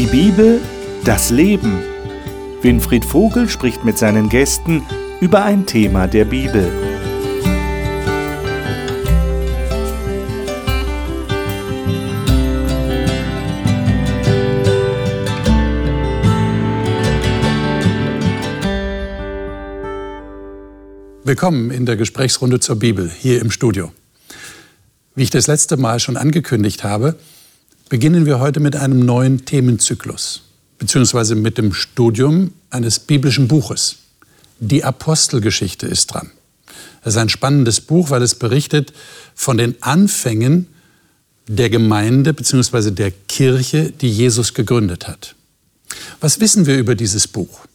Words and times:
Die 0.00 0.06
Bibel, 0.06 0.62
das 1.04 1.28
Leben. 1.28 1.78
Winfried 2.62 3.04
Vogel 3.04 3.50
spricht 3.50 3.84
mit 3.84 3.98
seinen 3.98 4.30
Gästen 4.30 4.82
über 5.20 5.44
ein 5.44 5.66
Thema 5.66 6.06
der 6.06 6.24
Bibel. 6.24 6.72
Willkommen 21.24 21.70
in 21.70 21.84
der 21.84 21.96
Gesprächsrunde 21.96 22.58
zur 22.58 22.76
Bibel 22.76 23.10
hier 23.10 23.42
im 23.42 23.50
Studio. 23.50 23.92
Wie 25.14 25.24
ich 25.24 25.30
das 25.30 25.46
letzte 25.46 25.76
Mal 25.76 26.00
schon 26.00 26.16
angekündigt 26.16 26.84
habe, 26.84 27.16
beginnen 27.90 28.24
wir 28.24 28.38
heute 28.38 28.60
mit 28.60 28.76
einem 28.76 29.00
neuen 29.00 29.44
Themenzyklus, 29.44 30.42
beziehungsweise 30.78 31.34
mit 31.34 31.58
dem 31.58 31.74
Studium 31.74 32.54
eines 32.70 33.00
biblischen 33.00 33.48
Buches. 33.48 33.96
Die 34.60 34.84
Apostelgeschichte 34.84 35.86
ist 35.86 36.06
dran. 36.06 36.30
Das 37.02 37.14
ist 37.14 37.18
ein 37.18 37.28
spannendes 37.28 37.80
Buch, 37.80 38.10
weil 38.10 38.22
es 38.22 38.36
berichtet 38.36 38.92
von 39.34 39.58
den 39.58 39.74
Anfängen 39.82 40.68
der 41.48 41.68
Gemeinde 41.68 42.32
bzw. 42.32 42.92
der 42.92 43.10
Kirche, 43.10 43.90
die 43.90 44.10
Jesus 44.10 44.54
gegründet 44.54 45.08
hat. 45.08 45.34
Was 46.20 46.38
wissen 46.38 46.66
wir 46.66 46.78
über 46.78 46.94
dieses 46.94 47.26
Buch? 47.26 47.66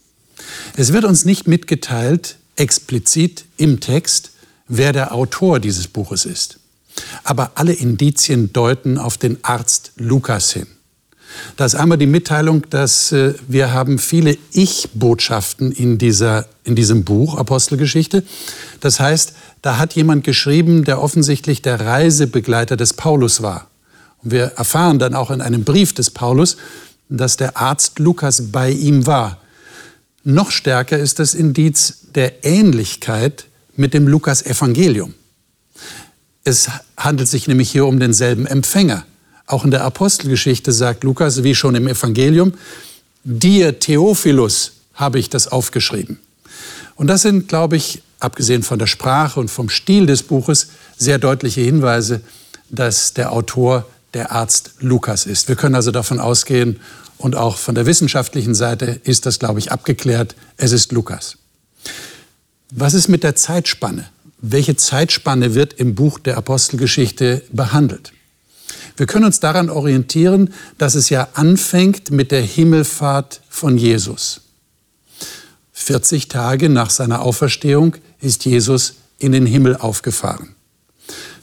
Es 0.76 0.94
wird 0.94 1.04
uns 1.04 1.26
nicht 1.26 1.46
mitgeteilt, 1.46 2.38
explizit 2.56 3.44
im 3.58 3.80
Text, 3.80 4.30
wer 4.66 4.94
der 4.94 5.12
Autor 5.12 5.60
dieses 5.60 5.88
Buches 5.88 6.24
ist. 6.24 6.58
Aber 7.24 7.52
alle 7.54 7.72
Indizien 7.72 8.52
deuten 8.52 8.98
auf 8.98 9.18
den 9.18 9.38
Arzt 9.42 9.92
Lukas 9.96 10.52
hin. 10.52 10.66
Da 11.56 11.64
ist 11.64 11.74
einmal 11.74 11.98
die 11.98 12.06
Mitteilung, 12.06 12.62
dass 12.70 13.12
äh, 13.12 13.34
wir 13.48 13.72
haben 13.72 13.98
viele 13.98 14.36
Ich-Botschaften 14.52 15.72
in, 15.72 15.98
in 15.98 16.74
diesem 16.76 17.04
Buch 17.04 17.36
Apostelgeschichte. 17.36 18.22
Das 18.80 19.00
heißt, 19.00 19.32
da 19.62 19.78
hat 19.78 19.94
jemand 19.94 20.24
geschrieben, 20.24 20.84
der 20.84 21.02
offensichtlich 21.02 21.62
der 21.62 21.80
Reisebegleiter 21.80 22.76
des 22.76 22.94
Paulus 22.94 23.42
war. 23.42 23.68
Und 24.22 24.30
wir 24.30 24.44
erfahren 24.56 24.98
dann 24.98 25.14
auch 25.14 25.30
in 25.30 25.40
einem 25.40 25.64
Brief 25.64 25.92
des 25.92 26.10
Paulus, 26.10 26.56
dass 27.08 27.36
der 27.36 27.56
Arzt 27.56 27.98
Lukas 27.98 28.50
bei 28.52 28.70
ihm 28.70 29.06
war. 29.06 29.38
Noch 30.24 30.50
stärker 30.50 30.98
ist 30.98 31.18
das 31.18 31.34
Indiz 31.34 31.98
der 32.14 32.44
Ähnlichkeit 32.44 33.46
mit 33.76 33.94
dem 33.94 34.08
Lukas-Evangelium. 34.08 35.14
Es 36.46 36.68
handelt 36.96 37.28
sich 37.28 37.48
nämlich 37.48 37.72
hier 37.72 37.86
um 37.86 37.98
denselben 37.98 38.46
Empfänger. 38.46 39.04
Auch 39.46 39.64
in 39.64 39.72
der 39.72 39.82
Apostelgeschichte 39.82 40.70
sagt 40.70 41.02
Lukas, 41.02 41.42
wie 41.42 41.56
schon 41.56 41.74
im 41.74 41.88
Evangelium, 41.88 42.54
dir, 43.24 43.80
Theophilus, 43.80 44.74
habe 44.94 45.18
ich 45.18 45.28
das 45.28 45.48
aufgeschrieben. 45.48 46.20
Und 46.94 47.08
das 47.08 47.22
sind, 47.22 47.48
glaube 47.48 47.76
ich, 47.76 48.00
abgesehen 48.20 48.62
von 48.62 48.78
der 48.78 48.86
Sprache 48.86 49.40
und 49.40 49.50
vom 49.50 49.68
Stil 49.68 50.06
des 50.06 50.22
Buches, 50.22 50.68
sehr 50.96 51.18
deutliche 51.18 51.62
Hinweise, 51.62 52.20
dass 52.70 53.12
der 53.12 53.32
Autor 53.32 53.84
der 54.14 54.30
Arzt 54.30 54.74
Lukas 54.78 55.26
ist. 55.26 55.48
Wir 55.48 55.56
können 55.56 55.74
also 55.74 55.90
davon 55.90 56.20
ausgehen, 56.20 56.78
und 57.18 57.34
auch 57.34 57.56
von 57.56 57.74
der 57.74 57.86
wissenschaftlichen 57.86 58.54
Seite 58.54 59.00
ist 59.02 59.26
das, 59.26 59.40
glaube 59.40 59.58
ich, 59.58 59.72
abgeklärt. 59.72 60.36
Es 60.58 60.70
ist 60.70 60.92
Lukas. 60.92 61.38
Was 62.70 62.94
ist 62.94 63.08
mit 63.08 63.24
der 63.24 63.34
Zeitspanne? 63.34 64.10
Welche 64.38 64.76
Zeitspanne 64.76 65.54
wird 65.54 65.74
im 65.74 65.94
Buch 65.94 66.18
der 66.18 66.36
Apostelgeschichte 66.36 67.42
behandelt? 67.52 68.12
Wir 68.96 69.06
können 69.06 69.24
uns 69.24 69.40
daran 69.40 69.70
orientieren, 69.70 70.52
dass 70.78 70.94
es 70.94 71.10
ja 71.10 71.28
anfängt 71.34 72.10
mit 72.10 72.32
der 72.32 72.42
Himmelfahrt 72.42 73.40
von 73.48 73.76
Jesus. 73.76 74.42
40 75.72 76.28
Tage 76.28 76.68
nach 76.68 76.90
seiner 76.90 77.20
Auferstehung 77.20 77.96
ist 78.20 78.44
Jesus 78.44 78.94
in 79.18 79.32
den 79.32 79.46
Himmel 79.46 79.76
aufgefahren. 79.76 80.54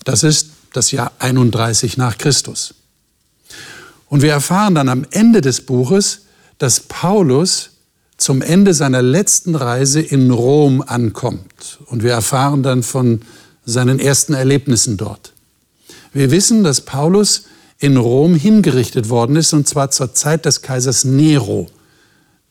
Das 0.03 0.23
ist 0.23 0.49
das 0.73 0.91
Jahr 0.91 1.11
31 1.19 1.97
nach 1.97 2.17
Christus. 2.17 2.73
Und 4.09 4.21
wir 4.21 4.31
erfahren 4.31 4.75
dann 4.75 4.89
am 4.89 5.05
Ende 5.11 5.41
des 5.41 5.61
Buches, 5.61 6.21
dass 6.57 6.79
Paulus 6.81 7.69
zum 8.17 8.41
Ende 8.41 8.73
seiner 8.73 9.01
letzten 9.01 9.55
Reise 9.55 10.01
in 10.01 10.31
Rom 10.31 10.81
ankommt. 10.81 11.79
Und 11.87 12.03
wir 12.03 12.11
erfahren 12.11 12.63
dann 12.63 12.83
von 12.83 13.21
seinen 13.65 13.99
ersten 13.99 14.33
Erlebnissen 14.33 14.97
dort. 14.97 15.33
Wir 16.13 16.31
wissen, 16.31 16.63
dass 16.63 16.81
Paulus 16.81 17.45
in 17.79 17.97
Rom 17.97 18.35
hingerichtet 18.35 19.09
worden 19.09 19.35
ist, 19.35 19.53
und 19.53 19.67
zwar 19.67 19.91
zur 19.91 20.13
Zeit 20.13 20.45
des 20.45 20.61
Kaisers 20.61 21.03
Nero, 21.03 21.67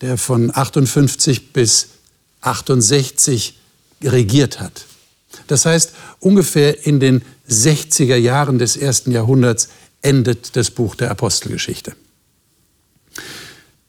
der 0.00 0.18
von 0.18 0.54
58 0.54 1.52
bis 1.52 1.88
68 2.40 3.58
regiert 4.02 4.60
hat. 4.60 4.84
Das 5.46 5.64
heißt, 5.64 5.92
ungefähr 6.20 6.86
in 6.86 7.00
den 7.00 7.22
60er 7.48 8.16
Jahren 8.16 8.58
des 8.58 8.76
ersten 8.76 9.10
Jahrhunderts 9.12 9.68
endet 10.02 10.56
das 10.56 10.70
Buch 10.70 10.94
der 10.96 11.10
Apostelgeschichte. 11.10 11.94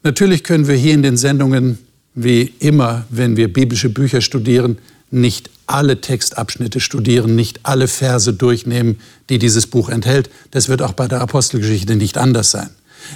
Natürlich 0.04 0.44
können 0.44 0.68
wir 0.68 0.76
hier 0.76 0.94
in 0.94 1.02
den 1.02 1.18
Sendungen, 1.18 1.80
wie 2.14 2.54
immer, 2.60 3.06
wenn 3.10 3.38
wir 3.38 3.52
biblische 3.52 3.90
Bücher 3.90 4.22
studieren, 4.22 4.78
nicht 5.10 5.50
alle 5.66 6.02
Textabschnitte 6.02 6.80
studieren, 6.80 7.36
nicht 7.36 7.62
alle 7.64 7.88
Verse 7.88 8.34
durchnehmen, 8.34 9.00
die 9.30 9.40
dieses 9.40 9.68
Buch 9.68 9.90
enthält. 9.90 10.30
Das 10.52 10.68
wird 10.68 10.82
auch 10.82 10.94
bei 10.94 11.08
der 11.08 11.22
Apostelgeschichte 11.22 11.96
nicht 11.96 12.18
anders 12.18 12.52
sein. 12.52 12.70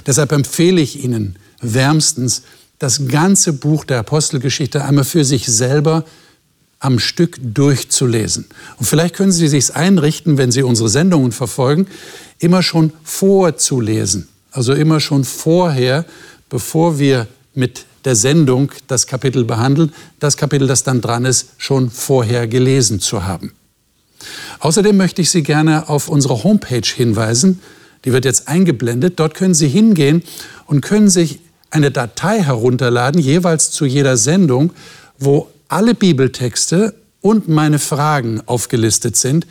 Deshalb 0.06 0.32
empfehle 0.32 0.80
ich 0.80 1.04
Ihnen 1.04 1.36
wärmstens, 1.60 2.42
das 2.78 3.08
ganze 3.08 3.52
Buch 3.52 3.84
der 3.84 3.98
Apostelgeschichte 3.98 4.84
einmal 4.84 5.04
für 5.04 5.24
sich 5.24 5.46
selber 5.46 6.04
am 6.78 7.00
Stück 7.00 7.36
durchzulesen. 7.42 8.46
Und 8.76 8.86
vielleicht 8.86 9.16
können 9.16 9.32
Sie 9.32 9.48
sich 9.48 9.74
einrichten, 9.74 10.38
wenn 10.38 10.52
Sie 10.52 10.62
unsere 10.62 10.88
Sendungen 10.88 11.32
verfolgen, 11.32 11.88
immer 12.38 12.62
schon 12.62 12.92
vorzulesen. 13.02 14.28
Also 14.52 14.72
immer 14.74 15.00
schon 15.00 15.24
vorher, 15.24 16.04
bevor 16.48 16.98
wir 16.98 17.26
mit 17.54 17.84
der 18.04 18.14
Sendung 18.14 18.72
das 18.86 19.06
Kapitel 19.06 19.44
behandeln, 19.44 19.92
das 20.20 20.36
Kapitel, 20.36 20.66
das 20.68 20.82
dann 20.82 21.00
dran 21.00 21.24
ist, 21.24 21.50
schon 21.58 21.90
vorher 21.90 22.46
gelesen 22.46 23.00
zu 23.00 23.24
haben. 23.24 23.52
Außerdem 24.60 24.96
möchte 24.96 25.22
ich 25.22 25.30
Sie 25.30 25.42
gerne 25.42 25.88
auf 25.88 26.08
unsere 26.08 26.42
Homepage 26.44 26.86
hinweisen. 26.86 27.60
Die 28.04 28.12
wird 28.12 28.24
jetzt 28.24 28.48
eingeblendet. 28.48 29.18
Dort 29.20 29.34
können 29.34 29.54
Sie 29.54 29.68
hingehen 29.68 30.22
und 30.66 30.80
können 30.80 31.08
sich 31.08 31.40
eine 31.70 31.90
Datei 31.90 32.42
herunterladen, 32.42 33.20
jeweils 33.20 33.70
zu 33.70 33.84
jeder 33.84 34.16
Sendung, 34.16 34.72
wo 35.18 35.48
alle 35.68 35.94
Bibeltexte 35.94 36.94
und 37.20 37.48
meine 37.48 37.78
Fragen 37.78 38.40
aufgelistet 38.46 39.16
sind. 39.16 39.46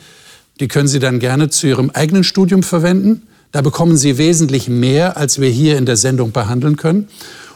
Die 0.60 0.68
können 0.68 0.88
Sie 0.88 0.98
dann 0.98 1.20
gerne 1.20 1.50
zu 1.50 1.66
Ihrem 1.66 1.90
eigenen 1.90 2.24
Studium 2.24 2.62
verwenden. 2.62 3.22
Da 3.52 3.62
bekommen 3.62 3.96
Sie 3.96 4.18
wesentlich 4.18 4.68
mehr, 4.68 5.16
als 5.16 5.40
wir 5.40 5.48
hier 5.48 5.78
in 5.78 5.86
der 5.86 5.96
Sendung 5.96 6.32
behandeln 6.32 6.76
können. 6.76 7.08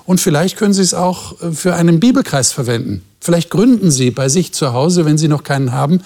Und 0.04 0.20
vielleicht 0.20 0.56
können 0.56 0.72
Sie 0.72 0.82
es 0.82 0.94
auch 0.94 1.40
äh, 1.40 1.52
für 1.52 1.74
einen 1.74 2.00
Bibelkreis 2.00 2.52
verwenden. 2.52 3.02
Vielleicht 3.20 3.50
gründen 3.50 3.90
Sie 3.90 4.10
bei 4.10 4.28
sich 4.28 4.52
zu 4.52 4.72
Hause, 4.72 5.04
wenn 5.04 5.18
Sie 5.18 5.28
noch 5.28 5.44
keinen 5.44 5.72
haben, 5.72 6.00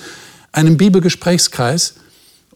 einen 0.53 0.77
Bibelgesprächskreis 0.77 1.95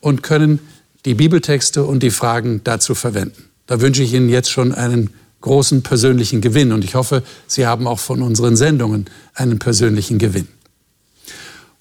und 0.00 0.22
können 0.22 0.58
die 1.04 1.14
Bibeltexte 1.14 1.84
und 1.84 2.02
die 2.02 2.10
Fragen 2.10 2.60
dazu 2.64 2.94
verwenden. 2.94 3.44
Da 3.66 3.80
wünsche 3.80 4.02
ich 4.02 4.12
Ihnen 4.12 4.28
jetzt 4.28 4.50
schon 4.50 4.72
einen 4.74 5.10
großen 5.40 5.82
persönlichen 5.82 6.40
Gewinn 6.40 6.72
und 6.72 6.84
ich 6.84 6.94
hoffe, 6.94 7.22
Sie 7.46 7.66
haben 7.66 7.86
auch 7.86 7.98
von 7.98 8.20
unseren 8.20 8.56
Sendungen 8.56 9.06
einen 9.34 9.58
persönlichen 9.58 10.18
Gewinn. 10.18 10.48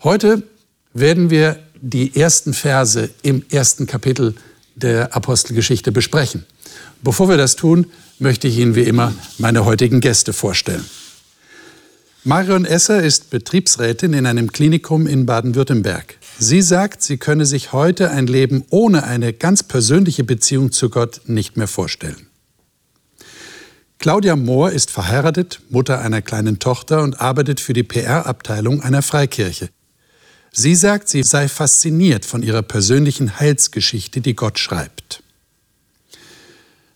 Heute 0.04 0.44
werden 0.94 1.30
wir 1.30 1.60
die 1.82 2.16
ersten 2.16 2.54
Verse 2.54 3.10
im 3.22 3.44
ersten 3.50 3.86
Kapitel 3.86 4.36
der 4.76 5.16
Apostelgeschichte 5.16 5.92
besprechen. 5.92 6.46
Bevor 7.02 7.30
wir 7.30 7.38
das 7.38 7.56
tun, 7.56 7.88
möchte 8.20 8.48
ich 8.48 8.58
Ihnen 8.58 8.76
wie 8.76 8.84
immer 8.84 9.14
meine 9.38 9.66
heutigen 9.66 10.02
Gäste 10.02 10.34
vorstellen. 10.34 10.86
Marion 12.26 12.66
Esser 12.66 13.02
ist 13.02 13.30
Betriebsrätin 13.30 14.14
in 14.14 14.26
einem 14.26 14.52
Klinikum 14.52 15.08
in 15.08 15.26
Baden-Württemberg. 15.26 16.18
Sie 16.38 16.62
sagt, 16.62 17.02
sie 17.02 17.18
könne 17.18 17.46
sich 17.46 17.72
heute 17.72 18.12
ein 18.12 18.28
Leben 18.28 18.66
ohne 18.70 19.06
eine 19.06 19.32
ganz 19.32 19.64
persönliche 19.64 20.26
Beziehung 20.26 20.72
zu 20.74 20.90
Gott 20.90 21.22
nicht 21.26 21.56
mehr 21.56 21.68
vorstellen. 21.68 22.28
Claudia 24.00 24.36
Mohr 24.36 24.72
ist 24.72 24.92
verheiratet, 24.92 25.62
Mutter 25.70 26.00
einer 26.00 26.22
kleinen 26.22 26.60
Tochter 26.60 27.04
und 27.04 27.20
arbeitet 27.20 27.60
für 27.60 27.74
die 27.74 27.84
PR-Abteilung 27.84 28.82
einer 28.82 29.02
Freikirche. 29.02 29.70
Sie 30.52 30.76
sagt, 30.76 31.10
sie 31.10 31.24
sei 31.24 31.48
fasziniert 31.48 32.26
von 32.26 32.44
ihrer 32.44 32.62
persönlichen 32.62 33.40
Heilsgeschichte, 33.40 34.22
die 34.22 34.36
Gott 34.36 34.60
schreibt. 34.60 35.24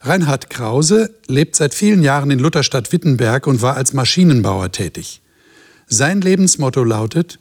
Reinhard 0.01 0.50
Krause 0.50 1.15
lebt 1.27 1.55
seit 1.55 1.73
vielen 1.73 2.03
Jahren 2.03 2.29
in 2.29 2.39
Lutherstadt 2.39 2.91
Wittenberg 2.91 3.47
und 3.47 3.61
war 3.61 3.77
als 3.77 3.94
Maschinenbauer 3.94 4.71
tätig. 4.71 5.21
Sein 5.88 6.21
Lebensmotto 6.21 6.83
lautet 6.83 7.39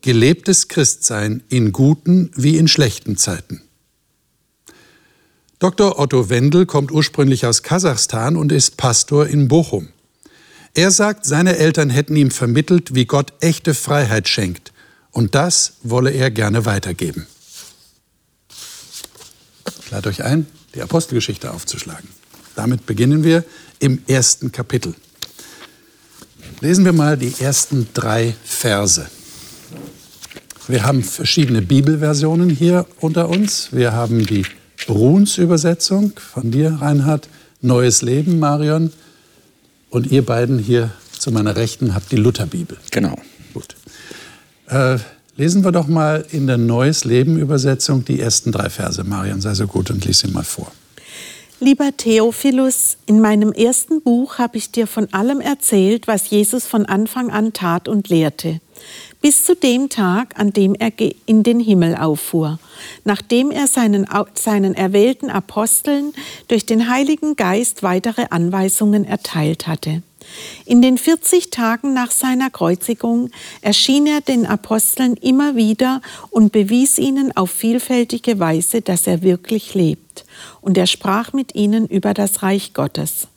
Gelebtes 0.00 0.68
Christsein 0.68 1.42
in 1.48 1.72
guten 1.72 2.30
wie 2.36 2.56
in 2.56 2.68
schlechten 2.68 3.16
Zeiten. 3.16 3.62
Dr. 5.58 5.98
Otto 5.98 6.30
Wendel 6.30 6.66
kommt 6.66 6.92
ursprünglich 6.92 7.44
aus 7.44 7.64
Kasachstan 7.64 8.36
und 8.36 8.52
ist 8.52 8.76
Pastor 8.76 9.26
in 9.26 9.48
Bochum. 9.48 9.88
Er 10.74 10.92
sagt, 10.92 11.24
seine 11.24 11.56
Eltern 11.56 11.90
hätten 11.90 12.14
ihm 12.14 12.30
vermittelt, 12.30 12.94
wie 12.94 13.06
Gott 13.06 13.32
echte 13.40 13.74
Freiheit 13.74 14.28
schenkt. 14.28 14.72
Und 15.12 15.34
das 15.34 15.74
wolle 15.82 16.10
er 16.10 16.30
gerne 16.30 16.64
weitergeben. 16.64 17.26
Ich 19.84 19.90
lade 19.90 20.08
euch 20.08 20.22
ein, 20.22 20.46
die 20.74 20.82
Apostelgeschichte 20.82 21.52
aufzuschlagen. 21.52 22.08
Damit 22.54 22.86
beginnen 22.86 23.24
wir 23.24 23.44
im 23.78 24.02
ersten 24.06 24.52
Kapitel. 24.52 24.94
Lesen 26.60 26.84
wir 26.84 26.92
mal 26.92 27.16
die 27.16 27.34
ersten 27.38 27.88
drei 27.94 28.34
Verse. 28.44 29.08
Wir 30.66 30.84
haben 30.84 31.02
verschiedene 31.02 31.62
Bibelversionen 31.62 32.50
hier 32.50 32.84
unter 33.00 33.28
uns. 33.28 33.68
Wir 33.72 33.92
haben 33.92 34.26
die 34.26 34.44
Bruns 34.86 35.38
Übersetzung 35.38 36.12
von 36.18 36.50
dir, 36.50 36.78
Reinhard, 36.80 37.28
Neues 37.62 38.02
Leben, 38.02 38.38
Marion. 38.38 38.92
Und 39.88 40.08
ihr 40.12 40.26
beiden 40.26 40.58
hier 40.58 40.90
zu 41.18 41.30
meiner 41.30 41.56
Rechten 41.56 41.94
habt 41.94 42.12
die 42.12 42.16
Lutherbibel. 42.16 42.76
Genau. 42.90 43.16
Äh, 44.68 44.98
lesen 45.36 45.64
wir 45.64 45.72
doch 45.72 45.86
mal 45.86 46.24
in 46.30 46.46
der 46.46 46.58
Neues 46.58 47.04
Leben 47.04 47.38
Übersetzung 47.38 48.04
die 48.04 48.20
ersten 48.20 48.52
drei 48.52 48.70
Verse. 48.70 49.02
Marion, 49.04 49.40
sei 49.40 49.54
so 49.54 49.66
gut 49.66 49.90
und 49.90 50.04
lies 50.04 50.20
sie 50.20 50.28
mal 50.28 50.44
vor. 50.44 50.70
Lieber 51.60 51.96
Theophilus, 51.96 52.98
in 53.06 53.20
meinem 53.20 53.52
ersten 53.52 54.00
Buch 54.00 54.38
habe 54.38 54.56
ich 54.58 54.70
dir 54.70 54.86
von 54.86 55.12
allem 55.12 55.40
erzählt, 55.40 56.06
was 56.06 56.30
Jesus 56.30 56.66
von 56.66 56.86
Anfang 56.86 57.30
an 57.30 57.52
tat 57.52 57.88
und 57.88 58.08
lehrte 58.08 58.60
bis 59.20 59.44
zu 59.44 59.54
dem 59.54 59.88
Tag, 59.88 60.38
an 60.38 60.52
dem 60.52 60.74
er 60.74 60.92
in 61.26 61.42
den 61.42 61.60
Himmel 61.60 61.96
auffuhr, 61.96 62.58
nachdem 63.04 63.50
er 63.50 63.66
seinen, 63.66 64.06
seinen 64.34 64.74
erwählten 64.74 65.30
Aposteln 65.30 66.12
durch 66.48 66.66
den 66.66 66.88
Heiligen 66.88 67.36
Geist 67.36 67.82
weitere 67.82 68.26
Anweisungen 68.30 69.04
erteilt 69.04 69.66
hatte. 69.66 70.02
In 70.64 70.82
den 70.82 70.98
40 70.98 71.50
Tagen 71.50 71.94
nach 71.94 72.10
seiner 72.10 72.50
Kreuzigung 72.50 73.30
erschien 73.62 74.06
er 74.06 74.20
den 74.20 74.46
Aposteln 74.46 75.14
immer 75.14 75.56
wieder 75.56 76.02
und 76.30 76.52
bewies 76.52 76.98
ihnen 76.98 77.36
auf 77.36 77.50
vielfältige 77.50 78.38
Weise, 78.38 78.82
dass 78.82 79.06
er 79.06 79.22
wirklich 79.22 79.74
lebt. 79.74 80.24
Und 80.60 80.76
er 80.76 80.86
sprach 80.86 81.32
mit 81.32 81.54
ihnen 81.54 81.86
über 81.86 82.14
das 82.14 82.42
Reich 82.42 82.74
Gottes. 82.74 83.28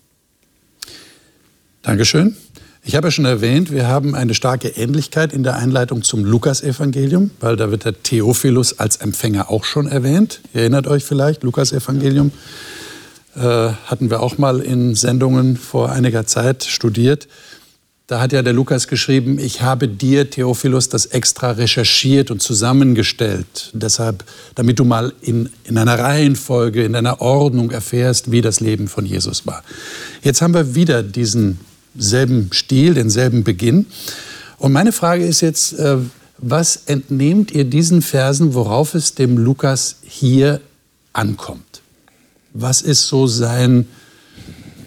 Dankeschön. 1.82 2.36
Ich 2.84 2.96
habe 2.96 3.08
ja 3.08 3.12
schon 3.12 3.26
erwähnt, 3.26 3.72
wir 3.72 3.88
haben 3.88 4.16
eine 4.16 4.34
starke 4.34 4.70
Ähnlichkeit 4.70 5.34
in 5.34 5.44
der 5.44 5.56
Einleitung 5.56 6.02
zum 6.02 6.26
Lukasevangelium, 6.26 7.30
weil 7.40 7.56
da 7.56 7.70
wird 7.70 7.86
der 7.86 8.02
Theophilus 8.02 8.80
als 8.80 8.98
Empfänger 8.98 9.52
auch 9.52 9.66
schon 9.66 9.88
erwähnt. 9.88 10.42
Ihr 10.54 10.62
erinnert 10.62 10.88
euch 10.88 11.04
vielleicht, 11.04 11.44
Lukasevangelium 11.44 12.30
äh, 12.30 12.32
hatten 13.36 14.10
wir 14.10 14.22
auch 14.22 14.38
mal 14.38 14.60
in 14.60 14.96
Sendungen 14.96 15.58
vor 15.58 15.92
einiger 15.92 16.26
Zeit 16.26 16.64
studiert. 16.64 17.28
Da 18.12 18.20
hat 18.20 18.34
ja 18.34 18.42
der 18.42 18.52
Lukas 18.52 18.90
geschrieben, 18.90 19.40
ich 19.40 19.62
habe 19.62 19.88
dir, 19.88 20.30
Theophilus, 20.30 20.90
das 20.90 21.06
extra 21.06 21.52
recherchiert 21.52 22.30
und 22.30 22.42
zusammengestellt. 22.42 23.70
Deshalb, 23.72 24.26
damit 24.54 24.80
du 24.80 24.84
mal 24.84 25.14
in, 25.22 25.50
in 25.64 25.78
einer 25.78 25.98
Reihenfolge, 25.98 26.84
in 26.84 26.94
einer 26.94 27.22
Ordnung 27.22 27.72
erfährst, 27.72 28.30
wie 28.30 28.42
das 28.42 28.60
Leben 28.60 28.90
von 28.90 29.06
Jesus 29.06 29.48
war. 29.48 29.64
Jetzt 30.24 30.42
haben 30.42 30.54
wir 30.54 30.76
wieder 30.76 31.04
diesen 31.04 31.60
selben 31.98 32.50
Stil, 32.52 32.96
denselben 32.96 33.46
Beginn. 33.46 33.86
Und 34.58 34.74
meine 34.74 34.92
Frage 34.92 35.26
ist 35.26 35.40
jetzt, 35.40 35.80
äh, 35.80 35.96
was 36.38 36.82
entnehmt 36.88 37.52
ihr 37.52 37.64
diesen 37.64 38.02
Versen, 38.02 38.54
worauf 38.56 38.94
es 38.94 39.16
dem 39.16 39.38
Lukas 39.38 40.00
hier 40.02 40.60
ankommt? 41.14 41.71
Was 42.54 42.82
ist 42.82 43.08
so 43.08 43.28
sein, 43.28 43.88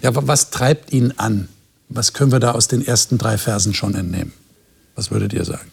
ja, 0.01 0.11
was 0.13 0.51
treibt 0.51 0.93
ihn 0.93 1.13
an? 1.17 1.49
Was 1.89 2.13
können 2.13 2.31
wir 2.31 2.39
da 2.39 2.51
aus 2.51 2.67
den 2.67 2.85
ersten 2.85 3.17
drei 3.17 3.37
Versen 3.37 3.73
schon 3.73 3.95
entnehmen? 3.95 4.33
Was 4.95 5.11
würdet 5.11 5.33
ihr 5.33 5.45
sagen? 5.45 5.71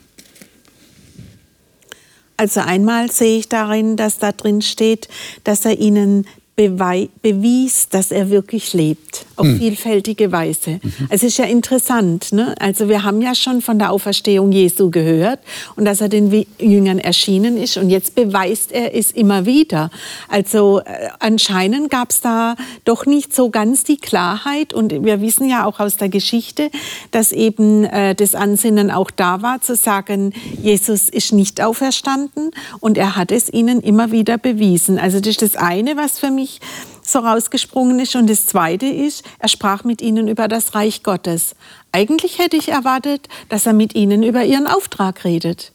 Also 2.36 2.60
einmal 2.60 3.10
sehe 3.10 3.38
ich 3.38 3.48
darin, 3.48 3.96
dass 3.96 4.18
da 4.18 4.32
drin 4.32 4.62
steht, 4.62 5.08
dass 5.44 5.64
er 5.64 5.78
ihnen 5.78 6.26
bewies, 6.68 7.88
dass 7.88 8.10
er 8.10 8.30
wirklich 8.30 8.72
lebt, 8.72 9.26
auf 9.36 9.46
mhm. 9.46 9.58
vielfältige 9.58 10.30
Weise. 10.30 10.80
Mhm. 10.82 11.08
Es 11.08 11.22
ist 11.22 11.38
ja 11.38 11.44
interessant, 11.44 12.32
ne? 12.32 12.54
also 12.60 12.88
wir 12.88 13.02
haben 13.02 13.20
ja 13.20 13.34
schon 13.34 13.60
von 13.60 13.78
der 13.78 13.90
Auferstehung 13.90 14.52
Jesu 14.52 14.90
gehört 14.90 15.40
und 15.76 15.84
dass 15.84 16.00
er 16.00 16.08
den 16.08 16.46
Jüngern 16.58 16.98
erschienen 16.98 17.56
ist 17.56 17.76
und 17.76 17.90
jetzt 17.90 18.14
beweist 18.14 18.72
er 18.72 18.94
es 18.94 19.10
immer 19.10 19.46
wieder. 19.46 19.90
Also 20.28 20.80
äh, 20.80 21.08
anscheinend 21.18 21.90
gab 21.90 22.10
es 22.10 22.20
da 22.20 22.54
doch 22.84 23.06
nicht 23.06 23.34
so 23.34 23.50
ganz 23.50 23.84
die 23.84 23.96
Klarheit 23.96 24.72
und 24.72 25.04
wir 25.04 25.20
wissen 25.20 25.48
ja 25.48 25.66
auch 25.66 25.80
aus 25.80 25.96
der 25.96 26.08
Geschichte, 26.08 26.70
dass 27.10 27.32
eben 27.32 27.84
äh, 27.84 28.14
das 28.14 28.34
Ansinnen 28.34 28.90
auch 28.90 29.10
da 29.10 29.42
war, 29.42 29.60
zu 29.60 29.74
sagen, 29.74 30.32
Jesus 30.62 31.08
ist 31.08 31.32
nicht 31.32 31.60
auferstanden 31.60 32.50
und 32.80 32.96
er 32.96 33.16
hat 33.16 33.32
es 33.32 33.52
ihnen 33.52 33.80
immer 33.80 34.12
wieder 34.12 34.38
bewiesen. 34.38 34.98
Also 34.98 35.18
das 35.18 35.32
ist 35.32 35.42
das 35.42 35.56
eine, 35.56 35.96
was 35.96 36.18
für 36.18 36.30
mich 36.30 36.51
mich 36.52 36.60
so 37.02 37.20
rausgesprungen 37.20 37.98
ist. 37.98 38.16
Und 38.16 38.28
das 38.28 38.46
Zweite 38.46 38.86
ist, 38.86 39.24
er 39.38 39.48
sprach 39.48 39.84
mit 39.84 40.02
ihnen 40.02 40.28
über 40.28 40.48
das 40.48 40.74
Reich 40.74 41.02
Gottes. 41.02 41.54
Eigentlich 41.92 42.38
hätte 42.38 42.56
ich 42.56 42.68
erwartet, 42.68 43.28
dass 43.48 43.66
er 43.66 43.72
mit 43.72 43.94
ihnen 43.94 44.22
über 44.22 44.44
ihren 44.44 44.66
Auftrag 44.66 45.24
redet. 45.24 45.72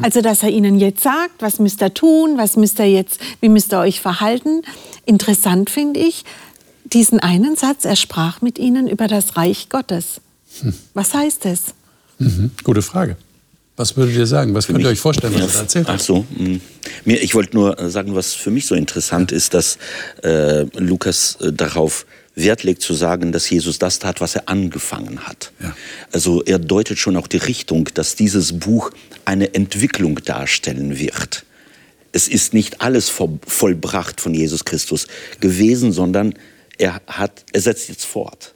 Also, 0.00 0.20
dass 0.20 0.42
er 0.42 0.50
ihnen 0.50 0.78
jetzt 0.78 1.02
sagt, 1.02 1.40
was 1.42 1.58
müsst 1.58 1.82
ihr 1.82 1.92
tun, 1.92 2.36
was 2.36 2.56
müsst 2.56 2.78
ihr 2.78 2.90
jetzt, 2.90 3.20
wie 3.40 3.48
müsst 3.48 3.72
ihr 3.72 3.78
euch 3.78 4.00
verhalten. 4.00 4.62
Interessant 5.04 5.70
finde 5.70 6.00
ich 6.00 6.24
diesen 6.84 7.20
einen 7.20 7.56
Satz, 7.56 7.84
er 7.84 7.96
sprach 7.96 8.42
mit 8.42 8.58
ihnen 8.58 8.86
über 8.86 9.08
das 9.08 9.36
Reich 9.36 9.68
Gottes. 9.68 10.20
Hm. 10.60 10.74
Was 10.94 11.14
heißt 11.14 11.46
es? 11.46 11.74
Mhm. 12.18 12.50
Gute 12.64 12.82
Frage. 12.82 13.16
Was 13.76 13.96
würdet 13.96 14.14
ihr 14.14 14.26
sagen? 14.26 14.54
Was 14.54 14.66
könnt 14.66 14.80
ihr 14.80 14.88
euch 14.88 15.00
vorstellen, 15.00 15.34
was 15.34 15.40
ja, 15.54 15.58
er 15.58 15.62
erzählt 15.62 15.88
hat? 15.88 15.96
Ach 15.98 16.00
so, 16.00 16.26
hm. 16.36 16.60
mir, 17.04 17.22
ich 17.22 17.34
wollte 17.34 17.56
nur 17.56 17.90
sagen, 17.90 18.14
was 18.14 18.34
für 18.34 18.50
mich 18.50 18.66
so 18.66 18.74
interessant 18.74 19.32
ist, 19.32 19.54
dass 19.54 19.78
äh, 20.22 20.64
Lukas 20.78 21.38
äh, 21.40 21.52
darauf 21.52 22.04
Wert 22.34 22.62
legt 22.62 22.82
zu 22.82 22.94
sagen, 22.94 23.32
dass 23.32 23.48
Jesus 23.48 23.78
das 23.78 23.98
tat, 23.98 24.20
was 24.20 24.34
er 24.34 24.48
angefangen 24.48 25.20
hat. 25.26 25.52
Ja. 25.62 25.74
Also 26.12 26.42
er 26.42 26.58
deutet 26.58 26.98
schon 26.98 27.16
auch 27.16 27.26
die 27.26 27.38
Richtung, 27.38 27.88
dass 27.94 28.14
dieses 28.14 28.58
Buch 28.58 28.90
eine 29.24 29.54
Entwicklung 29.54 30.16
darstellen 30.24 30.98
wird. 30.98 31.44
Es 32.12 32.28
ist 32.28 32.54
nicht 32.54 32.80
alles 32.80 33.08
vollbracht 33.08 34.20
von 34.20 34.34
Jesus 34.34 34.64
Christus 34.64 35.06
gewesen, 35.40 35.92
sondern 35.92 36.34
er, 36.78 37.00
hat, 37.06 37.44
er 37.52 37.60
setzt 37.60 37.88
jetzt 37.88 38.04
fort. 38.04 38.54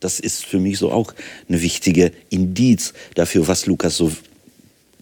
Das 0.00 0.20
ist 0.20 0.44
für 0.44 0.58
mich 0.58 0.78
so 0.78 0.90
auch 0.90 1.12
eine 1.48 1.60
wichtige 1.60 2.12
Indiz 2.30 2.92
dafür, 3.14 3.48
was 3.48 3.66
Lukas 3.66 3.96
so 3.96 4.12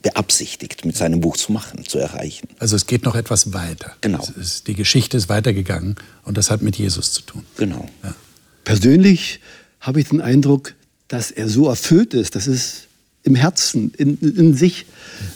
beabsichtigt, 0.07 0.85
mit 0.85 0.97
seinem 0.97 1.21
Buch 1.21 1.37
zu 1.37 1.51
machen, 1.51 1.85
zu 1.85 1.99
erreichen. 1.99 2.47
Also 2.61 2.77
es 2.77 2.87
geht 2.87 3.05
noch 3.05 3.17
etwas 3.17 3.53
weiter. 3.53 3.97
Genau. 4.03 4.25
Ist, 4.41 4.69
die 4.69 4.75
Geschichte 4.75 5.17
ist 5.17 5.29
weitergegangen 5.29 5.97
und 6.23 6.39
das 6.39 6.49
hat 6.49 6.63
mit 6.63 6.77
Jesus 6.77 7.13
zu 7.13 7.23
tun. 7.23 7.43
Genau. 7.57 7.89
Ja. 8.05 8.15
Persönlich 8.63 9.41
habe 9.81 10.01
ich 10.01 10.09
den 10.09 10.21
Eindruck, 10.21 10.75
dass 11.09 11.33
er 11.33 11.49
so 11.49 11.69
erfüllt 11.69 12.15
ist, 12.15 12.37
dass 12.37 12.47
es 12.47 12.83
im 13.25 13.35
Herzen, 13.35 13.93
in, 13.97 14.17
in 14.21 14.55
sich 14.55 14.87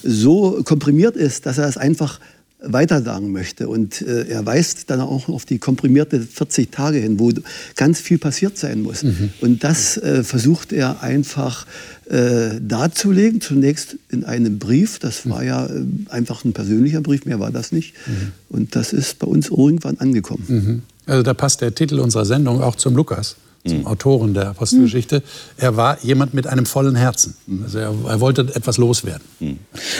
so 0.04 0.62
komprimiert 0.62 1.16
ist, 1.16 1.46
dass 1.46 1.58
er 1.58 1.66
es 1.66 1.76
einfach 1.76 2.20
weitersagen 2.62 3.32
möchte. 3.32 3.68
Und 3.68 4.02
äh, 4.02 4.28
er 4.28 4.46
weist 4.46 4.88
dann 4.90 5.00
auch 5.00 5.28
auf 5.28 5.46
die 5.46 5.58
komprimierte 5.58 6.20
40 6.20 6.70
Tage 6.70 6.98
hin, 6.98 7.18
wo 7.18 7.32
ganz 7.74 8.00
viel 8.00 8.18
passiert 8.18 8.56
sein 8.56 8.82
muss. 8.82 9.02
Mhm. 9.02 9.30
Und 9.40 9.64
das 9.64 9.96
äh, 9.96 10.22
versucht 10.22 10.72
er 10.72 11.02
einfach 11.02 11.66
äh, 12.10 12.60
darzulegen, 12.60 13.40
zunächst 13.40 13.96
in 14.10 14.24
einem 14.24 14.58
Brief. 14.58 14.98
Das 14.98 15.28
war 15.28 15.42
ja 15.44 15.66
äh, 15.66 15.84
einfach 16.08 16.44
ein 16.44 16.52
persönlicher 16.52 17.00
Brief, 17.00 17.24
mehr 17.24 17.40
war 17.40 17.50
das 17.50 17.72
nicht. 17.72 17.94
Mhm. 18.06 18.32
Und 18.48 18.76
das 18.76 18.92
ist 18.92 19.18
bei 19.18 19.26
uns 19.26 19.48
irgendwann 19.48 19.98
angekommen. 19.98 20.44
Mhm. 20.48 20.82
Also 21.06 21.22
da 21.22 21.34
passt 21.34 21.60
der 21.60 21.74
Titel 21.74 22.00
unserer 22.00 22.24
Sendung 22.24 22.60
auch 22.62 22.76
zum 22.76 22.94
Lukas 22.94 23.36
zum 23.66 23.80
mhm. 23.80 23.86
Autoren 23.86 24.34
der 24.34 24.48
Apostelgeschichte. 24.48 25.18
Mhm. 25.18 25.22
Er 25.58 25.76
war 25.76 26.02
jemand 26.02 26.32
mit 26.34 26.46
einem 26.46 26.66
vollen 26.66 26.96
Herzen. 26.96 27.34
Mhm. 27.46 27.62
Also 27.64 27.78
er, 27.78 27.94
er, 28.08 28.20
wollte 28.20 28.42
etwas 28.54 28.78
loswerden. 28.78 29.22
Mhm. 29.38 29.58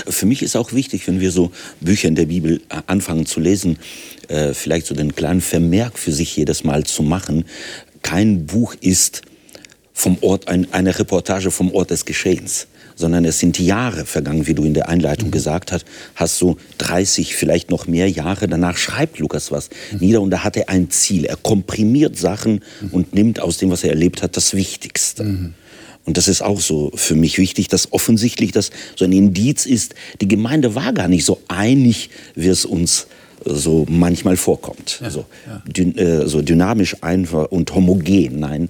Für 0.09 0.27
mich 0.27 0.43
ist 0.43 0.57
auch 0.57 0.73
wichtig, 0.73 1.07
wenn 1.07 1.21
wir 1.21 1.31
so 1.31 1.51
Bücher 1.81 2.09
in 2.09 2.15
der 2.15 2.27
Bibel 2.27 2.63
äh, 2.69 2.83
anfangen 2.87 3.27
zu 3.27 3.41
lesen, 3.41 3.79
äh, 4.29 4.55
vielleicht 4.55 4.87
so 4.87 4.95
den 4.95 5.15
kleinen 5.15 5.43
Vermerk 5.43 5.99
für 5.99 6.13
sich 6.13 6.37
jedes 6.37 6.65
Mal 6.65 6.85
zu 6.85 7.03
machen. 7.03 7.45
Kein 8.03 8.47
Buch 8.47 8.75
ist 8.81 9.23
vom 9.93 10.19
Ort, 10.21 10.49
ein, 10.49 10.73
eine 10.73 10.99
Reportage 10.99 11.51
vom 11.51 11.73
Ort 11.73 11.91
des 11.91 12.05
Geschehens 12.05 12.67
sondern 13.01 13.25
es 13.25 13.41
sind 13.41 13.59
Jahre 13.59 14.05
vergangen, 14.05 14.47
wie 14.47 14.55
du 14.55 14.63
in 14.63 14.75
der 14.75 14.89
Einleitung 14.89 15.29
mhm. 15.29 15.33
gesagt 15.33 15.73
hast, 15.73 15.85
hast 16.15 16.41
du 16.41 16.57
30, 16.79 17.35
vielleicht 17.35 17.71
noch 17.71 17.89
mehr 17.89 18.09
Jahre. 18.09 18.47
Danach 18.47 18.77
schreibt 18.77 19.19
Lukas 19.19 19.51
was 19.51 19.71
mhm. 19.91 19.99
nieder 19.99 20.21
und 20.21 20.31
da 20.31 20.45
hat 20.45 20.57
er 20.57 20.69
ein 20.69 20.91
Ziel. 20.91 21.25
Er 21.25 21.37
komprimiert 21.37 22.17
Sachen 22.17 22.61
mhm. 22.81 22.89
und 22.93 23.15
nimmt 23.15 23.41
aus 23.41 23.57
dem, 23.57 23.71
was 23.71 23.83
er 23.83 23.91
erlebt 23.91 24.23
hat, 24.23 24.37
das 24.37 24.55
Wichtigste. 24.55 25.25
Mhm. 25.25 25.55
Und 26.05 26.17
das 26.17 26.29
ist 26.29 26.43
auch 26.43 26.61
so 26.61 26.93
für 26.95 27.15
mich 27.15 27.39
wichtig, 27.39 27.69
dass 27.69 27.93
offensichtlich 27.93 28.53
das 28.53 28.71
so 28.97 29.05
ein 29.05 29.13
Indiz 29.13 29.67
ist, 29.67 29.95
die 30.21 30.29
Gemeinde 30.29 30.75
war 30.75 30.93
gar 30.93 31.09
nicht 31.09 31.25
so 31.25 31.41
einig, 31.49 32.11
wie 32.35 32.49
es 32.49 32.65
uns 32.65 33.07
so 33.45 33.87
manchmal 33.89 34.37
vorkommt. 34.37 34.99
Ja, 35.03 35.11
so, 35.11 35.25
ja. 35.47 35.63
Dün, 35.67 35.97
äh, 35.97 36.27
so 36.27 36.43
dynamisch 36.43 36.97
einfach 37.03 37.51
und 37.51 37.75
homogen. 37.75 38.39
Nein, 38.39 38.69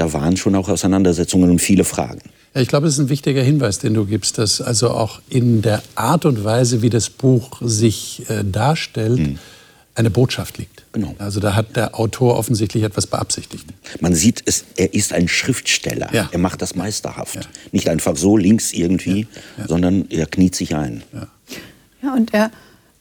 da 0.00 0.12
waren 0.14 0.36
schon 0.38 0.54
auch 0.54 0.68
Auseinandersetzungen 0.68 1.50
und 1.50 1.58
viele 1.58 1.84
Fragen. 1.84 2.20
Ich 2.54 2.68
glaube, 2.68 2.86
es 2.86 2.94
ist 2.94 3.00
ein 3.00 3.08
wichtiger 3.10 3.42
Hinweis, 3.42 3.78
den 3.78 3.92
du 3.92 4.06
gibst, 4.06 4.38
dass 4.38 4.62
also 4.62 4.90
auch 4.90 5.20
in 5.28 5.60
der 5.60 5.82
Art 5.94 6.24
und 6.24 6.42
Weise, 6.42 6.80
wie 6.80 6.88
das 6.88 7.10
Buch 7.10 7.60
sich 7.60 8.24
äh, 8.28 8.42
darstellt, 8.42 9.18
mhm. 9.18 9.38
eine 9.94 10.10
Botschaft 10.10 10.56
liegt. 10.56 10.84
Genau. 10.92 11.14
Also 11.18 11.38
da 11.38 11.54
hat 11.54 11.76
der 11.76 12.00
Autor 12.00 12.36
offensichtlich 12.36 12.82
etwas 12.82 13.06
beabsichtigt. 13.06 13.66
Man 14.00 14.14
sieht, 14.14 14.42
es, 14.46 14.64
er 14.76 14.94
ist 14.94 15.12
ein 15.12 15.28
Schriftsteller. 15.28 16.08
Ja. 16.12 16.28
Er 16.32 16.38
macht 16.38 16.62
das 16.62 16.74
meisterhaft. 16.74 17.36
Ja. 17.36 17.42
Nicht 17.70 17.88
einfach 17.88 18.16
so 18.16 18.38
links 18.38 18.72
irgendwie, 18.72 19.28
ja. 19.58 19.68
sondern 19.68 20.06
er 20.08 20.26
kniet 20.26 20.56
sich 20.56 20.74
ein. 20.74 21.02
Ja, 22.02 22.14
und 22.14 22.32
er 22.32 22.50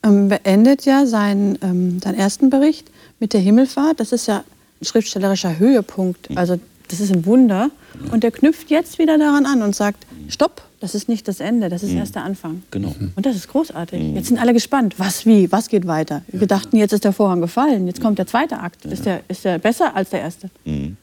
ähm, 0.04 0.28
beendet 0.28 0.86
ja 0.86 1.06
seinen, 1.06 1.58
ähm, 1.62 2.00
seinen 2.02 2.20
ersten 2.20 2.50
Bericht 2.50 2.92
mit 3.20 3.32
der 3.32 3.40
Himmelfahrt. 3.40 4.02
Das 4.02 4.12
ist 4.12 4.28
ja 4.28 4.44
ein 4.82 4.86
schriftstellerischer 4.86 5.58
Höhepunkt. 5.58 6.30
Mhm. 6.30 6.38
Also 6.38 6.60
das 6.90 7.00
ist 7.00 7.12
ein 7.12 7.26
Wunder. 7.26 7.72
Und 8.12 8.24
er 8.24 8.32
knüpft 8.32 8.70
jetzt 8.70 9.00
wieder 9.00 9.18
daran 9.18 9.46
an 9.46 9.62
und 9.62 9.76
sagt, 9.76 10.06
stopp, 10.28 10.62
das 10.80 10.96
ist 10.96 11.10
nicht 11.10 11.28
das 11.28 11.40
Ende, 11.40 11.70
das 11.70 11.84
ist 11.84 11.92
mhm. 11.92 11.98
erst 11.98 12.16
der 12.16 12.24
Anfang. 12.24 12.64
Genau. 12.72 12.96
Und 13.16 13.26
das 13.26 13.36
ist 13.36 13.48
großartig. 13.48 14.02
Mhm. 14.02 14.16
Jetzt 14.16 14.28
sind 14.28 14.40
alle 14.40 14.54
gespannt, 14.54 14.96
was, 14.98 15.26
wie, 15.26 15.52
was 15.52 15.70
geht 15.70 15.88
weiter. 15.88 16.24
Wir 16.28 16.48
dachten, 16.48 16.78
jetzt 16.78 16.94
ist 16.94 17.04
der 17.04 17.14
Vorhang 17.14 17.42
gefallen, 17.42 17.88
jetzt 17.88 18.02
kommt 18.02 18.18
der 18.18 18.28
zweite 18.28 18.60
Akt. 18.60 18.86
Ist, 18.86 19.06
der, 19.06 19.22
ist 19.28 19.46
der 19.46 19.58
besser 19.60 19.96
als 19.96 20.10
der 20.10 20.22
erste? 20.22 20.50
Mhm. 20.66 20.98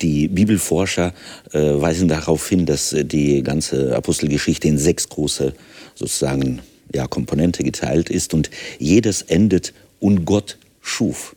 Die 0.00 0.26
Bibelforscher 0.28 1.14
äh, 1.52 1.58
weisen 1.60 2.08
darauf 2.08 2.48
hin, 2.48 2.66
dass 2.66 2.92
äh, 2.92 3.04
die 3.04 3.42
ganze 3.42 3.96
Apostelgeschichte 3.96 4.66
in 4.66 4.78
sechs 4.78 5.08
große 5.08 5.54
sozusagen 5.94 6.60
ja, 6.92 7.06
Komponente 7.06 7.62
geteilt 7.62 8.10
ist 8.10 8.34
und 8.34 8.50
jedes 8.80 9.22
endet 9.22 9.72
und 10.00 10.24
Gott 10.24 10.58
schuf 10.80 11.36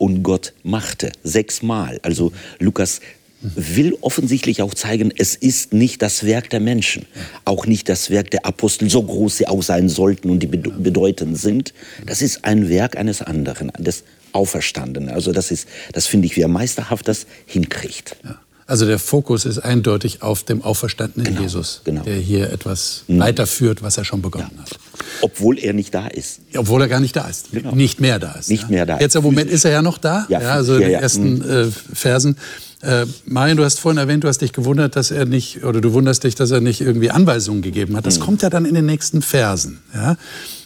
und 0.00 0.22
Gott 0.22 0.54
machte 0.62 1.12
sechsmal. 1.22 2.00
Also 2.02 2.32
Lukas 2.58 3.00
will 3.42 3.96
offensichtlich 4.00 4.62
auch 4.62 4.74
zeigen, 4.74 5.12
es 5.16 5.36
ist 5.36 5.72
nicht 5.72 6.00
das 6.02 6.24
Werk 6.24 6.50
der 6.50 6.60
Menschen, 6.60 7.06
auch 7.44 7.66
nicht 7.66 7.88
das 7.88 8.10
Werk 8.10 8.30
der 8.30 8.46
Apostel, 8.46 8.88
so 8.90 9.02
groß 9.02 9.36
sie 9.38 9.46
auch 9.46 9.62
sein 9.62 9.88
sollten 9.88 10.30
und 10.30 10.40
die 10.40 10.46
bedeutend 10.46 11.38
sind. 11.38 11.74
Das 12.06 12.22
ist 12.22 12.44
ein 12.44 12.68
Werk 12.68 12.96
eines 12.96 13.22
anderen, 13.22 13.72
des 13.78 14.04
Auferstandenen. 14.32 15.10
Also 15.10 15.32
das 15.32 15.50
ist, 15.50 15.68
das 15.92 16.06
finde 16.06 16.26
ich, 16.26 16.36
wie 16.36 16.42
er 16.42 16.48
meisterhaft 16.48 17.06
das 17.06 17.26
hinkriegt. 17.46 18.16
Ja. 18.24 18.40
Also 18.70 18.86
der 18.86 19.00
Fokus 19.00 19.46
ist 19.46 19.58
eindeutig 19.58 20.22
auf 20.22 20.44
dem 20.44 20.62
auferstandenen 20.62 21.26
genau, 21.26 21.42
Jesus, 21.42 21.80
genau. 21.82 22.02
der 22.02 22.14
hier 22.14 22.52
etwas 22.52 23.02
mhm. 23.08 23.18
weiterführt, 23.18 23.82
was 23.82 23.98
er 23.98 24.04
schon 24.04 24.22
begonnen 24.22 24.52
ja. 24.54 24.62
hat. 24.62 24.78
Obwohl 25.22 25.58
er 25.58 25.72
nicht 25.72 25.92
da 25.92 26.06
ist. 26.06 26.38
Obwohl 26.54 26.80
er 26.82 26.86
gar 26.86 27.00
nicht 27.00 27.16
da 27.16 27.26
ist. 27.26 27.50
Genau. 27.50 27.74
Nicht 27.74 28.00
mehr 28.00 28.20
da 28.20 28.30
ist. 28.30 28.48
Nicht 28.48 28.70
mehr 28.70 28.86
da. 28.86 29.00
Jetzt 29.00 29.16
im 29.16 29.24
Moment 29.24 29.50
ist 29.50 29.64
er 29.64 29.72
ja 29.72 29.82
noch 29.82 29.98
da. 29.98 30.24
Ja, 30.28 30.40
ja 30.40 30.52
also 30.52 30.78
ja, 30.78 30.86
die 30.86 30.94
ersten 30.94 31.38
mhm. 31.38 31.50
äh, 31.50 31.66
Versen. 31.92 32.36
Äh, 32.82 33.06
Marian, 33.24 33.56
du 33.56 33.64
hast 33.64 33.80
vorhin 33.80 33.98
erwähnt, 33.98 34.22
du 34.22 34.28
hast 34.28 34.40
dich 34.40 34.52
gewundert, 34.52 34.94
dass 34.94 35.10
er 35.10 35.24
nicht, 35.24 35.64
oder 35.64 35.80
du 35.80 35.92
wunderst 35.92 36.22
dich, 36.22 36.36
dass 36.36 36.52
er 36.52 36.60
nicht 36.60 36.80
irgendwie 36.80 37.10
Anweisungen 37.10 37.62
gegeben 37.62 37.96
hat. 37.96 38.06
Das 38.06 38.20
mhm. 38.20 38.22
kommt 38.22 38.42
ja 38.42 38.50
dann 38.50 38.66
in 38.66 38.76
den 38.76 38.86
nächsten 38.86 39.20
Versen. 39.20 39.80
Ja? 39.92 40.16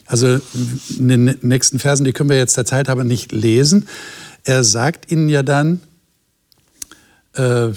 Also 0.04 0.40
in 0.98 1.08
den 1.08 1.38
nächsten 1.40 1.78
Versen, 1.78 2.04
die 2.04 2.12
können 2.12 2.28
wir 2.28 2.36
jetzt 2.36 2.58
der 2.58 2.66
Zeit 2.66 2.90
aber 2.90 3.04
nicht 3.04 3.32
lesen. 3.32 3.88
Er 4.44 4.62
sagt 4.62 5.10
ihnen 5.10 5.30
ja 5.30 5.42
dann, 5.42 5.80
äh, 7.32 7.70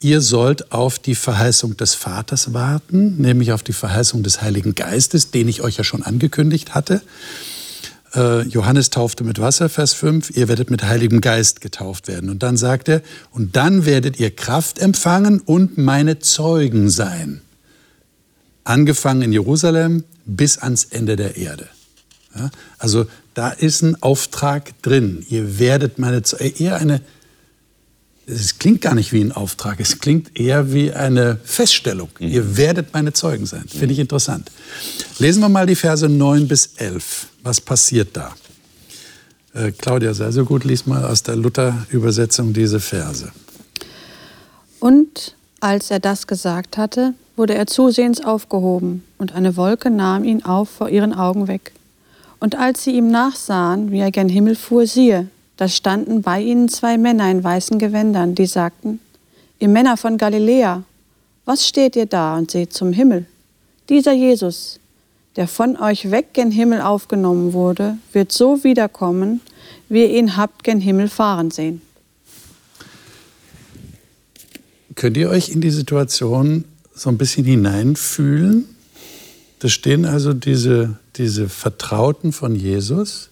ihr 0.00 0.20
sollt 0.20 0.72
auf 0.72 0.98
die 0.98 1.14
Verheißung 1.14 1.76
des 1.76 1.94
Vaters 1.94 2.52
warten, 2.54 3.16
nämlich 3.18 3.52
auf 3.52 3.62
die 3.62 3.72
Verheißung 3.72 4.22
des 4.22 4.40
Heiligen 4.40 4.74
Geistes, 4.74 5.30
den 5.30 5.48
ich 5.48 5.62
euch 5.62 5.76
ja 5.76 5.84
schon 5.84 6.02
angekündigt 6.02 6.74
hatte. 6.74 7.02
Äh, 8.14 8.42
Johannes 8.48 8.90
taufte 8.90 9.24
mit 9.24 9.40
Wasser, 9.40 9.68
Vers 9.68 9.92
5, 9.92 10.30
ihr 10.30 10.48
werdet 10.48 10.70
mit 10.70 10.82
Heiligem 10.82 11.20
Geist 11.20 11.60
getauft 11.60 12.08
werden. 12.08 12.30
Und 12.30 12.42
dann 12.42 12.56
sagt 12.56 12.88
er, 12.88 13.02
und 13.30 13.56
dann 13.56 13.84
werdet 13.84 14.18
ihr 14.18 14.34
Kraft 14.34 14.78
empfangen 14.78 15.40
und 15.40 15.78
meine 15.78 16.18
Zeugen 16.18 16.88
sein. 16.88 17.42
Angefangen 18.64 19.22
in 19.22 19.32
Jerusalem 19.32 20.04
bis 20.24 20.58
ans 20.58 20.84
Ende 20.84 21.16
der 21.16 21.36
Erde. 21.36 21.68
Ja, 22.34 22.50
also 22.78 23.06
da 23.34 23.50
ist 23.50 23.82
ein 23.82 24.00
Auftrag 24.02 24.80
drin. 24.82 25.24
Ihr 25.28 25.58
werdet 25.58 25.98
meine 25.98 26.22
Zeugen, 26.22 26.54
eher 26.58 26.76
eine 26.76 27.00
es 28.30 28.58
klingt 28.58 28.80
gar 28.80 28.94
nicht 28.94 29.12
wie 29.12 29.20
ein 29.20 29.32
Auftrag, 29.32 29.80
es 29.80 29.98
klingt 29.98 30.38
eher 30.38 30.72
wie 30.72 30.92
eine 30.92 31.38
Feststellung. 31.44 32.08
Mhm. 32.18 32.28
Ihr 32.28 32.56
werdet 32.56 32.92
meine 32.92 33.12
Zeugen 33.12 33.46
sein. 33.46 33.64
Finde 33.68 33.92
ich 33.92 33.98
interessant. 33.98 34.50
Lesen 35.18 35.40
wir 35.40 35.48
mal 35.48 35.66
die 35.66 35.74
Verse 35.74 36.08
9 36.08 36.48
bis 36.48 36.70
11. 36.76 37.26
Was 37.42 37.60
passiert 37.60 38.16
da? 38.16 38.34
Äh, 39.54 39.72
Claudia, 39.72 40.14
sei 40.14 40.30
so 40.30 40.44
gut, 40.44 40.64
lies 40.64 40.86
mal 40.86 41.04
aus 41.04 41.22
der 41.22 41.36
Luther-Übersetzung 41.36 42.52
diese 42.52 42.80
Verse. 42.80 43.32
Und 44.78 45.34
als 45.60 45.90
er 45.90 46.00
das 46.00 46.26
gesagt 46.26 46.78
hatte, 46.78 47.14
wurde 47.36 47.54
er 47.54 47.66
zusehends 47.66 48.22
aufgehoben, 48.22 49.04
und 49.18 49.34
eine 49.34 49.56
Wolke 49.56 49.90
nahm 49.90 50.24
ihn 50.24 50.44
auf 50.44 50.70
vor 50.70 50.88
ihren 50.88 51.12
Augen 51.12 51.48
weg. 51.48 51.72
Und 52.38 52.54
als 52.54 52.84
sie 52.84 52.92
ihm 52.92 53.10
nachsahen, 53.10 53.90
wie 53.90 53.98
er 53.98 54.10
gen 54.10 54.28
Himmel 54.28 54.56
fuhr, 54.56 54.86
siehe, 54.86 55.28
da 55.60 55.68
standen 55.68 56.22
bei 56.22 56.40
ihnen 56.40 56.70
zwei 56.70 56.96
Männer 56.96 57.30
in 57.30 57.44
weißen 57.44 57.78
Gewändern, 57.78 58.34
die 58.34 58.46
sagten, 58.46 58.98
ihr 59.58 59.68
Männer 59.68 59.98
von 59.98 60.16
Galiläa, 60.16 60.84
was 61.44 61.68
steht 61.68 61.96
ihr 61.96 62.06
da 62.06 62.38
und 62.38 62.50
seht 62.50 62.72
zum 62.72 62.94
Himmel? 62.94 63.26
Dieser 63.90 64.14
Jesus, 64.14 64.80
der 65.36 65.46
von 65.46 65.76
euch 65.76 66.10
weg 66.10 66.32
gen 66.32 66.50
Himmel 66.50 66.80
aufgenommen 66.80 67.52
wurde, 67.52 67.98
wird 68.14 68.32
so 68.32 68.64
wiederkommen, 68.64 69.42
wie 69.90 70.00
ihr 70.00 70.18
ihn 70.18 70.38
habt 70.38 70.64
gen 70.64 70.80
Himmel 70.80 71.10
fahren 71.10 71.50
sehen. 71.50 71.82
Könnt 74.94 75.18
ihr 75.18 75.28
euch 75.28 75.50
in 75.50 75.60
die 75.60 75.70
Situation 75.70 76.64
so 76.94 77.10
ein 77.10 77.18
bisschen 77.18 77.44
hineinfühlen? 77.44 78.64
Da 79.58 79.68
stehen 79.68 80.06
also 80.06 80.32
diese, 80.32 80.96
diese 81.16 81.50
Vertrauten 81.50 82.32
von 82.32 82.56
Jesus 82.56 83.29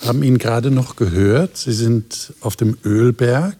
haben 0.00 0.22
ihn 0.22 0.38
gerade 0.38 0.70
noch 0.70 0.96
gehört. 0.96 1.56
Sie 1.56 1.72
sind 1.72 2.34
auf 2.40 2.56
dem 2.56 2.76
Ölberg, 2.84 3.56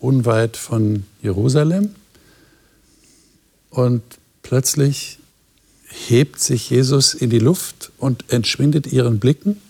unweit 0.00 0.56
von 0.56 1.04
Jerusalem. 1.22 1.90
Und 3.70 4.02
plötzlich 4.42 5.18
hebt 5.88 6.40
sich 6.40 6.70
Jesus 6.70 7.14
in 7.14 7.30
die 7.30 7.38
Luft 7.38 7.92
und 7.98 8.24
entschwindet 8.32 8.86
ihren 8.86 9.18
Blicken. 9.18 9.60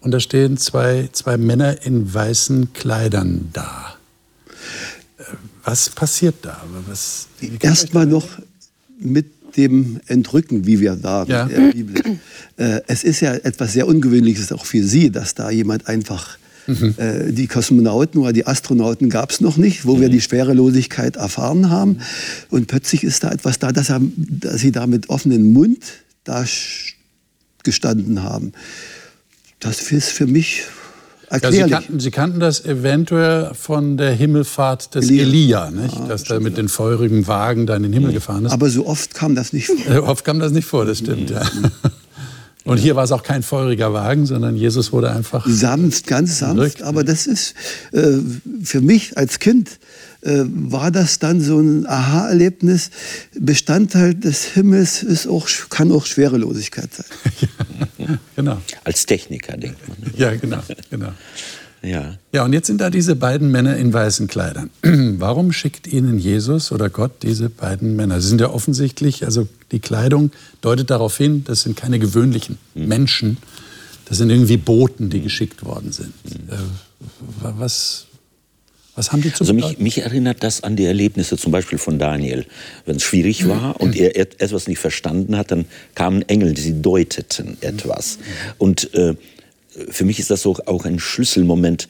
Und 0.00 0.12
da 0.12 0.20
stehen 0.20 0.56
zwei, 0.58 1.08
zwei 1.12 1.36
Männer 1.36 1.82
in 1.82 2.12
weißen 2.12 2.72
Kleidern 2.72 3.50
da. 3.52 3.96
Was 5.64 5.90
passiert 5.90 6.36
da? 6.42 6.62
Erstmal 7.60 8.06
noch 8.06 8.26
mit 8.98 9.37
dem 9.56 10.00
Entrücken, 10.06 10.66
wie 10.66 10.80
wir 10.80 10.96
sagen 10.96 11.30
ja. 11.30 11.46
in 11.46 11.48
der 11.48 11.72
Bibel. 11.72 12.02
Äh, 12.56 12.80
es 12.88 13.04
ist 13.04 13.20
ja 13.20 13.34
etwas 13.34 13.72
sehr 13.72 13.86
Ungewöhnliches 13.86 14.50
auch 14.52 14.64
für 14.64 14.82
Sie, 14.82 15.10
dass 15.10 15.34
da 15.34 15.50
jemand 15.50 15.86
einfach 15.86 16.38
mhm. 16.66 16.94
äh, 16.96 17.32
die 17.32 17.46
Kosmonauten 17.46 18.20
oder 18.20 18.32
die 18.32 18.46
Astronauten 18.46 19.10
gab 19.10 19.30
es 19.30 19.40
noch 19.40 19.56
nicht, 19.56 19.86
wo 19.86 19.96
mhm. 19.96 20.00
wir 20.00 20.08
die 20.08 20.20
Schwerelosigkeit 20.20 21.16
erfahren 21.16 21.70
haben. 21.70 21.98
Und 22.50 22.66
plötzlich 22.66 23.04
ist 23.04 23.24
da 23.24 23.30
etwas 23.30 23.58
da, 23.58 23.72
dass, 23.72 23.90
er, 23.90 24.00
dass 24.16 24.60
sie 24.60 24.72
da 24.72 24.86
mit 24.86 25.08
offenem 25.08 25.52
Mund 25.52 25.84
da 26.24 26.44
gestanden 27.62 28.22
haben. 28.22 28.52
Das 29.60 29.90
ist 29.90 30.10
für 30.10 30.26
mich 30.26 30.62
ja, 31.30 31.52
Sie, 31.52 31.62
kannten, 31.62 32.00
Sie, 32.00 32.10
kannten, 32.10 32.40
das 32.40 32.64
eventuell 32.64 33.52
von 33.54 33.96
der 33.96 34.12
Himmelfahrt 34.12 34.94
des 34.94 35.10
Elia, 35.10 35.22
Elia 35.22 35.70
nicht? 35.70 35.94
Ja, 35.94 36.06
dass 36.06 36.28
er 36.30 36.40
mit 36.40 36.56
den 36.56 36.68
feurigen 36.68 37.26
Wagen 37.26 37.66
da 37.66 37.76
in 37.76 37.82
den 37.82 37.92
Himmel 37.92 38.12
gefahren 38.12 38.46
ist. 38.46 38.52
Aber 38.52 38.70
so 38.70 38.86
oft 38.86 39.14
kam 39.14 39.34
das 39.34 39.52
nicht 39.52 39.66
vor. 39.66 39.76
Äh, 39.88 39.98
oft 39.98 40.24
kam 40.24 40.38
das 40.38 40.52
nicht 40.52 40.66
vor, 40.66 40.84
das 40.84 40.98
stimmt, 40.98 41.30
ja. 41.30 41.42
Und 42.64 42.76
hier 42.76 42.96
war 42.96 43.04
es 43.04 43.12
auch 43.12 43.22
kein 43.22 43.42
feuriger 43.42 43.94
Wagen, 43.94 44.26
sondern 44.26 44.54
Jesus 44.54 44.92
wurde 44.92 45.10
einfach. 45.10 45.46
Sanft, 45.48 46.06
ganz 46.06 46.38
sanft. 46.38 46.56
Verrückt. 46.56 46.82
Aber 46.82 47.02
das 47.02 47.26
ist 47.26 47.54
äh, 47.92 48.18
für 48.62 48.82
mich 48.82 49.16
als 49.16 49.38
Kind 49.38 49.78
war 50.22 50.90
das 50.90 51.18
dann 51.18 51.40
so 51.40 51.60
ein 51.60 51.86
Aha-Erlebnis. 51.86 52.90
Bestandteil 53.38 54.14
des 54.14 54.44
Himmels 54.44 55.02
ist 55.02 55.26
auch, 55.26 55.48
kann 55.70 55.92
auch 55.92 56.06
Schwerelosigkeit 56.06 56.90
sein. 56.92 57.06
ja, 57.98 58.18
genau. 58.34 58.60
Als 58.84 59.06
Techniker 59.06 59.56
denkt 59.56 59.86
man. 59.88 59.96
Ja, 60.16 60.34
genau, 60.34 60.62
genau. 60.90 61.12
Ja. 61.82 62.18
ja, 62.32 62.44
und 62.44 62.52
jetzt 62.52 62.66
sind 62.66 62.80
da 62.80 62.90
diese 62.90 63.14
beiden 63.14 63.52
Männer 63.52 63.76
in 63.76 63.92
weißen 63.92 64.26
Kleidern. 64.26 64.70
Warum 64.82 65.52
schickt 65.52 65.86
ihnen 65.86 66.18
Jesus 66.18 66.72
oder 66.72 66.90
Gott 66.90 67.22
diese 67.22 67.48
beiden 67.50 67.94
Männer? 67.94 68.20
Sie 68.20 68.28
sind 68.28 68.40
ja 68.40 68.50
offensichtlich, 68.50 69.24
also 69.24 69.46
die 69.70 69.78
Kleidung 69.78 70.32
deutet 70.60 70.90
darauf 70.90 71.16
hin, 71.16 71.44
das 71.44 71.62
sind 71.62 71.76
keine 71.76 72.00
gewöhnlichen 72.00 72.58
mhm. 72.74 72.88
Menschen, 72.88 73.36
das 74.06 74.18
sind 74.18 74.30
irgendwie 74.30 74.56
Boten, 74.56 75.08
die 75.08 75.20
geschickt 75.20 75.64
worden 75.64 75.92
sind. 75.92 76.12
Mhm. 76.24 76.52
Äh, 76.52 77.58
was, 77.58 78.07
Was 78.98 79.12
haben 79.12 79.22
die 79.22 79.32
zu 79.32 79.44
Also 79.44 79.54
mich, 79.54 79.78
mich 79.78 79.98
erinnert 79.98 80.42
das 80.42 80.64
an 80.64 80.74
die 80.74 80.84
Erlebnisse 80.84 81.36
zum 81.36 81.52
Beispiel 81.52 81.78
von 81.78 82.00
Daniel. 82.00 82.44
Wenn 82.84 82.96
es 82.96 83.04
schwierig 83.04 83.46
war 83.46 83.80
und 83.80 83.94
er 83.94 84.16
etwas 84.16 84.66
nicht 84.66 84.80
verstanden 84.80 85.36
hat, 85.36 85.52
dann 85.52 85.66
kamen 85.94 86.22
Engel, 86.22 86.52
die 86.52 86.82
deuteten 86.82 87.56
etwas. 87.60 88.18
Und 88.58 88.92
äh, 88.94 89.14
für 89.88 90.04
mich 90.04 90.18
ist 90.18 90.32
das 90.32 90.44
auch 90.44 90.84
ein 90.84 90.98
Schlüsselmoment. 90.98 91.86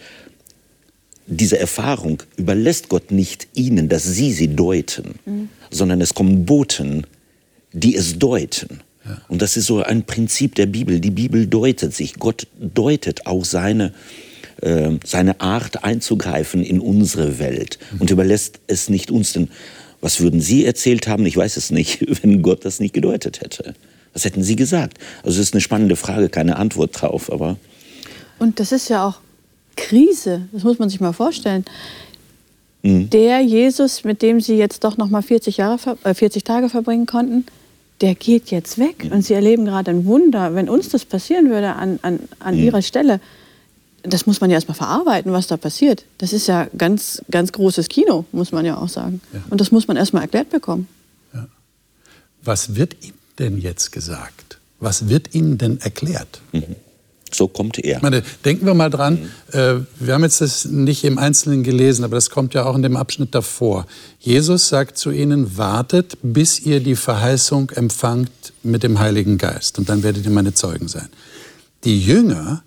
Diese 1.26 1.58
Erfahrung 1.58 2.22
überlässt 2.36 2.90
Gott 2.90 3.10
nicht 3.10 3.48
ihnen, 3.54 3.88
dass 3.88 4.04
sie 4.04 4.30
sie 4.30 4.54
deuten, 4.54 5.14
mhm. 5.24 5.48
sondern 5.70 6.02
es 6.02 6.12
kommen 6.12 6.44
Boten, 6.44 7.06
die 7.72 7.96
es 7.96 8.18
deuten. 8.18 8.80
Ja. 9.06 9.18
Und 9.28 9.40
das 9.40 9.56
ist 9.56 9.64
so 9.64 9.82
ein 9.82 10.04
Prinzip 10.04 10.56
der 10.56 10.66
Bibel. 10.66 11.00
Die 11.00 11.10
Bibel 11.10 11.46
deutet 11.46 11.94
sich. 11.94 12.16
Gott 12.16 12.46
deutet 12.60 13.24
auch 13.24 13.46
seine 13.46 13.94
äh, 14.62 14.90
seine 15.04 15.40
Art 15.40 15.84
einzugreifen 15.84 16.62
in 16.62 16.80
unsere 16.80 17.38
Welt 17.38 17.78
und 17.98 18.10
überlässt 18.10 18.60
es 18.66 18.88
nicht 18.88 19.10
uns. 19.10 19.32
Denn 19.32 19.48
was 20.00 20.20
würden 20.20 20.40
Sie 20.40 20.64
erzählt 20.64 21.08
haben? 21.08 21.26
Ich 21.26 21.36
weiß 21.36 21.56
es 21.56 21.70
nicht, 21.70 22.04
wenn 22.22 22.42
Gott 22.42 22.64
das 22.64 22.80
nicht 22.80 22.94
gedeutet 22.94 23.40
hätte. 23.40 23.74
Was 24.12 24.24
hätten 24.24 24.42
Sie 24.42 24.56
gesagt? 24.56 24.98
Also 25.22 25.40
es 25.40 25.48
ist 25.48 25.54
eine 25.54 25.60
spannende 25.60 25.96
Frage, 25.96 26.28
keine 26.28 26.56
Antwort 26.56 27.00
drauf, 27.00 27.30
aber. 27.30 27.56
Und 28.38 28.60
das 28.60 28.72
ist 28.72 28.88
ja 28.88 29.06
auch 29.06 29.20
Krise, 29.76 30.48
das 30.52 30.64
muss 30.64 30.78
man 30.78 30.88
sich 30.88 31.00
mal 31.00 31.12
vorstellen. 31.12 31.64
Mhm. 32.82 33.10
Der 33.10 33.40
Jesus, 33.40 34.04
mit 34.04 34.22
dem 34.22 34.40
Sie 34.40 34.56
jetzt 34.56 34.84
doch 34.84 34.96
noch 34.96 35.08
mal 35.08 35.22
40, 35.22 35.56
Jahre, 35.56 35.96
äh, 36.04 36.14
40 36.14 36.44
Tage 36.44 36.68
verbringen 36.68 37.06
konnten, 37.06 37.46
der 38.00 38.14
geht 38.14 38.50
jetzt 38.50 38.78
weg. 38.78 39.04
Mhm. 39.04 39.12
Und 39.12 39.22
Sie 39.22 39.34
erleben 39.34 39.64
gerade 39.64 39.90
ein 39.90 40.04
Wunder. 40.04 40.54
Wenn 40.54 40.68
uns 40.68 40.88
das 40.88 41.04
passieren 41.04 41.50
würde 41.50 41.74
an, 41.74 41.98
an, 42.02 42.20
an 42.38 42.56
mhm. 42.56 42.64
Ihrer 42.64 42.82
Stelle, 42.82 43.20
das 44.02 44.26
muss 44.26 44.40
man 44.40 44.50
ja 44.50 44.56
erstmal 44.56 44.76
verarbeiten, 44.76 45.32
was 45.32 45.46
da 45.46 45.56
passiert. 45.56 46.04
Das 46.18 46.32
ist 46.32 46.46
ja 46.46 46.68
ganz, 46.76 47.22
ganz 47.30 47.52
großes 47.52 47.88
Kino, 47.88 48.24
muss 48.32 48.52
man 48.52 48.64
ja 48.64 48.76
auch 48.76 48.88
sagen. 48.88 49.20
Ja. 49.32 49.40
Und 49.50 49.60
das 49.60 49.70
muss 49.70 49.88
man 49.88 49.96
erstmal 49.96 50.22
erklärt 50.22 50.50
bekommen. 50.50 50.88
Ja. 51.34 51.46
Was 52.42 52.76
wird 52.76 52.96
ihm 53.04 53.14
denn 53.38 53.58
jetzt 53.58 53.92
gesagt? 53.92 54.58
Was 54.80 55.08
wird 55.08 55.34
Ihnen 55.34 55.58
denn 55.58 55.80
erklärt? 55.80 56.40
Mhm. 56.52 56.76
So 57.30 57.46
kommt 57.46 57.78
er. 57.78 58.00
Meine, 58.00 58.22
denken 58.44 58.64
wir 58.64 58.74
mal 58.74 58.88
dran, 58.88 59.28
mhm. 59.52 59.58
äh, 59.58 59.74
wir 59.98 60.14
haben 60.14 60.22
jetzt 60.22 60.40
das 60.40 60.64
nicht 60.64 61.04
im 61.04 61.18
Einzelnen 61.18 61.62
gelesen, 61.62 62.04
aber 62.04 62.14
das 62.14 62.30
kommt 62.30 62.54
ja 62.54 62.64
auch 62.64 62.74
in 62.74 62.82
dem 62.82 62.96
Abschnitt 62.96 63.34
davor. 63.34 63.86
Jesus 64.18 64.68
sagt 64.68 64.96
zu 64.96 65.10
ihnen, 65.10 65.58
wartet, 65.58 66.16
bis 66.22 66.60
ihr 66.60 66.80
die 66.80 66.96
Verheißung 66.96 67.70
empfangt 67.70 68.30
mit 68.62 68.82
dem 68.82 68.98
Heiligen 68.98 69.36
Geist 69.36 69.78
und 69.78 69.88
dann 69.88 70.02
werdet 70.02 70.24
ihr 70.24 70.30
meine 70.30 70.54
Zeugen 70.54 70.88
sein. 70.88 71.08
Die 71.84 72.00
Jünger 72.00 72.62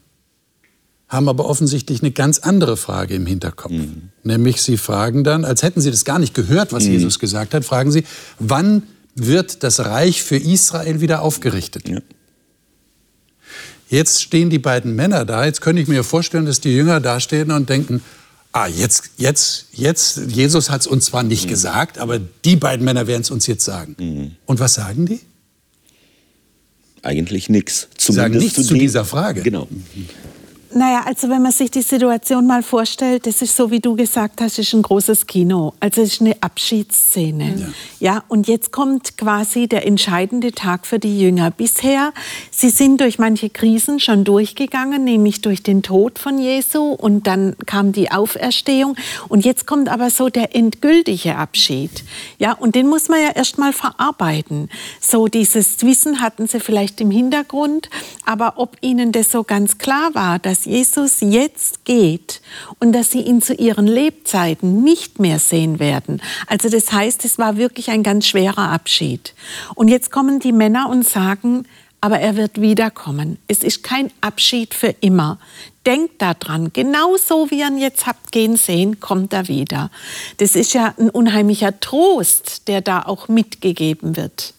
haben 1.12 1.28
aber 1.28 1.46
offensichtlich 1.46 2.02
eine 2.02 2.12
ganz 2.12 2.40
andere 2.40 2.78
Frage 2.78 3.16
im 3.16 3.26
Hinterkopf. 3.26 3.74
Mhm. 3.74 4.10
Nämlich 4.24 4.62
sie 4.62 4.78
fragen 4.78 5.26
dann, 5.26 5.44
als 5.44 5.62
hätten 5.62 5.82
sie 5.82 5.92
das 5.92 6.06
gar 6.06 6.20
nicht 6.20 6.34
gehört, 6.34 6.72
was 6.72 6.86
mhm. 6.86 6.94
Jesus 6.94 7.20
gesagt 7.20 7.54
hat, 7.54 7.66
fragen 7.66 7.92
sie, 7.92 8.06
wann 8.40 8.84
wird 9.14 9.62
das 9.64 9.82
Reich 9.82 10.24
für 10.24 10.38
Israel 10.38 11.02
wieder 11.02 11.22
aufgerichtet? 11.22 11.90
Ja. 11.90 12.00
Jetzt 13.90 14.22
stehen 14.22 14.50
die 14.50 14.58
beiden 14.58 14.96
Männer 14.96 15.26
da. 15.26 15.44
Jetzt 15.44 15.60
könnte 15.60 15.82
ich 15.82 15.90
mir 15.90 16.06
vorstellen, 16.06 16.46
dass 16.46 16.62
die 16.62 16.74
Jünger 16.74 17.02
da 17.02 17.20
stehen 17.20 17.52
und 17.52 17.70
denken, 17.70 18.02
ah, 18.54 18.68
jetzt, 18.68 19.12
jetzt, 19.18 19.66
jetzt, 19.74 20.22
Jesus 20.30 20.70
hat 20.70 20.80
es 20.80 20.88
uns 20.88 21.08
zwar 21.08 21.24
nicht 21.24 21.48
mhm. 21.48 21.50
gesagt, 21.50 21.98
aber 21.98 22.20
die 22.20 22.56
beiden 22.56 22.86
Männer 22.86 23.06
werden 23.08 23.24
es 23.24 23.32
uns 23.32 23.48
jetzt 23.48 23.66
sagen. 23.66 23.98
Mhm. 24.00 24.32
Und 24.46 24.62
was 24.62 24.76
sagen 24.76 25.08
die? 25.08 25.20
Eigentlich 27.02 27.50
nichts. 27.50 27.90
Sagen 27.98 28.38
nichts 28.38 28.56
zu, 28.56 28.64
zu 28.64 28.74
dieser 28.76 29.04
Frage. 29.04 29.42
Genau. 29.42 29.68
Naja, 30.74 31.04
also 31.06 31.28
wenn 31.30 31.42
man 31.42 31.52
sich 31.52 31.70
die 31.70 31.82
Situation 31.82 32.48
mal 32.48 32.64
vorstellt, 32.64 33.28
das 33.28 33.42
ist 33.42 33.56
so, 33.58 33.72
wie 33.72 33.82
du 33.82 33.96
gesagt 33.96 34.40
hast, 34.40 34.58
ist 34.58 34.74
ein 34.74 34.82
großes 34.82 35.28
Kino. 35.28 35.74
Also 35.82 36.02
es 36.02 36.14
ist 36.14 36.22
eine 36.22 36.36
Abschiedsszene. 36.42 37.56
Ja. 38.00 38.14
ja, 38.14 38.24
und 38.30 38.48
jetzt 38.48 38.72
kommt 38.72 39.18
quasi 39.18 39.68
der 39.68 39.86
entscheidende 39.86 40.54
Tag 40.54 40.88
für 40.88 40.98
die 40.98 41.20
Jünger. 41.20 41.52
Bisher, 41.52 42.14
sie 42.52 42.70
sind 42.70 43.02
durch 43.02 43.20
manche 43.20 43.50
Krisen 43.50 44.00
schon 44.00 44.24
durchgegangen, 44.24 45.04
nämlich 45.04 45.42
durch 45.42 45.62
den 45.62 45.84
Tod 45.84 46.20
von 46.20 46.40
Jesu 46.40 46.94
und 46.94 47.28
dann 47.28 47.58
kam 47.66 47.92
die 47.92 48.10
Auferstehung. 48.12 48.96
Und 49.28 49.44
jetzt 49.44 49.68
kommt 49.68 49.90
aber 49.90 50.10
so 50.10 50.30
der 50.30 50.56
endgültige 50.56 51.36
Abschied. 51.36 52.06
Ja, 52.40 52.54
und 52.54 52.76
den 52.76 52.88
muss 52.88 53.10
man 53.10 53.20
ja 53.22 53.32
erst 53.36 53.58
mal 53.58 53.74
verarbeiten. 53.74 54.70
So 55.02 55.28
dieses 55.28 55.82
Wissen 55.82 56.22
hatten 56.22 56.48
sie 56.48 56.62
vielleicht 56.62 57.02
im 57.02 57.12
Hintergrund, 57.12 57.90
aber 58.26 58.54
ob 58.56 58.78
ihnen 58.80 59.12
das 59.12 59.32
so 59.32 59.44
ganz 59.44 59.78
klar 59.78 60.12
war, 60.14 60.40
dass 60.40 60.61
dass 60.62 60.66
Jesus 60.66 61.22
jetzt 61.22 61.86
geht 61.86 62.40
und 62.80 62.92
dass 62.92 63.10
sie 63.10 63.22
ihn 63.22 63.42
zu 63.42 63.56
ihren 63.56 63.88
Lebzeiten 63.88 64.84
nicht 64.84 65.20
mehr 65.20 65.40
sehen 65.40 65.80
werden. 65.80 66.22
Also 66.46 66.70
das 66.70 66.92
heißt, 66.92 67.26
es 67.26 67.40
war 67.40 67.58
wirklich 67.58 67.90
ein 67.90 68.04
ganz 68.04 68.28
schwerer 68.28 68.70
Abschied. 68.70 69.34
Und 69.74 69.88
jetzt 69.88 70.12
kommen 70.12 70.40
die 70.40 70.52
Männer 70.52 70.88
und 70.90 71.08
sagen, 71.08 71.66
aber 72.00 72.20
er 72.20 72.36
wird 72.36 72.62
wiederkommen. 72.62 73.40
Es 73.48 73.64
ist 73.64 73.82
kein 73.82 74.12
Abschied 74.22 74.76
für 74.76 74.94
immer. 75.02 75.40
Denkt 75.88 76.22
daran, 76.22 76.72
genauso 76.74 77.50
wie 77.50 77.62
ihr 77.62 77.68
ihn 77.68 77.80
jetzt 77.80 78.06
habt 78.06 78.32
gehen 78.32 78.56
sehen, 78.56 79.00
kommt 79.00 79.34
er 79.34 79.48
wieder. 79.48 79.90
Das 80.38 80.56
ist 80.56 80.74
ja 80.74 80.94
ein 81.00 81.10
unheimlicher 81.10 81.80
Trost, 81.80 82.68
der 82.68 82.82
da 82.82 83.02
auch 83.02 83.30
mitgegeben 83.30 84.16
wird. 84.16 84.54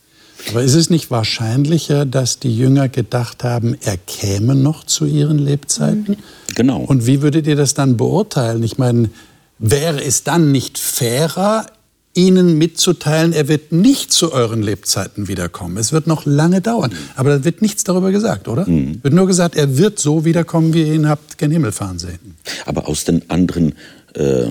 Aber 0.50 0.62
ist 0.62 0.74
es 0.74 0.90
nicht 0.90 1.10
wahrscheinlicher, 1.10 2.04
dass 2.04 2.38
die 2.38 2.56
Jünger 2.56 2.88
gedacht 2.88 3.44
haben, 3.44 3.76
er 3.80 3.96
käme 3.96 4.54
noch 4.54 4.84
zu 4.84 5.04
ihren 5.04 5.38
Lebzeiten? 5.38 6.16
Genau. 6.54 6.80
Und 6.80 7.06
wie 7.06 7.22
würdet 7.22 7.46
ihr 7.46 7.56
das 7.56 7.74
dann 7.74 7.96
beurteilen? 7.96 8.62
Ich 8.62 8.78
meine, 8.78 9.10
wäre 9.58 10.02
es 10.02 10.24
dann 10.24 10.52
nicht 10.52 10.78
fairer, 10.78 11.66
Ihnen 12.14 12.58
mitzuteilen, 12.58 13.32
er 13.32 13.48
wird 13.48 13.72
nicht 13.72 14.12
zu 14.12 14.32
euren 14.32 14.62
Lebzeiten 14.62 15.28
wiederkommen. 15.28 15.78
Es 15.78 15.92
wird 15.92 16.06
noch 16.06 16.26
lange 16.26 16.60
dauern. 16.60 16.92
Aber 17.16 17.30
da 17.30 17.44
wird 17.44 17.62
nichts 17.62 17.84
darüber 17.84 18.12
gesagt, 18.12 18.48
oder? 18.48 18.68
Mhm. 18.68 19.02
Wird 19.02 19.14
nur 19.14 19.26
gesagt, 19.26 19.56
er 19.56 19.78
wird 19.78 19.98
so 19.98 20.26
wiederkommen, 20.26 20.74
wie 20.74 20.82
ihr 20.82 20.94
ihn 20.94 21.08
habt 21.08 21.38
gen 21.38 21.50
Himmel 21.50 21.72
fahren 21.72 21.98
sehen. 21.98 22.36
Aber 22.66 22.86
aus 22.86 23.04
den 23.04 23.30
anderen 23.30 23.76
äh, 24.14 24.48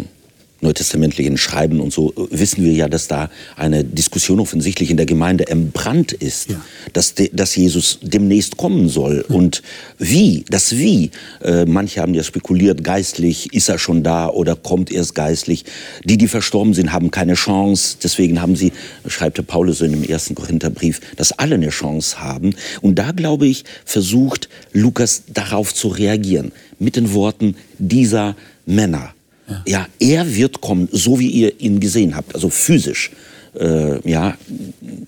neutestamentlichen 0.62 1.38
Schreiben 1.38 1.80
und 1.80 1.92
so 1.92 2.14
wissen 2.30 2.64
wir 2.64 2.72
ja, 2.74 2.88
dass 2.88 3.08
da 3.08 3.30
eine 3.56 3.84
Diskussion 3.84 4.40
offensichtlich 4.40 4.92
in 4.92 4.98
der 4.98 5.06
Gemeinde 5.06 5.48
entbrannt 5.48 6.12
ist, 6.12 6.52
ja. 6.52 6.62
dass, 6.94 7.16
de, 7.16 7.30
dass 7.34 7.56
Jesus 7.56 8.00
demnächst 8.02 8.58
kommen 8.58 8.88
soll. 8.90 9.26
Ja. 9.28 9.36
Und 9.36 9.64
wie, 9.98 10.46
das 10.50 10.78
Wie, 10.78 11.12
äh, 11.42 11.66
manche 11.66 12.02
haben 12.02 12.14
ja 12.14 12.24
spekuliert, 12.24 12.84
geistlich 12.84 13.54
ist 13.54 13.70
er 13.70 13.80
schon 13.80 14.04
da 14.04 14.30
oder 14.30 14.56
kommt 14.56 14.92
erst 14.92 15.16
geistlich. 15.16 15.66
Die, 16.06 16.18
die 16.18 16.28
verstorben 16.28 16.74
sind, 16.74 16.94
haben 16.94 17.12
keine 17.12 17.34
Chance. 17.34 17.98
Deswegen 18.04 18.42
haben 18.42 18.56
sie, 18.56 18.72
schreibt 19.08 19.38
der 19.38 19.44
Paulus 19.44 19.80
so 19.80 19.86
in 19.86 19.92
dem 19.92 20.04
ersten 20.04 20.36
Korintherbrief, 20.36 21.02
dass 21.18 21.32
alle 21.32 21.56
eine 21.56 21.70
Chance 21.70 22.20
haben. 22.20 22.56
Und 22.82 22.96
da, 22.96 23.12
glaube 23.12 23.48
ich, 23.48 23.66
versucht 23.86 24.50
Lukas 24.74 25.24
darauf 25.34 25.74
zu 25.74 25.88
reagieren 25.88 26.52
mit 26.80 26.96
den 26.96 27.14
Worten 27.14 27.56
dieser 27.78 28.36
Männer. 28.66 29.14
Ja. 29.48 29.64
ja, 29.68 29.88
er 30.00 30.36
wird 30.36 30.62
kommen, 30.62 30.88
so 30.92 31.20
wie 31.20 31.30
ihr 31.30 31.60
ihn 31.60 31.80
gesehen 31.80 32.16
habt, 32.16 32.36
also 32.36 32.50
physisch. 32.50 33.12
Äh, 33.60 34.10
ja. 34.10 34.38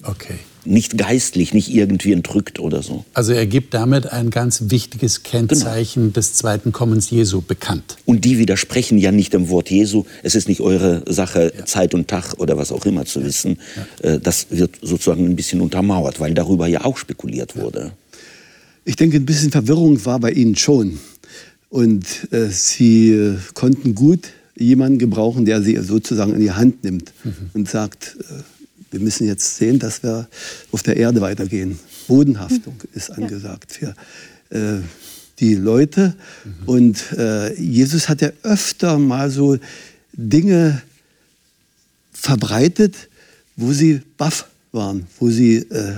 Okay. 0.03 0.35
Nicht 0.65 0.97
geistlich, 0.97 1.53
nicht 1.53 1.73
irgendwie 1.73 2.13
entrückt 2.13 2.59
oder 2.59 2.81
so. 2.81 3.03
Also 3.13 3.33
er 3.33 3.45
gibt 3.45 3.73
damit 3.73 4.11
ein 4.11 4.29
ganz 4.29 4.63
wichtiges 4.67 5.23
Kennzeichen 5.23 6.03
genau. 6.03 6.13
des 6.13 6.33
zweiten 6.35 6.71
Kommens 6.71 7.09
Jesu 7.09 7.41
bekannt. 7.41 7.97
Und 8.05 8.23
die 8.23 8.37
widersprechen 8.37 8.97
ja 8.97 9.11
nicht 9.11 9.33
dem 9.33 9.49
Wort 9.49 9.69
Jesu. 9.69 10.05
Es 10.23 10.35
ist 10.35 10.47
nicht 10.47 10.61
eure 10.61 11.03
Sache, 11.05 11.53
ja. 11.57 11.65
Zeit 11.65 11.93
und 11.93 12.07
Tag 12.07 12.35
oder 12.37 12.57
was 12.57 12.71
auch 12.71 12.85
immer 12.85 13.05
zu 13.05 13.19
ja. 13.19 13.25
wissen. 13.25 13.59
Ja. 14.03 14.11
Äh, 14.11 14.19
das 14.19 14.47
wird 14.51 14.77
sozusagen 14.81 15.25
ein 15.25 15.35
bisschen 15.35 15.59
untermauert, 15.59 16.19
weil 16.19 16.33
darüber 16.33 16.67
ja 16.67 16.85
auch 16.85 16.97
spekuliert 16.97 17.57
wurde. 17.57 17.91
Ich 18.85 18.95
denke, 18.95 19.17
ein 19.17 19.25
bisschen 19.25 19.51
Verwirrung 19.51 20.03
war 20.05 20.19
bei 20.19 20.31
Ihnen 20.31 20.55
schon. 20.55 20.99
Und 21.73 22.31
äh, 22.31 22.49
sie 22.49 23.13
äh, 23.13 23.37
konnten 23.55 23.95
gut 23.95 24.29
jemanden 24.55 24.99
gebrauchen, 24.99 25.43
der 25.43 25.63
sie 25.63 25.75
sozusagen 25.77 26.35
in 26.35 26.39
die 26.39 26.51
Hand 26.51 26.83
nimmt 26.83 27.11
mhm. 27.23 27.49
und 27.53 27.67
sagt, 27.67 28.15
äh, 28.19 28.43
wir 28.91 28.99
müssen 28.99 29.25
jetzt 29.25 29.55
sehen, 29.55 29.79
dass 29.79 30.03
wir 30.03 30.27
auf 30.71 30.83
der 30.83 30.97
Erde 30.97 31.19
weitergehen. 31.21 31.79
Bodenhaftung 32.07 32.75
mhm. 32.75 32.89
ist 32.93 33.09
angesagt 33.09 33.71
für 33.71 33.95
äh, 34.51 34.81
die 35.39 35.55
Leute. 35.55 36.13
Mhm. 36.45 36.51
Und 36.67 37.11
äh, 37.17 37.59
Jesus 37.59 38.07
hat 38.07 38.21
ja 38.21 38.29
öfter 38.43 38.99
mal 38.99 39.31
so 39.31 39.57
Dinge 40.11 40.79
verbreitet, 42.11 43.09
wo 43.55 43.73
sie 43.73 44.03
baff 44.17 44.47
waren, 44.73 45.07
wo 45.19 45.31
sie 45.31 45.55
äh, 45.55 45.95